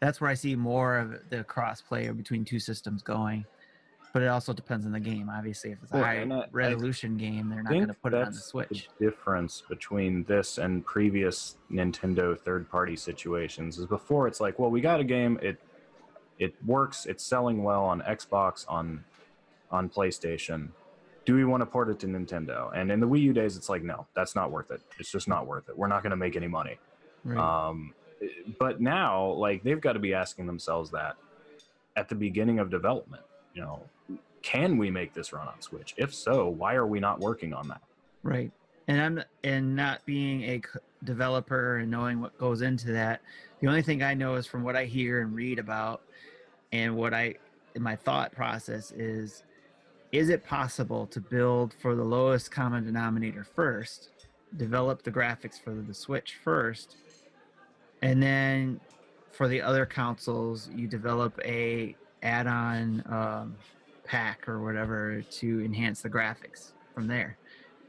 [0.00, 3.44] That's where I see more of the cross play between two systems going.
[4.16, 5.28] But it also depends on the game.
[5.28, 8.14] Obviously, if it's a Well, high I- I resolution game, they're not going to put
[8.14, 8.88] it on the Switch.
[8.98, 14.80] The difference between this and previous Nintendo third-party situations is before it's like, well, we
[14.80, 15.58] got a game, it
[16.38, 19.04] it works, it's selling well on Xbox, on
[19.70, 20.70] on PlayStation.
[21.26, 22.70] Do we want to port it to Nintendo?
[22.74, 24.80] And in the Wii U days, it's like, no, that's not worth it.
[24.98, 25.76] It's just not worth it.
[25.76, 26.78] We're not going to make any money.
[27.22, 27.36] Right.
[27.36, 27.92] Um,
[28.58, 31.16] but now, like, they've got to be asking themselves that
[31.96, 33.22] at the beginning of development.
[33.52, 33.82] You know,
[34.46, 35.92] can we make this run on Switch?
[35.96, 37.82] If so, why are we not working on that?
[38.22, 38.52] Right.
[38.86, 40.62] And I'm and not being a
[41.02, 43.22] developer and knowing what goes into that.
[43.60, 46.02] The only thing I know is from what I hear and read about
[46.70, 47.34] and what I
[47.76, 49.42] my thought process is
[50.12, 54.10] is it possible to build for the lowest common denominator first,
[54.56, 56.94] develop the graphics for the Switch first,
[58.00, 58.80] and then
[59.32, 63.56] for the other consoles you develop a add-on um,
[64.06, 67.36] pack or whatever to enhance the graphics from there.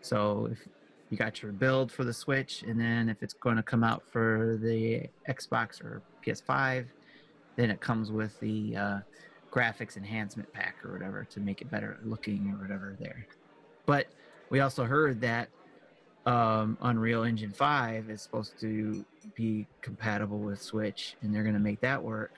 [0.02, 0.68] So if
[1.10, 4.03] you got your build for the Switch, and then if it's going to come out
[4.11, 6.85] for the Xbox or PS5,
[7.56, 8.99] then it comes with the uh,
[9.52, 13.26] graphics enhancement pack or whatever to make it better looking or whatever there.
[13.85, 14.07] But
[14.49, 15.49] we also heard that
[16.26, 21.60] um, Unreal Engine 5 is supposed to be compatible with Switch, and they're going to
[21.60, 22.34] make that work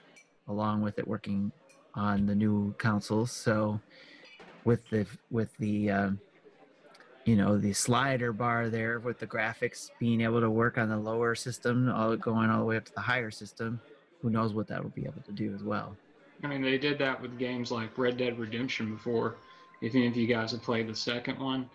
[0.47, 1.51] along with it working
[1.99, 3.31] on the new consoles.
[3.31, 3.79] So
[4.63, 6.19] with the with the um,
[7.25, 10.97] you know the slider bar there with the graphics being able to work on the
[10.97, 13.79] lower system all going all the way up to the higher system
[14.21, 15.95] who knows what that will be able to do as well
[16.43, 19.35] I mean, they did that with games like Red Dead Redemption before.
[19.81, 21.69] If any of you guys have played the second one,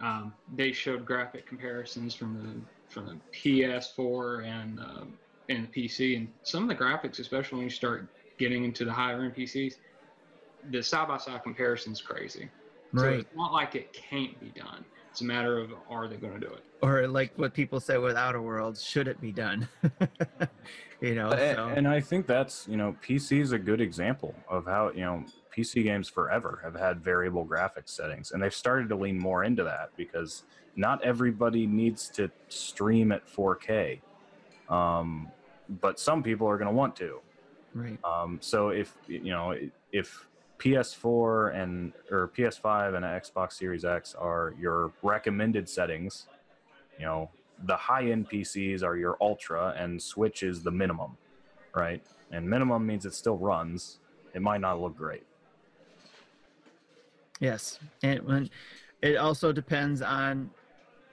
[0.00, 5.04] um, they showed graphic comparisons from the from the PS4 and uh,
[5.48, 8.06] and the PC, and some of the graphics, especially when you start
[8.38, 9.74] getting into the higher end PCs,
[10.70, 12.48] the side by side comparison is crazy.
[12.92, 13.02] Right.
[13.02, 14.84] So it's not like it can't be done.
[15.10, 16.64] It's a matter of are they going to do it?
[16.80, 19.68] Or like what people say with Outer Worlds, should it be done?
[21.00, 21.28] you know.
[21.30, 24.90] A- so- and I think that's you know PC is a good example of how
[24.92, 25.24] you know
[25.54, 29.64] PC games forever have had variable graphics settings, and they've started to lean more into
[29.64, 30.44] that because
[30.76, 33.98] not everybody needs to stream at 4K,
[34.68, 35.28] um,
[35.80, 37.20] but some people are going to want to.
[37.74, 37.98] Right.
[38.04, 39.54] Um, so if you know
[39.92, 40.26] if
[40.58, 46.26] PS4 and or PS5 and Xbox Series X are your recommended settings,
[46.98, 47.30] you know
[47.64, 51.16] the high-end PCs are your ultra and Switch is the minimum,
[51.74, 52.02] right?
[52.30, 53.98] And minimum means it still runs.
[54.34, 55.24] It might not look great.
[57.40, 58.50] Yes, and when
[59.02, 60.50] it also depends on,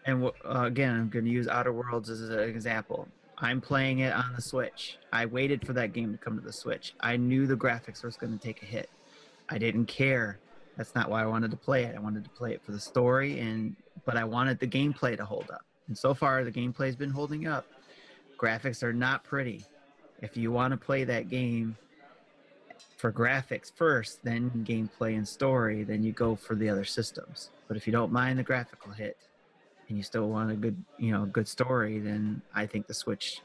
[0.05, 3.07] and uh, again, I'm going to use Outer Worlds as an example.
[3.37, 4.97] I'm playing it on the Switch.
[5.11, 6.93] I waited for that game to come to the Switch.
[7.01, 8.89] I knew the graphics was going to take a hit.
[9.49, 10.39] I didn't care.
[10.77, 11.95] That's not why I wanted to play it.
[11.95, 13.75] I wanted to play it for the story, and
[14.05, 15.65] but I wanted the gameplay to hold up.
[15.87, 17.65] And so far, the gameplay's been holding up.
[18.37, 19.63] Graphics are not pretty.
[20.21, 21.77] If you want to play that game
[22.97, 27.49] for graphics first, then gameplay and story, then you go for the other systems.
[27.67, 29.17] But if you don't mind the graphical hit
[29.87, 33.41] and you still want a good, you know, good story, then I think the Switch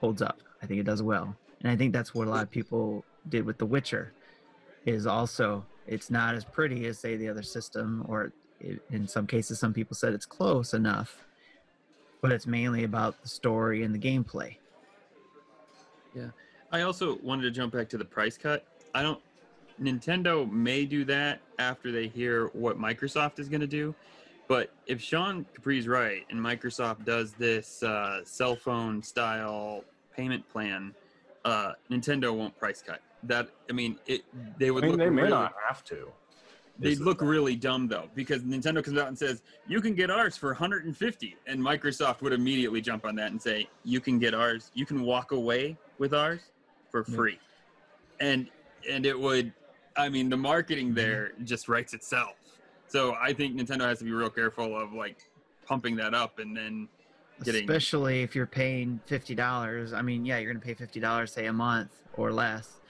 [0.00, 0.38] holds up.
[0.62, 1.34] I think it does well.
[1.60, 4.12] And I think that's what a lot of people did with The Witcher
[4.86, 9.26] is also it's not as pretty as say the other system or it, in some
[9.26, 11.24] cases some people said it's close enough,
[12.20, 14.56] but it's mainly about the story and the gameplay.
[16.14, 16.28] Yeah.
[16.72, 18.64] I also wanted to jump back to the price cut.
[18.94, 19.20] I don't.
[19.80, 23.94] Nintendo may do that after they hear what Microsoft is going to do,
[24.50, 30.92] but if Sean Capri's right and Microsoft does this uh, cell phone style payment plan,
[31.44, 33.00] uh, Nintendo won't price cut.
[33.22, 34.22] That I mean, it
[34.58, 36.12] they I would mean, look they may really, not have to.
[36.80, 37.28] They'd look thing.
[37.28, 41.36] really dumb though because Nintendo comes out and says you can get ours for 150,
[41.46, 45.02] and Microsoft would immediately jump on that and say you can get ours, you can
[45.02, 46.40] walk away with ours
[46.90, 47.14] for Yeah.
[47.14, 47.38] free,
[48.18, 48.48] and
[48.90, 49.52] and it would,
[49.96, 50.42] I mean, the Mm-hmm.
[50.42, 52.34] marketing there just writes itself.
[52.90, 55.30] So I think Nintendo has to be real careful of like
[55.64, 56.88] pumping that up and then
[57.44, 59.92] getting especially if you're paying fifty dollars.
[59.92, 62.80] I mean, yeah, you're gonna pay fifty dollars, say a month or less,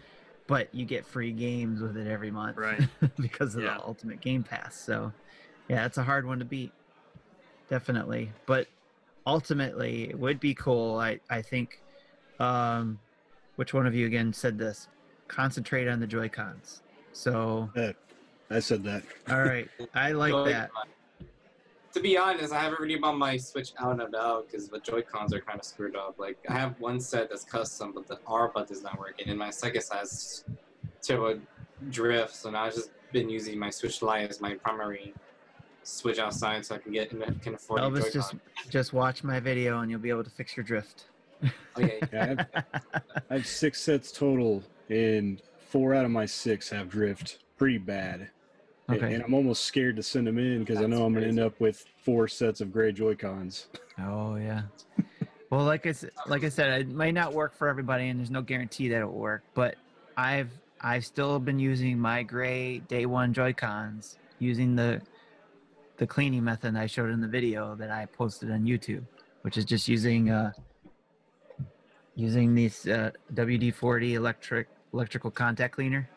[0.46, 2.80] but you get free games with it every month, Right.
[3.20, 3.74] because of Yeah.
[3.74, 4.74] the Ultimate Game Pass.
[4.74, 5.12] So,
[5.68, 6.72] yeah, it's a hard one to beat,
[7.68, 8.32] definitely.
[8.46, 8.68] But
[9.26, 10.98] ultimately, it would be cool.
[10.98, 11.80] I I think.
[12.38, 12.98] Um,
[13.56, 14.88] which one of you again said this?
[15.28, 16.80] Concentrate on the Joy Cons.
[17.12, 17.68] So,
[18.50, 19.02] I said that.
[19.30, 20.70] all right, I like Joy- that.
[21.92, 25.02] To be honest, I haven't really bought my Switch out and about because the Joy
[25.02, 26.20] Cons are kind of screwed up.
[26.20, 29.38] Like I have one set that's custom, but the R button is not working, and
[29.38, 30.44] my second set has
[31.02, 31.40] turbo
[31.90, 32.36] drift.
[32.36, 35.14] So now I've just been using my Switch Lite as my primary
[35.82, 37.10] Switch outside, so I can get
[37.42, 38.12] can afford a Elvis, Joy-Con.
[38.12, 38.34] just
[38.70, 41.06] just watch my video and you'll be able to fix your drift.
[41.76, 42.00] okay.
[42.12, 46.88] Yeah, I have, I have six sets total, and four out of my six have
[46.88, 48.30] drift pretty bad.
[48.92, 49.14] And- Okay.
[49.14, 51.40] And I'm almost scared to send them in because I know I'm going to end
[51.40, 53.68] up with four sets of gray Joy Cons.
[53.98, 54.62] Oh yeah.
[55.50, 58.30] Well, like I said, like I said, it might not work for everybody, and there's
[58.30, 59.42] no guarantee that it'll work.
[59.54, 59.74] But
[60.16, 60.50] I've
[60.80, 65.00] I've still been using my gray day one Joy Cons using the
[65.98, 69.02] the cleaning method I showed in the video that I posted on YouTube,
[69.42, 70.52] which is just using uh
[72.14, 76.08] using this uh, WD-40 electric electrical contact cleaner.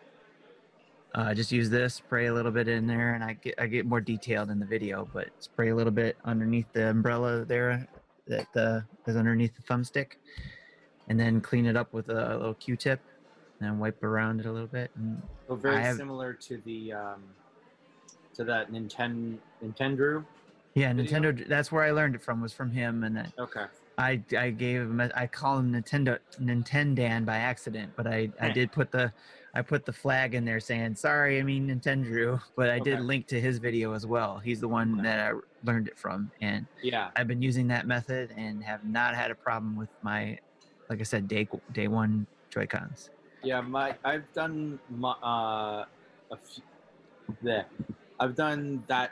[1.15, 3.85] Uh, just use this, spray a little bit in there, and I get I get
[3.85, 7.87] more detailed in the video, but spray a little bit underneath the umbrella there
[8.27, 10.13] that uh, is underneath the thumbstick,
[11.09, 12.99] and then clean it up with a little Q-tip,
[13.59, 14.89] and then wipe around it a little bit.
[14.95, 17.23] And So very have- similar to the um,
[18.33, 20.25] to that Nintendo Nintendo.
[20.73, 21.19] yeah, Video?
[21.21, 21.47] Nintendo.
[21.47, 22.41] That's where I learned it from.
[22.41, 23.65] Was from him, and then Okay.
[23.99, 28.49] I I gave him a- I call him Nintendo Nintendan by accident, but I I
[28.49, 29.13] did put the
[29.55, 33.27] I put the flag in there saying sorry, I mean Nintendo, but I did link
[33.27, 34.39] to his video as well.
[34.39, 35.03] He's the one Okay.
[35.03, 35.31] that I
[35.63, 37.11] learned it from, and Yeah.
[37.15, 40.37] I've been using that method and have not had a problem with my,
[40.89, 43.09] like I said, day day one Joy Cons.
[43.43, 45.85] Yeah, my I've done my uh,
[46.31, 46.63] a few,
[47.41, 47.67] there.
[48.19, 49.11] I've done that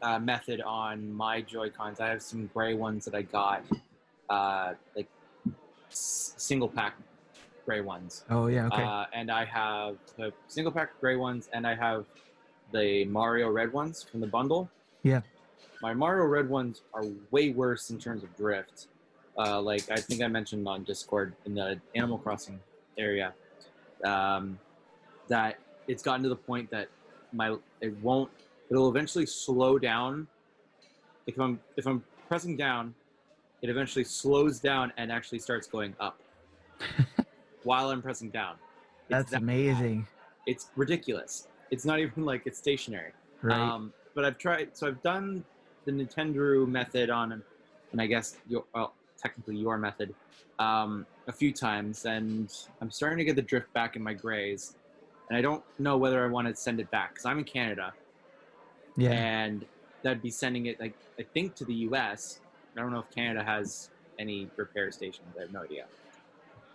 [0.00, 2.00] uh, method on my Joy Cons.
[2.00, 3.64] I have some gray ones that I got,
[4.30, 5.08] uh, like
[5.90, 6.96] s- single pack
[7.64, 8.24] gray ones.
[8.30, 8.82] Oh yeah, okay.
[8.82, 12.04] Uh, and I have the single pack gray ones, and I have
[12.72, 14.70] the Mario Red ones from the bundle.
[15.02, 15.20] Yeah.
[15.80, 18.86] My Mario Red ones are way worse in terms of drift.
[19.36, 22.60] Uh, like I think I mentioned on Discord in the Animal Crossing
[22.98, 23.32] area,
[24.04, 24.58] um,
[25.28, 25.58] that
[25.88, 26.88] it's gotten to the point that
[27.32, 28.30] my it won't.
[28.70, 30.26] It'll eventually slow down.
[31.26, 32.94] If I'm if I'm pressing down,
[33.62, 36.18] it eventually slows down and actually starts going up
[37.64, 38.54] while I'm pressing down.
[38.54, 39.42] It's That's that bad.
[39.42, 40.06] amazing,
[40.46, 41.48] It's ridiculous.
[41.70, 43.12] It's not even like it's stationary.
[43.42, 43.58] right?
[43.58, 44.76] Um, but I've tried.
[44.76, 45.44] So I've done
[45.84, 47.42] the Nintendo method on,
[47.92, 50.14] and I guess your well, technically your method,
[50.58, 54.76] um, a few times, and I'm starting to get the drift back in my grays,
[55.28, 57.92] and I don't know whether I want to send it back because I'm in Canada,
[58.96, 59.10] yeah.
[59.12, 59.64] and
[60.02, 62.40] that'd be sending it like I think to the U.S.
[62.76, 65.26] I don't know if Canada has any repair stations.
[65.38, 65.86] I have no idea.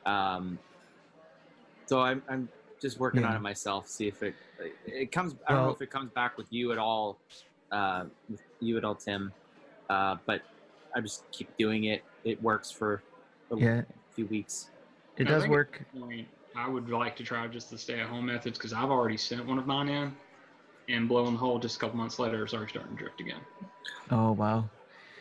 [0.06, 0.58] Um,
[1.88, 2.50] so I'm I'm
[2.82, 3.88] just working on it myself.
[3.88, 4.36] See if it
[4.86, 5.36] it comes.
[5.48, 7.18] I don't know if it comes back with you at all,
[7.72, 9.34] uh, with you at all, Tim.
[9.90, 10.42] Uh, but
[10.96, 12.04] I just keep doing it.
[12.24, 13.02] It works for
[13.52, 13.84] a Yeah.
[14.12, 14.70] few weeks.
[15.18, 15.82] It I does work.
[15.98, 19.58] point, I would like to try just the stay-at-home methods because I've already sent one
[19.58, 20.16] of mine in,
[20.90, 23.42] and blowing the hole just a couple months later, it's already starting to drift again.
[24.12, 24.70] Oh wow.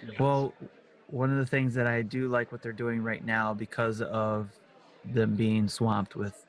[0.04, 0.10] Yeah.
[0.18, 0.54] Well,
[1.08, 4.48] one of the things that I do like what they're doing right now because of
[5.04, 6.45] them being swamped with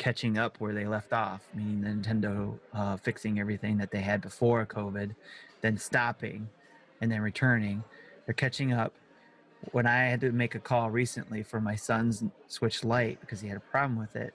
[0.00, 4.64] catching up where they left off, meaning Nintendo uh, fixing everything that they had before
[4.64, 5.14] COVID,
[5.60, 6.48] then stopping,
[7.02, 7.84] and then returning.
[8.24, 8.94] They're catching up.
[9.72, 13.48] When I had to make a call recently for my son's Switch Lite because he
[13.48, 14.32] had a problem with it,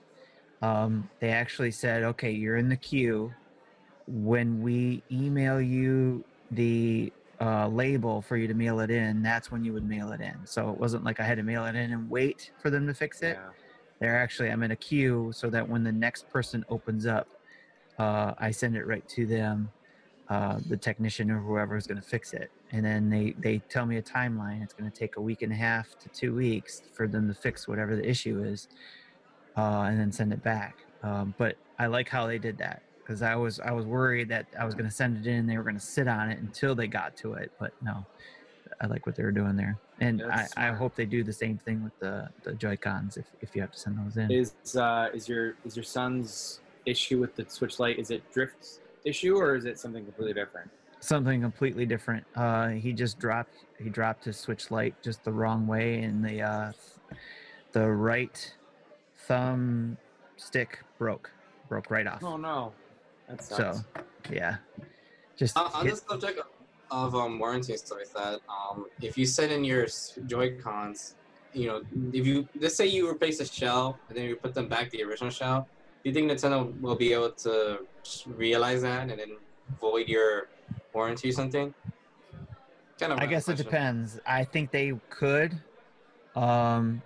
[0.62, 3.34] um, they actually said, "Okay, you're in the queue.
[4.06, 9.64] When we email you the uh, label for you to mail it in, that's when
[9.64, 10.36] you would mail it in.
[10.44, 12.94] So it wasn't like I had to mail it in and wait for them to
[12.94, 13.36] fix it.
[13.36, 13.50] Yeah.
[13.98, 17.28] They're actually, I'm in a queue so that when the next person opens up,
[17.98, 19.70] uh, I send it right to them,
[20.28, 22.50] uh, the technician or whoever is going to fix it.
[22.72, 24.62] And then they, they tell me a timeline.
[24.62, 27.34] It's going to take a week and a half to two weeks for them to
[27.34, 28.68] fix whatever the issue is
[29.56, 30.76] uh, and then send it back.
[31.02, 34.46] Um, but I like how they did that because I was I was worried that
[34.58, 36.38] I was going to send it in and they were going to sit on it
[36.40, 37.52] until they got to it.
[37.58, 38.04] But no,
[38.80, 41.58] I like what they were doing there, and I, I hope they do the same
[41.58, 44.30] thing with the the Joy Cons if, if you have to send those in.
[44.30, 47.98] Is uh, is your is your son's issue with the Switch Lite?
[47.98, 50.70] Is it drift issue or is it something completely different?
[51.00, 52.24] Something completely different.
[52.34, 56.42] Uh, he just dropped he dropped his Switch Lite just the wrong way, and the
[56.42, 56.72] uh,
[57.72, 58.54] the right
[59.26, 59.96] thumb
[60.36, 61.30] stick broke
[61.68, 62.22] broke right off.
[62.22, 62.72] Oh no,
[63.28, 63.84] that so sucks.
[64.30, 64.56] yeah,
[65.36, 66.40] just On, on hit- the subject
[66.90, 69.86] of um, warranty and stuff like that, um, if you set in your
[70.26, 71.16] Joy Cons,
[71.52, 71.82] you know,
[72.12, 75.02] if you let's say you replace the shell and then you put them back the
[75.02, 75.68] original shell,
[76.02, 77.80] do you think Nintendo will be able to
[78.26, 79.36] realize that and then
[79.80, 80.48] void your
[80.92, 81.74] warranty or something?
[82.98, 83.18] Kind of.
[83.18, 84.20] I a guess it depends.
[84.26, 85.60] I think they could.
[86.34, 87.02] Um,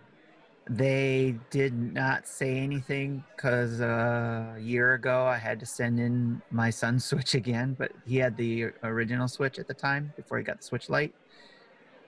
[0.71, 6.41] they did not say anything because uh, a year ago I had to send in
[6.53, 10.45] my son's Switch again, but he had the original Switch at the time before he
[10.45, 11.13] got the Switch Lite.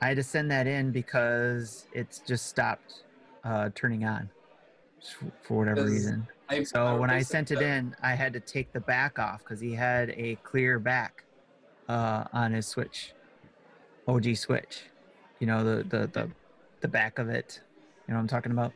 [0.01, 3.03] I had to send that in because it's just stopped
[3.45, 4.31] uh, turning on
[5.43, 6.29] for whatever reason.
[6.49, 9.61] I, So when I sent it in, I had to take the back off because
[9.61, 11.25] he had a clear back
[11.89, 13.13] uh, on his Switch,
[14.07, 14.85] OG Switch.
[15.41, 16.31] You know the the the
[16.81, 17.61] the back of it.
[18.07, 18.73] You know what I'm talking about?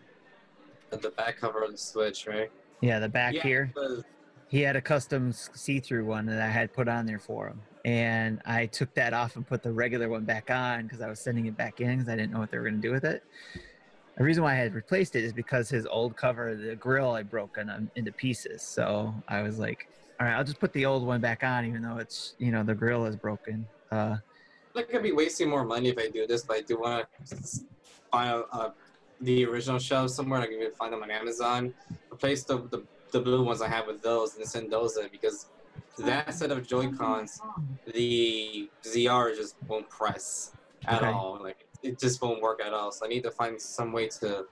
[0.91, 2.51] the back cover of the Switch, right?
[2.81, 3.75] Yeah, the back yeah, here.
[4.49, 8.41] He had a custom see-through one that I had put on there for him, and
[8.47, 11.47] I took that off and put the regular one back on because I was sending
[11.47, 13.25] it back in because I didn't know what they were going to do with it.
[14.17, 17.23] The reason why I had replaced it is because his old cover, the grill, I
[17.23, 18.63] broken um, into pieces.
[18.63, 19.89] So I was like,
[20.19, 22.63] all right, I'll just put the old one back on, even though it's you know
[22.63, 23.67] the grill is broken.
[23.91, 24.17] Uh,
[24.75, 27.61] I could be wasting more money if I do this, but I do want to
[28.13, 28.75] buy a, a,
[29.21, 30.41] the original shelves somewhere.
[30.41, 31.73] Like you can find them on Amazon.
[32.13, 32.83] Replace the, the
[33.13, 35.47] the blue ones I have with those and send those in because
[35.99, 37.41] that set of Joy Cons,
[37.95, 40.53] the ZR just won't press
[40.87, 41.11] at Okay.
[41.11, 41.39] all.
[41.43, 42.91] Like it just won't work at all.
[42.93, 44.47] So I need to find some way to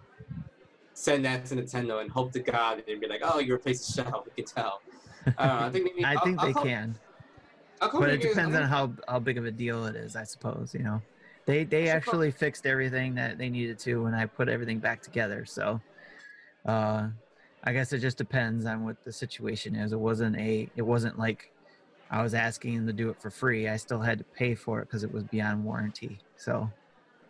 [0.95, 4.03] send that to Nintendo and hope to God they'd be like, "Oh, you replaced the
[4.03, 4.25] shell.
[4.25, 4.81] We can tell."
[5.39, 5.67] I don't know.
[5.67, 6.99] I think maybe I I'll- think I'll they call- can.
[7.81, 10.73] I'll but it depends on how how big of a deal it is, I suppose.
[10.73, 11.03] You know,
[11.47, 14.79] they they Should prob- actually fixed everything that they needed to when I put everything
[14.79, 15.45] back together.
[15.45, 15.81] So,
[16.67, 17.09] uh,
[17.65, 19.93] I guess it just depends on what the situation is.
[19.93, 21.51] It wasn't a it wasn't like
[22.11, 23.69] I was asking them to do it for free.
[23.69, 26.19] I still had to pay for it because it was beyond warranty.
[26.37, 26.71] So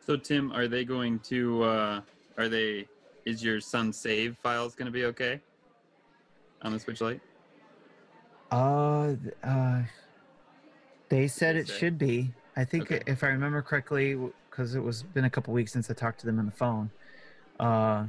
[0.04, 1.62] So Tim, are they going to?
[1.62, 2.00] Uh,
[2.36, 2.86] are they?
[3.24, 5.40] Is your son save files going to be okay
[6.62, 7.20] on the Switch Lite?
[8.50, 9.82] Uh, uh,
[11.08, 11.78] they said it say?
[11.78, 12.32] should be.
[12.56, 13.02] I think Okay.
[13.06, 14.16] if I remember correctly,
[14.50, 16.90] because it was been a couple weeks since I talked to them on the phone.
[17.58, 18.06] Uh,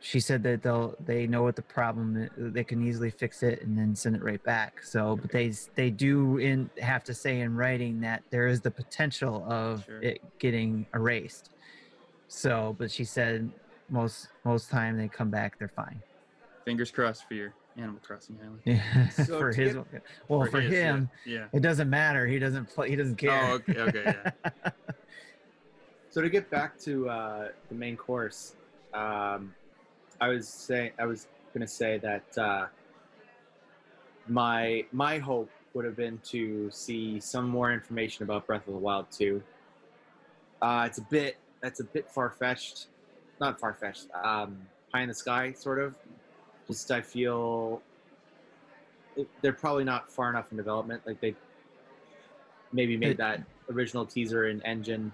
[0.00, 2.30] she said that they'll they know what the problem is.
[2.36, 4.82] They can easily fix it and then send it right back.
[4.84, 8.70] So, but they they do in have to say in writing that there is the
[8.70, 10.00] potential of Sure.
[10.02, 11.50] it getting erased.
[12.28, 13.50] So, but she said
[13.90, 16.00] most most time they come back, they're fine.
[16.64, 18.60] Fingers crossed for your Animal Crossing Island.
[18.64, 21.10] Yeah, So for his get- well for, his, yeah, him.
[21.24, 21.46] Yeah.
[21.52, 22.26] It doesn't matter.
[22.26, 22.88] He doesn't play.
[22.88, 23.44] He doesn't care.
[23.44, 24.70] Oh, okay, okay, yeah.
[26.10, 28.54] So to get back to uh, the main course,
[28.94, 29.54] um,
[30.18, 32.66] I was saying I was gonna say that uh,
[34.26, 38.78] my my hope would have been to see some more information about Breath of the
[38.78, 39.42] Wild 2.
[40.62, 42.86] Uh, it's a bit that's a bit far fetched,
[43.38, 44.56] not far fetched, um,
[44.94, 45.96] high in the sky sort of.
[46.66, 47.82] Just I feel
[49.16, 51.02] it, they're probably not far enough in development.
[51.06, 51.34] Like they
[52.72, 55.12] maybe made that original teaser in engine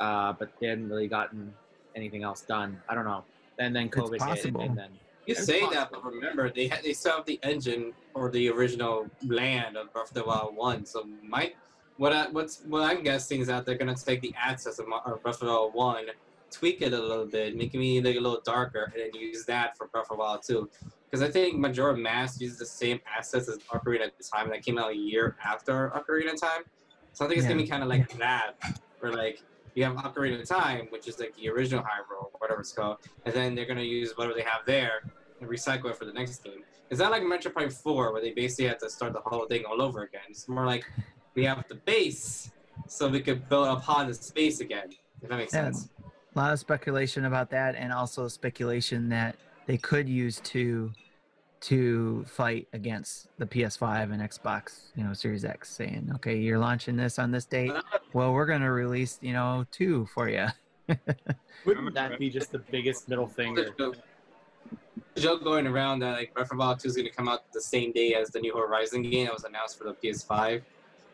[0.00, 1.52] uh, but they hadn't really gotten
[1.94, 2.80] anything else done.
[2.88, 3.24] I don't know.
[3.58, 4.60] And then COVID hit, possible.
[4.62, 4.90] and then
[5.26, 8.50] You It's say that, but remember they had, they still have the engine or the
[8.50, 10.84] original land of Breath of the Wild One.
[10.84, 11.56] So might
[11.96, 15.02] what I, what's what I'm guessing is that they're gonna take the assets of, Mar-
[15.06, 16.04] of Breath of the Wild One,
[16.50, 19.76] tweak it a little bit, make me like a little darker, and then use that
[19.76, 20.70] for Breath of Wild Two.
[21.10, 24.78] Because I think Majora Mask uses the same assets as Ocarina of Time that came
[24.78, 26.62] out a year after Ocarina of Time.
[27.12, 28.54] So I think it's gonna be kind of like that,
[29.00, 29.40] where like
[29.74, 33.34] you have Ocarina of Time, which is like the original Hyrule, whatever it's called, and
[33.34, 35.02] then they're gonna use whatever they have there
[35.40, 36.62] and recycle it for the next game.
[36.90, 39.64] It's not like Metroid Prime 4 where they basically have to start the whole thing
[39.64, 40.22] all over again.
[40.30, 40.86] It's more like
[41.34, 42.50] we have the base
[42.86, 44.90] so we could build upon the space again,
[45.22, 45.64] if that makes Yeah.
[45.64, 45.88] sense.
[46.36, 50.92] A lot of speculation about that, and also speculation that they could use to
[51.60, 56.94] to fight against the PS5 and Xbox, you know, Series X, saying, "Okay, you're launching
[56.94, 57.72] this on this date.
[58.12, 60.48] Well, we're going to release, you know, two for you."
[61.64, 63.74] wouldn't that be just the biggest middle finger?
[63.78, 63.96] There's
[65.16, 67.50] joke going around that like Breath of the Wild 2 is going to come out
[67.54, 70.60] the same day as the new Horizon game that was announced for the PS5.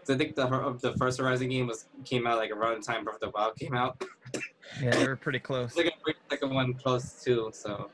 [0.02, 3.04] So I think the the first Horizon game was came out like around the time
[3.04, 4.02] Breath of the Wild came out.
[4.80, 5.74] Yeah, they were pretty close.
[5.74, 7.90] They're gonna the second one close too, so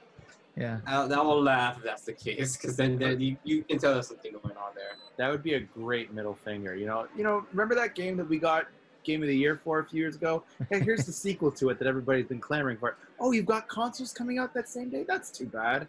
[0.56, 3.78] Yeah, I'll, I will laugh if that's the case, because then there, you, you can
[3.78, 4.96] tell there's something going on there.
[5.16, 6.74] That would be a great middle finger.
[6.76, 7.44] You know, you know.
[7.50, 8.66] Remember that game that we got
[9.04, 10.44] Game of the Year for a few years ago?
[10.70, 12.96] Hey, here's the sequel to it that everybody's been clamoring for.
[13.18, 15.04] Oh, you've got consoles coming out that same day?
[15.06, 15.88] That's too bad.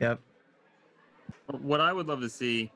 [0.00, 0.20] yep.
[1.60, 2.70] What I would love to see,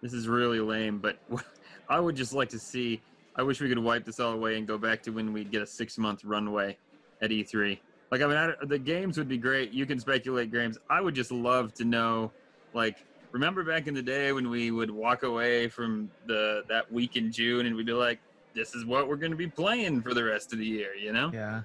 [0.00, 1.44] this is really lame, but what
[1.88, 3.00] I would just like to see.
[3.36, 5.62] I wish we could wipe this all away and go back to when we'd get
[5.62, 6.76] a six month runway
[7.20, 7.78] at E3.
[8.10, 9.72] Like, I mean, I, the games would be great.
[9.72, 10.76] You can speculate games.
[10.90, 12.30] I would just love to know,
[12.74, 17.16] like, remember back in the day when we would walk away from the that week
[17.16, 18.18] in June and we'd be like,
[18.54, 21.10] this is what we're going to be playing for the rest of the year, you
[21.12, 21.30] know?
[21.32, 21.62] Yeah.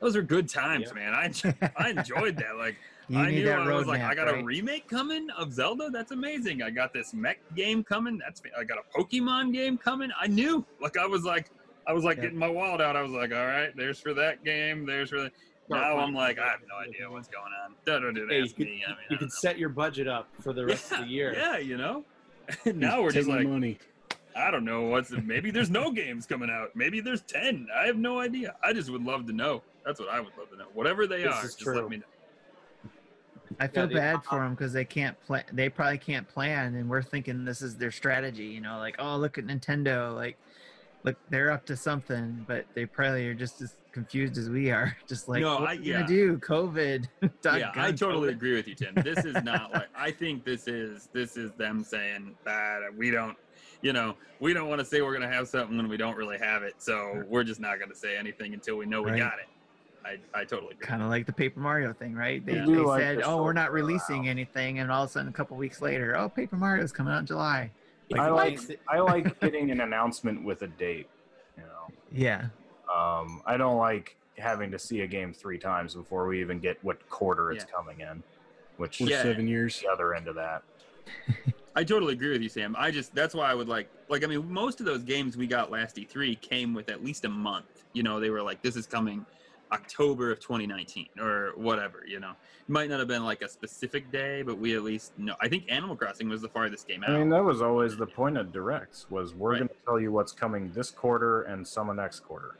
[0.00, 1.10] Those are good times, Yeah.
[1.10, 1.14] man.
[1.14, 2.56] I I enjoyed that.
[2.56, 2.76] Like,
[3.08, 5.88] You I knew that I was like, roadmap, I got a remake coming of Zelda.
[5.90, 6.62] That's amazing.
[6.62, 8.18] I got this mech game coming.
[8.18, 10.10] That's I got a Pokemon game coming.
[10.20, 10.64] I knew.
[10.80, 11.50] Like I was like,
[11.86, 12.24] I was like Yeah.
[12.24, 12.96] getting my wallet out.
[12.96, 14.84] I was like, all right, there's for that game.
[14.84, 15.32] There's for the.
[15.70, 17.74] Now I'm like, I have no idea what's going on.
[17.84, 18.82] Don't, don't Hey, you ask could, me.
[18.86, 20.68] I mean, you don't could set your budget up for the know.
[20.68, 21.34] rest of the year.
[21.34, 22.04] Yeah, you know.
[22.66, 23.78] now we're just like, money.
[24.36, 25.10] I don't know what's.
[25.10, 26.74] Maybe there's no games coming out.
[26.74, 27.68] Maybe there's ten.
[27.74, 28.54] I have no idea.
[28.62, 29.62] I just would love to know.
[29.84, 30.66] That's what I would love to know.
[30.74, 31.74] Whatever they This are, just true.
[31.74, 32.04] let me know.
[33.60, 35.44] I feel they- bad for them because they can't plan.
[35.52, 38.44] They probably can't plan, and we're thinking this is their strategy.
[38.44, 40.14] You know, like oh, look at Nintendo.
[40.14, 40.36] Like,
[41.04, 44.96] look, they're up to something, but they probably are just as confused as we are.
[45.08, 45.96] Just like, No, what I- are you yeah.
[46.02, 46.38] gonna do?
[46.38, 47.08] COVID.
[47.44, 48.32] yeah, I totally COVID.
[48.32, 48.94] agree with you, Tim.
[48.96, 53.36] This is not like I think this is this is them saying that we don't,
[53.82, 56.38] you know, we don't want to say we're gonna have something when we don't really
[56.38, 56.74] have it.
[56.78, 59.18] So we're just not gonna say anything until we know we Right.
[59.18, 59.48] got it.
[60.08, 60.86] I, I totally agree.
[60.86, 62.44] Kind of like the Paper Mario thing, right?
[62.44, 62.60] They, Yeah.
[62.66, 64.28] they do like said, "Oh, we're not releasing around.
[64.28, 67.20] anything," and all of a sudden, a couple weeks later, "Oh, Paper Mario's coming out
[67.20, 67.70] in July."
[68.18, 68.58] I like
[68.88, 71.08] I like getting an announcement with a date.
[71.56, 72.46] You know, Yeah,
[72.94, 76.82] um, I don't like having to see a game three times before we even get
[76.84, 77.76] what quarter it's Yeah.
[77.76, 78.22] coming in,
[78.76, 79.22] which is Yeah.
[79.22, 79.80] seven years.
[79.80, 80.62] the other end of that.
[81.76, 82.74] I totally agree with you, Sam.
[82.78, 85.46] I just that's why I would like like I mean most of those games we
[85.46, 87.84] got last E3 came with at least a month.
[87.92, 89.26] You know, they were like this is coming
[89.72, 92.30] October of 2019 or whatever, you know.
[92.30, 95.34] It might not have been like a specific day, but we at least know.
[95.40, 97.10] I think Animal Crossing was the farthest game out.
[97.10, 99.58] I mean, that was always the point of directs was we're Right.
[99.58, 102.56] going to tell you what's coming this quarter and some of next quarter.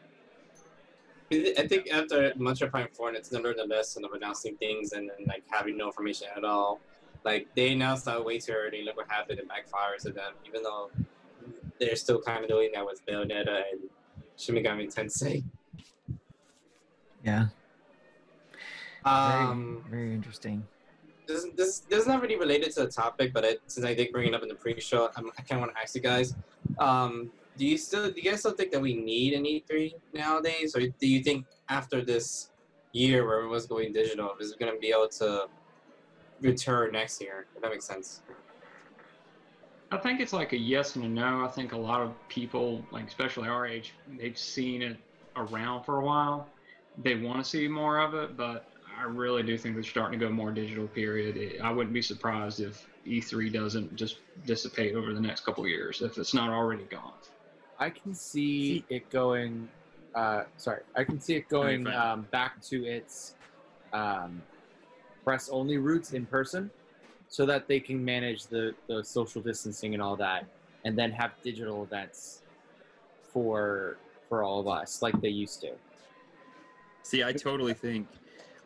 [1.31, 5.11] I think after Metroid Prime 4, and it's never the best of announcing things and
[5.11, 6.81] then like having no information at all.
[7.25, 8.83] like they announced that way too early.
[8.85, 9.39] Look what happened.
[9.39, 10.91] It backfires to them, even though
[11.79, 13.81] they're still kind of doing that with Bayonetta and
[14.39, 15.45] Shin Megami Tensei.
[17.29, 17.47] Yeah.
[19.05, 20.67] Um, very, very interesting.
[21.27, 24.13] this this this is not really related to the topic, but it, since I did
[24.13, 26.35] bring it up in the pre-show, I'm, I kind of want to ask you guys.
[26.79, 30.75] Um, do you still do you guys still think that we need an E3 nowadays,
[30.75, 32.51] or do you think after this
[32.93, 35.47] year where everyone's going digital, is it going to be able to
[36.41, 37.47] return next year?
[37.55, 38.23] If that makes sense.
[39.91, 41.45] I think it's like a yes and a no.
[41.45, 44.97] I think a lot of people, like especially our age, they've seen it
[45.37, 46.47] around for a while.
[47.03, 48.69] They want to see more of it, but
[48.99, 50.89] I really do think they're starting to go more digital.
[50.89, 51.37] Period.
[51.37, 55.71] It- I wouldn't be surprised if E3 doesn't just dissipate over the next couple of
[55.71, 57.13] years if it's not already gone.
[57.79, 59.69] I can see it going.
[60.15, 63.37] Uh, sorry, I can see it going um, back to its
[63.93, 64.43] um,
[65.23, 66.71] press only roots in person,
[67.29, 70.45] so that they can manage the the social distancing and all that,
[70.85, 72.43] and then have digital events
[73.33, 73.97] for
[74.29, 75.71] for all of us like they used to.
[77.03, 78.07] See, I totally think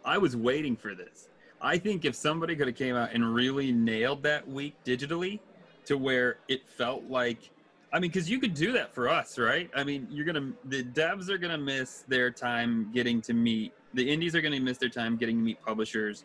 [0.05, 1.29] I was waiting for this.
[1.61, 5.39] I think if somebody could have came out and really nailed that week digitally
[5.85, 7.51] to where it felt like
[7.95, 9.71] I mean, because you could do that for us, right?
[9.77, 14.11] I mean, you're gonna the devs are gonna miss their time getting to meet the
[14.11, 16.25] indies are gonna miss their time getting to meet publishers.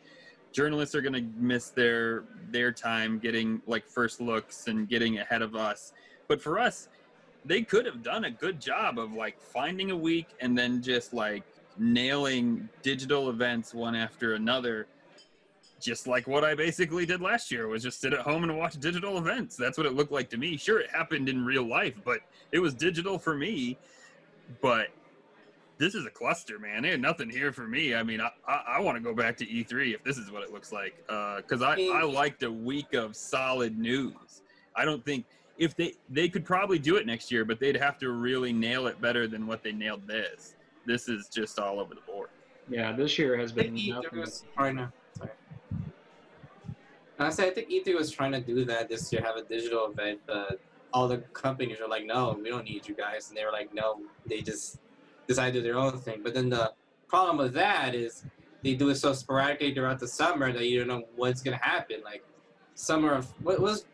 [0.53, 5.55] Journalists are gonna miss their their time getting like first looks and getting ahead of
[5.55, 5.93] us.
[6.27, 6.87] But for us,
[7.45, 11.13] they could have done a good job of like finding a week and then just
[11.13, 11.43] like
[11.79, 14.87] nailing digital events one after another
[15.79, 18.79] just like what I basically did last year was just sit at home and watch
[18.79, 19.55] digital events.
[19.55, 20.57] That's what it looked like to me.
[20.57, 22.19] Sure, it happened in real life, but
[22.51, 23.77] it was digital for me.
[24.61, 24.87] But
[25.77, 26.85] this is a cluster, man.
[26.85, 27.93] Ain't nothing here for me.
[27.93, 30.43] I mean, I, I, I want to go back to E3 if this is what
[30.43, 34.41] it looks like, uh, because I, I liked a week of solid news.
[34.75, 35.25] I don't think
[35.57, 38.87] if they they could probably do it next year, but they'd have to really nail
[38.87, 40.55] it better than what they nailed this.
[40.87, 42.29] This is just all over the board.
[42.69, 44.91] Yeah, this year has I been think E3 was trying to.
[45.17, 45.31] Sorry.
[47.19, 49.91] I say I think E3 was trying to do that this year, have a digital
[49.91, 50.61] event, but
[50.93, 53.73] all the companies are like, no, we don't need you guys, and they were like,
[53.73, 54.79] no, they just
[55.27, 56.21] decided to do their own thing.
[56.23, 56.71] But then the
[57.09, 58.23] problem with that is
[58.63, 62.01] they do it so sporadically throughout the summer that you don't know what's gonna happen.
[62.03, 62.23] Like
[62.75, 63.85] summer of what was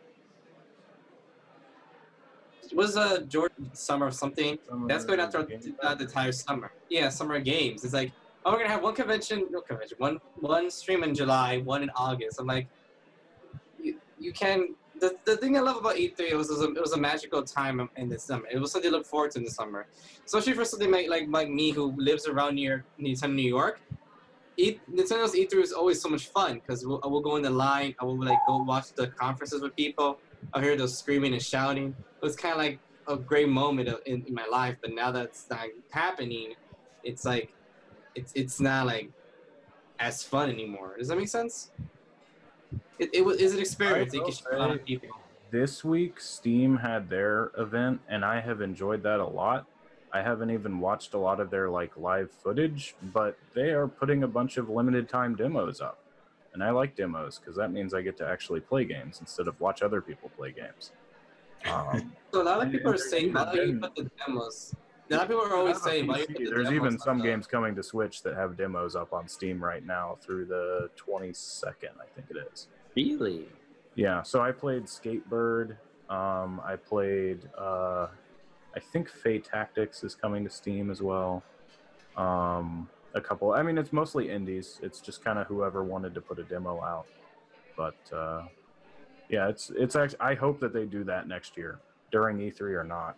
[2.75, 6.71] was uh Jordan summer of something that's going the, uh, the entire summer.
[6.89, 7.83] Yeah, summer games.
[7.83, 8.11] It's like,
[8.45, 11.89] oh, we're gonna have one convention, no convention, one one stream in July, one in
[11.95, 12.39] August.
[12.39, 12.67] I'm like,
[13.81, 14.75] you you can.
[14.99, 16.97] The, the thing I love about E3 it was, it was a, it was a
[16.97, 18.45] magical time in the summer.
[18.49, 19.85] It was something to look forward to in the summer,
[20.25, 23.81] especially for something like like, like me who lives around near Nintendo New York.
[24.55, 27.49] E, Nintendo's E3 is always so much fun because we'll, I will go in the
[27.49, 27.95] line.
[27.99, 30.19] I will like go watch the conferences with people.
[30.53, 31.95] I hear those screaming and shouting.
[32.23, 34.77] It was kind of like a great moment of, in, in my life.
[34.81, 36.53] But now that's not happening,
[37.03, 37.53] it's like
[38.15, 39.11] it's it's not like
[39.99, 40.95] as fun anymore.
[40.97, 41.71] Does that make sense?
[42.97, 44.13] It, it was is an experience.
[44.13, 45.09] It gets a lot of people.
[45.51, 49.65] This week, Steam had their event, and I have enjoyed that a lot.
[50.13, 54.23] I haven't even watched a lot of their like live footage, but they are putting
[54.23, 55.99] a bunch of limited time demos up,
[56.53, 59.59] and I like demos because that means I get to actually play games instead of
[59.59, 60.93] watch other people play games.
[61.65, 64.73] Um, So a lot of people are saying, even why don't you put the demos?
[65.10, 66.99] A lot of people are always saying, why you you put the there's demos even
[66.99, 70.45] some the- games coming to Switch that have demos up on Steam right now through
[70.45, 72.68] the 22nd, I think it is.
[72.95, 73.48] Really?
[73.95, 75.77] Yeah, so I played Skatebird.
[76.10, 78.07] Um, I played, uh,
[78.76, 81.44] I think Fae Tactics is coming to Steam as well.
[82.18, 83.52] Um, a couple.
[83.53, 84.80] I mean, it's mostly indies.
[84.81, 87.06] It's just kind of whoever wanted to put a demo out.
[87.77, 88.44] But uh,
[89.29, 90.19] yeah, it's it's actually.
[90.19, 91.79] I hope that they do that next year
[92.11, 93.15] during E3 or not.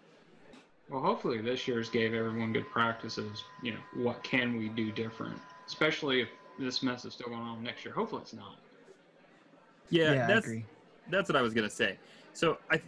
[0.90, 3.44] Well, hopefully this year's gave everyone good practices.
[3.64, 5.40] You know, what can we do different?
[5.66, 6.30] Especially if
[6.60, 7.94] this mess is still going on next year.
[7.94, 8.58] Hopefully it's not.
[9.90, 10.66] Yeah, I that's agree.
[11.10, 11.98] that's what I was gonna say.
[12.34, 12.82] So I,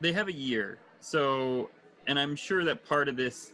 [0.00, 0.78] they have a year.
[1.00, 1.70] So,
[2.06, 3.52] and I'm sure that part of this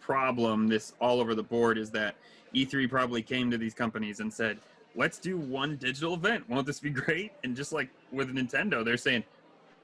[0.00, 2.16] problem, this all over the board, is that
[2.54, 4.58] E3 probably came to these companies and said,
[4.94, 6.48] "Let's do one digital event.
[6.48, 9.24] Won't this be great?" And just like with Nintendo, they're saying,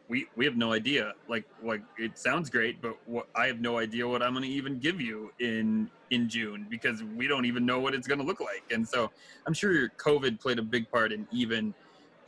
[0.09, 1.14] "We we have no idea.
[1.28, 4.78] Like like it sounds great, but what I have no idea what I'm gonna even
[4.78, 8.64] give you in in June because we don't even know what it's gonna look like."
[8.70, 9.10] And so
[9.47, 11.74] I'm sure COVID played a big part in even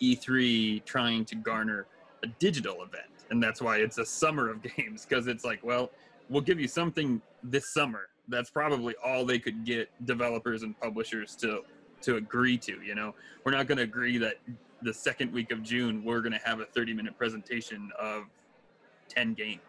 [0.00, 1.86] E3 trying to garner
[2.22, 3.04] a digital event.
[3.30, 5.90] And that's why it's a summer of games because it's like, well,
[6.28, 8.08] we'll give you something this summer.
[8.28, 11.62] That's probably all they could get developers and publishers to
[12.02, 12.80] to agree to.
[12.82, 13.14] You know,
[13.44, 14.36] we're not going to agree that
[14.82, 18.24] the second week of June we're going to have a 30 minute presentation of
[19.08, 19.60] 10 games.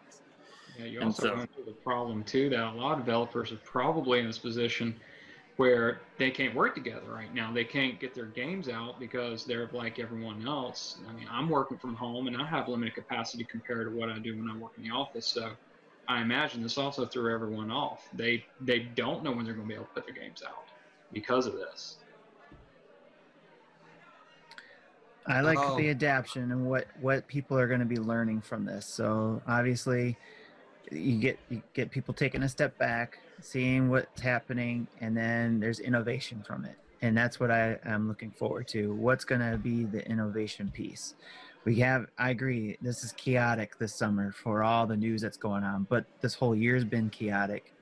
[0.78, 3.60] Yeah, you also so- run into the problem too that a lot of developers are
[3.64, 4.98] probably in this position
[5.56, 7.52] where they can't work together right now.
[7.52, 10.98] They can't get their games out because they're like everyone else.
[11.08, 14.18] I mean, I'm working from home and I have limited capacity compared to what I
[14.18, 15.26] do when I work in the office.
[15.26, 15.52] So
[16.08, 18.08] I imagine this also threw everyone off.
[18.14, 20.64] They they don't know when they're going to be able to put their games out
[21.12, 21.98] because of this.
[25.26, 25.76] I like Oh.
[25.76, 28.86] the adaptation and what what people are going to be learning from this.
[28.86, 30.16] So obviously,
[30.90, 35.78] you get you get people taking a step back, seeing what's happening, and then there's
[35.78, 38.94] innovation from it, and that's what I am looking forward to.
[38.94, 41.14] What's going to be the innovation piece?
[41.64, 42.06] We have.
[42.18, 42.76] I agree.
[42.82, 46.56] This is chaotic this summer for all the news that's going on, but this whole
[46.56, 47.72] year's been chaotic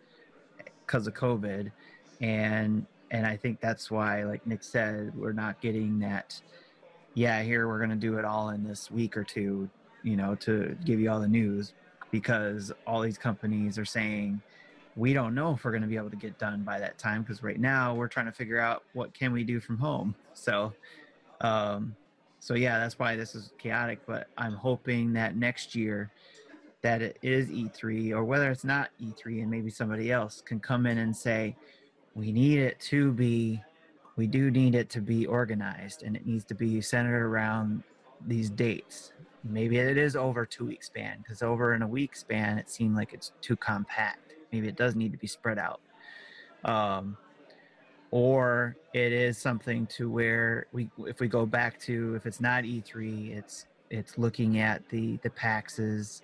[0.86, 1.72] because of COVID,
[2.20, 6.38] and and I think that's why, like Nick said, we're not getting that
[7.14, 9.68] yeah, here we're going to do it all in this week or two,
[10.02, 11.72] you know, to give you all the news
[12.10, 14.40] because all these companies are saying
[14.96, 17.22] we don't know if we're going to be able to get done by that time
[17.22, 20.14] because right now we're trying to figure out what can we do from home.
[20.34, 20.72] So
[21.40, 21.94] um
[22.40, 26.10] so yeah, that's why this is chaotic, but I'm hoping that next year
[26.82, 30.86] that it is E3 or whether it's not E3 and maybe somebody else can come
[30.86, 31.54] in and say
[32.14, 33.62] we need it to be
[34.20, 37.82] we do need it to be organized and it needs to be centered around
[38.26, 39.12] these dates.
[39.44, 42.96] Maybe it is over two week span because over in a week span it seemed
[42.96, 44.34] like it's too compact.
[44.52, 45.80] Maybe it does need to be spread out.
[46.66, 47.16] Um,
[48.10, 52.64] or it is something to where we if we go back to if it's not
[52.64, 56.20] E3, it's it's looking at the the PAXs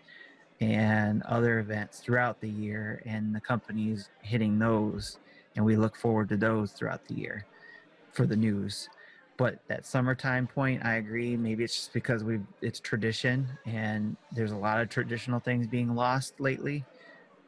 [0.60, 5.16] and other events throughout the year and the companies hitting those
[5.54, 7.46] and we look forward to those throughout the year
[8.16, 8.88] for the news.
[9.36, 11.36] But that summertime point, I agree.
[11.36, 15.94] Maybe it's just because we it's tradition and there's a lot of traditional things being
[15.94, 16.84] lost lately.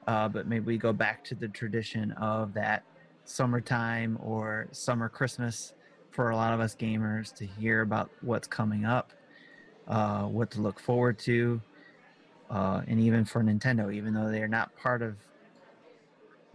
[0.07, 2.82] Uh, but maybe we go back to the tradition of that
[3.24, 5.73] summertime or summer Christmas
[6.11, 9.12] for a lot of us gamers to hear about what's coming up,
[9.86, 11.61] uh, what to look forward to,
[12.51, 15.16] uh, and even for Nintendo, even though they're not part of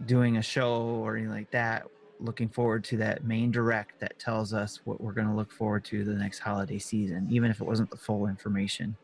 [0.06, 1.86] doing a show or anything like that,
[2.20, 5.84] looking forward to that main direct that tells us what we're going to look forward
[5.86, 8.96] to the next holiday season, even if it wasn't the full information.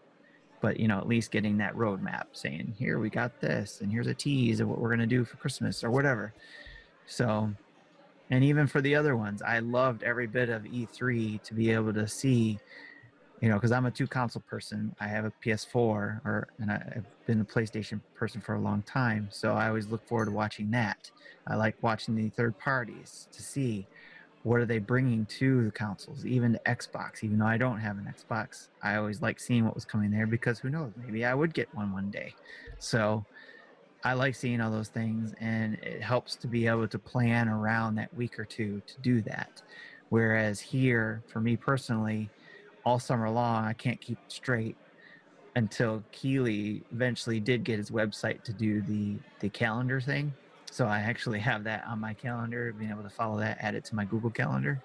[0.60, 4.06] But you know, at least getting that roadmap saying, "Here we got this, and here's
[4.06, 6.32] a tease of what we're going to do for Christmas or whatever."
[7.06, 7.50] So,
[8.30, 11.92] and even for the other ones, I loved every bit of E3 to be able
[11.94, 12.58] to see,
[13.40, 14.94] you know, because I'm a two console person.
[15.00, 19.28] I have a PS4, or and I've been a PlayStation person for a long time,
[19.30, 21.10] so I always look forward to watching that.
[21.46, 23.86] I like watching the third parties to see
[24.42, 27.22] what are they bringing to the consoles, even to Xbox.
[27.22, 30.26] Even though I don't have an Xbox, I always like seeing what was coming there
[30.26, 32.34] because who knows, maybe I would get one one day.
[32.78, 33.24] So
[34.04, 37.94] I like seeing all those things, and it helps to be able to plan around
[37.96, 39.62] that week or two to do that.
[40.10, 42.30] Whereas here, for me personally,
[42.84, 44.76] all summer long, I can't keep it straight
[45.56, 50.32] until Keighley eventually did get his website to do the the calendar thing.
[50.70, 53.84] So I actually have that on my calendar, being able to follow that, add it
[53.86, 54.80] to my Google Calendar,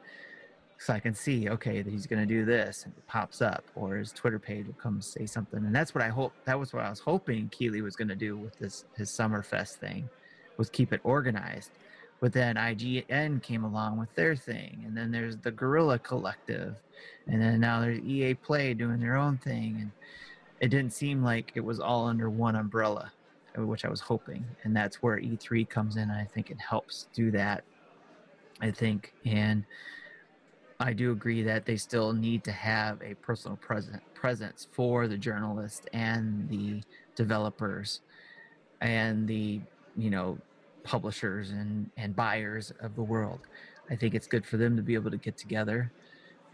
[0.80, 3.64] so I can see okay that he's going to do this, and it pops up,
[3.76, 6.34] or his Twitter page will come say something, and that's what I hope.
[6.46, 9.76] That was what I was hoping Keighley was going to do with this his Summerfest
[9.76, 10.10] thing,
[10.58, 11.72] was keep it organized.
[12.26, 16.76] But then IGN came along with their thing, and then there's the Guerrilla Collective,
[17.28, 19.92] and then now there's EA Play doing their own thing, and
[20.60, 23.12] it didn't seem like it was all under one umbrella,
[23.56, 26.10] uh, which I was hoping, and that's where E3 comes in.
[26.10, 27.64] I think it helps do that.
[28.60, 29.64] I think, and
[30.80, 33.60] I do agree that they still need to have a personal
[34.16, 36.82] presence for the journalists and the
[37.16, 38.02] developers
[38.82, 39.62] and the
[39.96, 40.40] you know
[40.86, 43.41] publishers and and buyers of the world.
[43.90, 45.91] I think it's good for them to be able to get together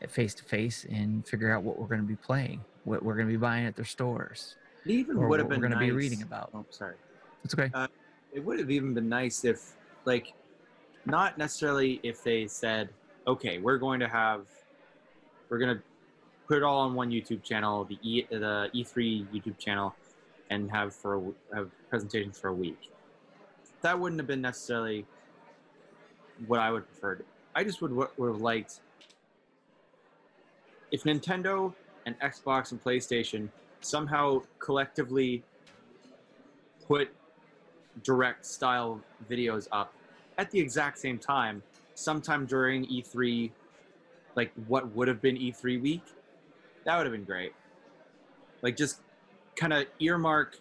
[0.09, 3.27] face to face and figure out what we're going to be playing, what we're going
[3.27, 4.55] to be buying at their stores,
[4.85, 6.49] It even would what have we're been going to be reading about.
[6.53, 6.95] Oh, sorry.
[7.43, 7.69] It's okay.
[7.73, 7.87] Uh,
[8.33, 9.73] it would have even been nice if,
[10.05, 10.33] like,
[11.05, 12.89] not necessarily if they said,
[13.27, 14.45] okay, we're going to have,
[15.49, 15.83] we're going to
[16.47, 19.95] put it all on one YouTube channel, the E the E3 YouTube channel,
[20.49, 22.91] and have for a have presentations for a week.
[23.81, 25.05] That wouldn't have been necessarily
[26.47, 27.23] what I would prefer.
[27.55, 28.81] I just would would have liked
[30.91, 31.73] if Nintendo
[32.05, 33.49] and Xbox and PlayStation
[33.79, 35.43] somehow collectively
[36.87, 37.09] put
[38.03, 39.93] direct style videos up
[40.37, 41.63] at the exact same time,
[41.95, 43.51] sometime during E3
[44.35, 46.03] like what would have been E3 week,
[46.85, 47.53] that would have been great.
[48.61, 49.01] Like just
[49.55, 50.57] kind of earmark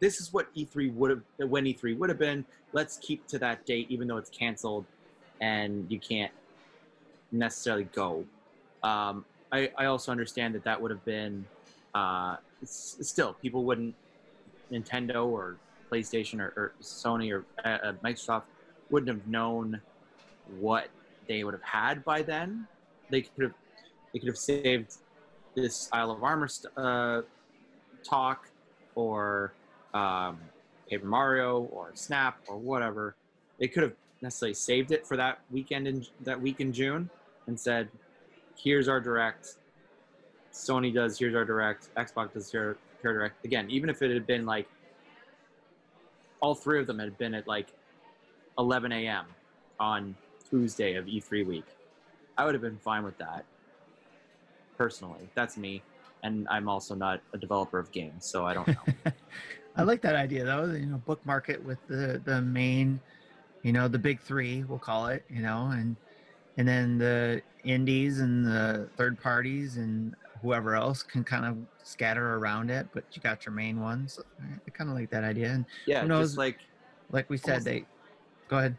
[0.00, 2.44] this is what E3 would have when E3 would have been.
[2.72, 4.84] Let's keep to that date, even though it's canceled
[5.40, 6.32] and you can't
[7.32, 8.24] necessarily go.
[8.82, 11.44] Um, I, I also understand that that would have been
[11.94, 13.94] uh, still people wouldn't
[14.70, 15.56] Nintendo or
[15.90, 18.44] PlayStation or, or Sony or uh, uh, Microsoft
[18.90, 19.80] wouldn't have known
[20.58, 20.88] what
[21.28, 22.66] they would have had by then.
[23.10, 23.54] They could have
[24.12, 24.96] they could have saved
[25.54, 27.22] this Isle of Armor st- uh,
[28.08, 28.48] talk
[28.94, 29.52] or
[29.94, 30.38] um,
[30.88, 33.14] Paper Mario or Snap or whatever.
[33.58, 33.92] They could have
[34.22, 37.08] necessarily saved it for that weekend in that week in June
[37.46, 37.88] and said,
[38.56, 39.56] "Here's our direct."
[40.52, 41.18] Sony does.
[41.18, 41.88] Here's our direct.
[41.96, 43.44] Xbox does here, here direct.
[43.44, 44.68] Again, even if it had been like
[46.40, 47.68] all three of them had been at like
[48.58, 49.26] 11 a.m.
[49.78, 50.16] on
[50.48, 51.66] Tuesday of E3 week,
[52.36, 53.44] I would have been fine with that.
[54.76, 55.82] Personally, that's me,
[56.22, 58.82] and I'm also not a developer of games, so I don't know.
[59.76, 60.64] I like that idea though.
[60.66, 63.00] You know, bookmark it with the the main,
[63.62, 64.64] you know, the big three.
[64.64, 65.24] We'll call it.
[65.30, 65.96] You know, and
[66.56, 71.56] and then the indies and the third parties and whoever else can kind of
[71.86, 72.88] scatter around it.
[72.92, 74.18] But you got your main ones.
[74.66, 75.50] I kind of like that idea.
[75.50, 76.28] And yeah, Who knows?
[76.28, 76.58] just like
[77.10, 77.84] like we said, they
[78.48, 78.76] go ahead.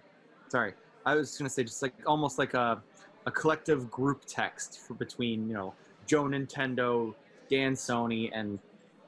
[0.50, 0.74] sorry,
[1.06, 2.82] I was gonna say just like almost like a
[3.26, 5.74] a collective group text for between you know
[6.06, 7.14] Joe Nintendo,
[7.50, 8.60] Dan Sony, and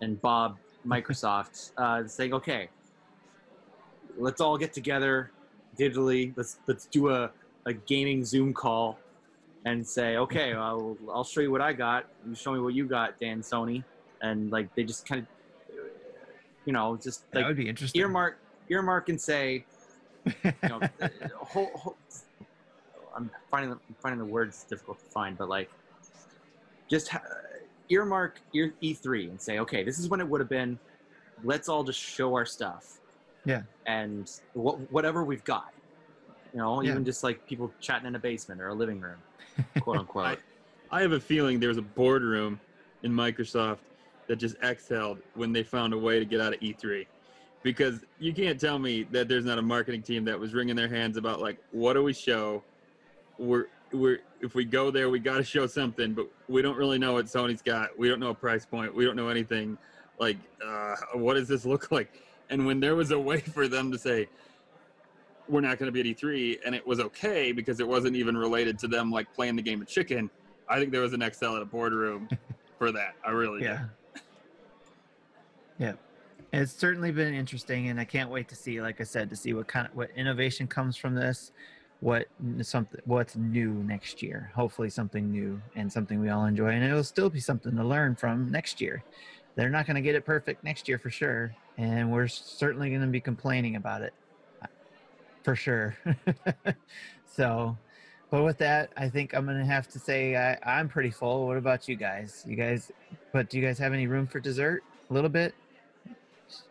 [0.02, 0.58] and Bob
[0.88, 2.70] Microsoft, uh, saying okay,
[4.18, 5.32] let's all get together
[5.78, 6.34] digitally.
[6.36, 7.32] Let's let's do a
[7.66, 9.00] a gaming Zoom call
[9.66, 12.06] and say okay, I'll I'll show you what I got.
[12.28, 13.84] You show me what you got, Dan Sony,
[14.22, 15.28] and like they just kind of
[16.66, 18.02] you know just that would be interesting.
[18.02, 18.38] earmark
[18.70, 19.66] earmark and say
[20.26, 21.08] you know, uh,
[21.40, 21.98] whole, whole,
[23.16, 25.70] I'm finding the, I'm finding the words difficult to find, but like,
[26.90, 27.22] just ha-
[27.90, 30.78] earmark ear E3 and say, okay, this is when it would have been.
[31.44, 33.00] Let's all just show our stuff.
[33.46, 33.64] Yeah.
[33.86, 35.74] And wh- whatever we've got,
[36.54, 36.92] you know, Yeah.
[36.92, 39.18] even just like people chatting in a basement or a living room,
[39.82, 40.40] quote unquote.
[40.92, 42.60] I have a feeling there was a boardroom
[43.02, 43.80] in Microsoft
[44.28, 47.06] that just exhaled when they found a way to get out of E3.
[47.64, 50.88] Because you can't tell me that there's not a marketing team that was wringing their
[50.88, 52.64] hands about like, what do we show?
[53.38, 57.00] We're we're if we go there, we got to show something, but we don't really
[57.00, 57.98] know what Sony's got.
[57.98, 58.94] We don't know a price point.
[58.94, 59.78] We don't know anything.
[60.20, 62.22] Like, uh, what does this look like?
[62.50, 64.28] And when there was a way for them to say,
[65.48, 68.38] we're not going to be at E3, and it was okay because it wasn't even
[68.38, 70.30] related to them like playing the game of chicken.
[70.70, 72.30] I think there was an Excel at a boardroom
[72.78, 73.16] for that.
[73.26, 73.66] I really do.
[73.66, 73.86] yeah.
[75.80, 75.94] Yeah.
[76.54, 79.54] It's certainly been interesting, and I can't wait to see, like I said, to see
[79.54, 81.52] what kind of what innovation comes from this,
[82.04, 82.28] what
[82.62, 84.52] something what's new next year.
[84.54, 88.14] Hopefully, something new and something we all enjoy, and it'll still be something to learn
[88.16, 89.02] from next year.
[89.56, 93.02] They're not going to get it perfect next year for sure, and we're certainly going
[93.02, 94.14] to be complaining about it
[94.62, 94.68] uh,
[95.44, 95.96] for sure.
[97.26, 97.78] so,
[98.30, 101.48] but with that, I think I'm going to have to say I, I'm pretty full.
[101.48, 102.44] What about you guys?
[102.46, 102.92] You guys,
[103.32, 104.84] but do you guys have any room for dessert?
[105.10, 105.56] A little bit?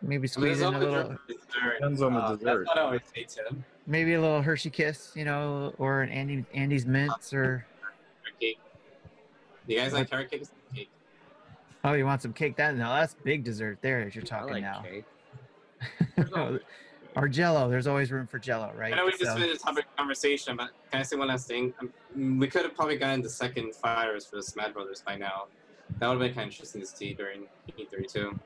[0.03, 1.17] Maybe squeeze in a little,
[1.79, 2.65] Depends on the Uh, dessert.
[2.65, 3.65] That's what I always say, Tim.
[3.85, 7.65] Maybe a little Hershey Kiss, you know, or an Andy Andes Mints, or
[8.39, 8.59] cake.
[9.67, 10.43] You guys like carrot cake?
[10.73, 10.89] cake?
[11.83, 12.55] oh, you want some cake?
[12.55, 14.01] That no, that's big dessert there.
[14.01, 15.05] As you're I talking like now, cake.
[17.15, 17.69] or Jello.
[17.69, 18.93] There's always room for Jello, right?
[18.93, 21.47] I know we just So- finished the topic conversation, but can I say one last
[21.47, 21.73] thing?
[21.79, 25.47] Um, we could have probably gotten the second fires for the Smash Brothers by now.
[25.99, 27.47] That would have been kind of interesting to see during
[27.77, 28.39] E3 too.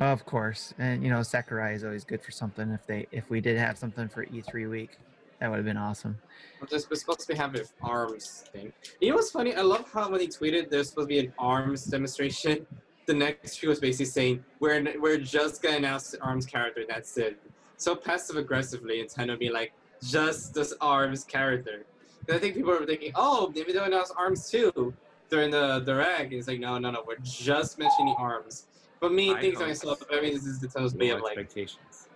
[0.00, 2.70] Of course, and you know Sakurai is always good for something.
[2.70, 4.98] If they if we did have something for E3 week,
[5.40, 6.18] that would have been awesome.
[6.60, 8.72] We're supposed to be an arms thing.
[9.00, 9.54] You know what's funny?
[9.54, 12.66] I love how when he tweeted there's supposed to be an arms demonstration.
[13.06, 16.84] The next tweet was basically saying we're we're just gonna announce the arms character.
[16.86, 17.38] That's it.
[17.78, 21.84] So passive aggressively, Nintendo being like just this arms character.
[22.28, 24.92] And I think people were thinking, oh, maybe they'll announce arms too
[25.30, 26.24] during the direct.
[26.24, 28.66] And it's like, no, no, no, we're just mentioning the arms.
[29.00, 31.22] But me I thinking to hope- myself, I mean, this is Nintendo's way Low of
[31.22, 32.08] like, expectations.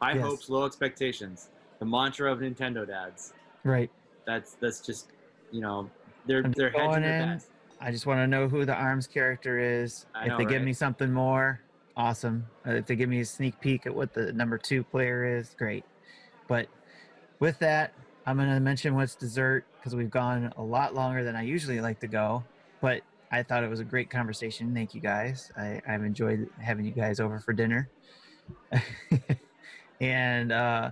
[0.00, 0.22] High Yes.
[0.24, 1.50] hopes, low expectations.
[1.78, 3.34] The mantra of Nintendo dads.
[3.64, 3.90] Right.
[4.26, 5.08] That's that's just
[5.50, 5.90] you know
[6.26, 7.28] they're I'm they're hedging going their in.
[7.30, 7.46] bets.
[7.80, 10.06] I just want to know who the arms character is.
[10.14, 10.64] I if know, they give right?
[10.64, 11.60] me something more,
[11.96, 12.46] awesome.
[12.66, 15.54] Uh, if they give me a sneak peek at what the number two player is,
[15.58, 15.84] great.
[16.46, 16.68] But
[17.40, 17.94] with that,
[18.26, 21.80] I'm going to mention what's dessert because we've gone a lot longer than I usually
[21.80, 22.44] like to go.
[22.82, 23.00] But
[23.32, 24.74] I thought it was a great conversation.
[24.74, 25.52] Thank you guys.
[25.56, 27.88] I, I've enjoyed having you guys over for dinner.
[30.00, 30.90] and uh,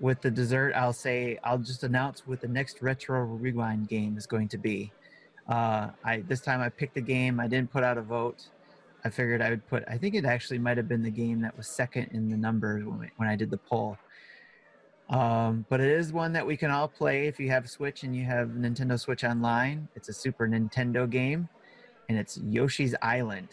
[0.00, 4.26] with the dessert, I'll say I'll just announce what the next retro rewind game is
[4.26, 4.92] going to be.
[5.48, 7.40] Uh, I this time I picked a game.
[7.40, 8.48] I didn't put out a vote.
[9.04, 9.84] I figured I would put.
[9.88, 12.84] I think it actually might have been the game that was second in the numbers
[12.84, 13.96] when, when I did the poll.
[15.08, 18.14] Um, but it is one that we can all play if you have Switch and
[18.14, 19.88] you have Nintendo Switch Online.
[19.96, 21.48] It's a Super Nintendo game,
[22.08, 23.48] and it's Yoshi's Island.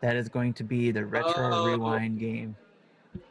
[0.00, 1.66] That is going to be the retro Oh.
[1.66, 2.56] rewind game.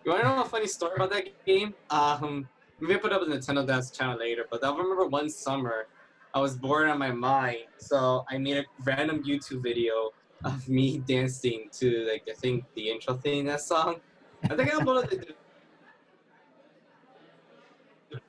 [0.03, 1.73] You want to know a funny story about that game?
[1.89, 2.47] Um,
[2.79, 5.87] maybe I put up the Nintendo Dance channel later, but I remember one summer
[6.33, 10.11] I was bored on my mind, so I made a random YouTube video
[10.43, 14.01] of me dancing to like I think the intro thing in that song.
[14.49, 15.37] I think I uploaded it.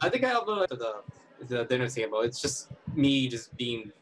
[0.01, 0.95] I think I uploaded it to the
[1.47, 2.21] the dinner table.
[2.23, 3.93] It's just me just being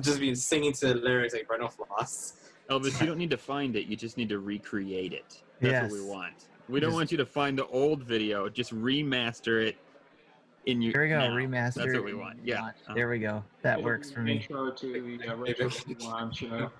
[0.00, 2.34] just be singing to the lyrics like Breno Floss.
[2.70, 3.86] Elvis, you don't need to find it.
[3.86, 5.42] You just need to recreate it.
[5.60, 6.48] That's what we want.
[6.68, 8.48] We don't Just- want you to find the old video.
[8.48, 9.76] Just remaster it
[10.66, 10.92] in your.
[10.92, 11.30] There we go, now.
[11.30, 11.74] remaster.
[11.74, 12.38] That's what we want.
[12.44, 12.60] Yeah.
[12.60, 12.76] launch.
[12.84, 12.94] Uh-huh.
[12.94, 13.44] There we go.
[13.62, 14.36] That works for me.
[14.36, 16.70] Intro to the uh, retro rewind show.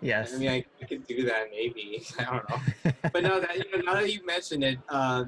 [0.00, 0.34] yes.
[0.34, 2.04] I mean, I, I could do that maybe.
[2.18, 2.92] I don't know.
[3.12, 5.26] but no, that you know, now that you mentioned it, uh,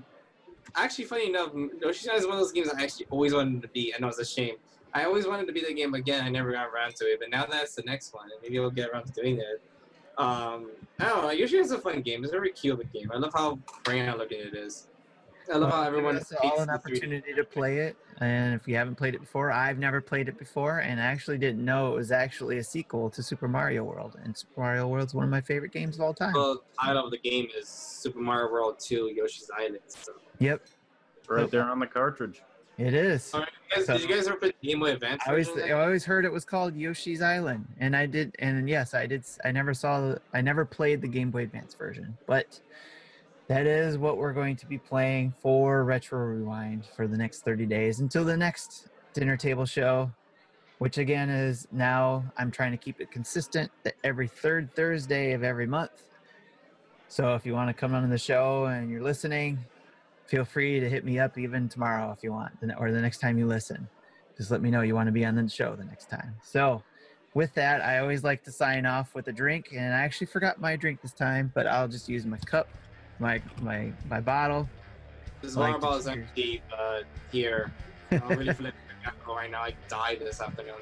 [0.75, 1.51] actually, funny enough,
[1.81, 3.95] Yoshi's Island is one of those games I actually always wanted to be.
[3.95, 4.57] I know it's a shame.
[4.97, 6.25] I always wanted to be the game again.
[6.25, 8.71] I never got around to it, but now that's the next one, and maybe I'll
[8.71, 9.63] get around to doing it.
[10.17, 11.31] Um, I don't know.
[11.31, 12.25] Yoshi is a fun game.
[12.25, 13.11] It's a very cute of a game.
[13.13, 14.89] I love how brand looking it is.
[15.53, 16.75] I love how everyone Give us all an the 3D.
[16.77, 17.97] opportunity to play it.
[18.21, 21.37] And if you haven't played it before, I've never played it before, and I actually
[21.37, 24.17] didn't know it was actually a sequel to Super Mario World.
[24.25, 26.33] And Super Mario World's one of my favorite games of all time.
[26.33, 29.81] Well, the title of the game is Super Mario World 2 Yoshi's Island.
[29.89, 30.63] So, Yep,
[31.29, 32.41] Right there on the cartridge.
[32.79, 33.33] It is.
[33.35, 35.23] Alright, you guys, did you guys ever play Game Boy Advance?
[35.27, 38.95] I always, I always heard it was called Yoshi's Island, and I did, and yes,
[38.95, 39.25] I did.
[39.45, 42.61] I never saw, I never played the Game Boy Advance version, but
[43.49, 47.67] that is what we're going to be playing for Retro Rewind for the next 30
[47.67, 50.11] days until the next dinner table show,
[50.79, 55.43] which again is now I'm trying to keep it consistent that every third Thursday of
[55.43, 56.03] every month.
[57.09, 59.65] So if you want to come on the show and you're listening,
[60.27, 63.39] feel free to hit me up even tomorrow if you want, or the next time
[63.39, 63.89] you listen
[64.37, 66.35] just let me know you want to be on the show the next time.
[66.43, 66.83] So,
[67.35, 70.61] with that, I always like to sign off with a drink, and I actually forgot
[70.61, 72.69] my drink this time, but I'll just use my cup,
[73.19, 74.69] my my my bottle.
[75.41, 77.73] This I like water bottle is empty, but here.
[78.11, 78.49] I'm really
[79.05, 79.63] alcohol right now.
[79.63, 80.77] I died this afternoon.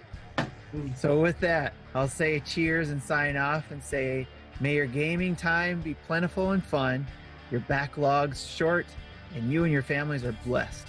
[0.96, 4.26] So, with that, I'll say cheers and sign off, and say,
[4.60, 7.06] may your gaming time be plentiful and fun,
[7.50, 8.86] your backlogs short,
[9.34, 10.86] and you and your families are blessed.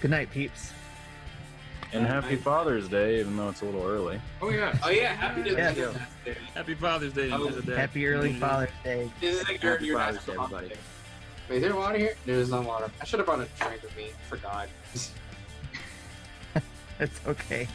[0.00, 0.72] Good night, peeps.
[1.92, 4.20] And happy Father's Day, even though it's a little early.
[4.42, 4.76] Oh yeah.
[4.82, 5.76] Oh yeah, happy to Yes.
[5.76, 5.94] Father's
[6.24, 6.36] Day.
[6.54, 7.30] Happy Father's Day.
[7.32, 8.40] Oh, Happy early mm-hmm.
[8.40, 9.10] Father's Day.
[9.20, 10.50] This is like your, Happy your Father's Day, everybody.
[10.54, 10.76] holiday.
[11.48, 12.14] Wait, is there water here?
[12.26, 12.90] There's no water.
[13.00, 14.10] I should have brought a drink with me.
[14.28, 14.68] Forgot.
[17.00, 17.66] It's okay.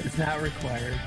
[0.00, 1.00] It's not required.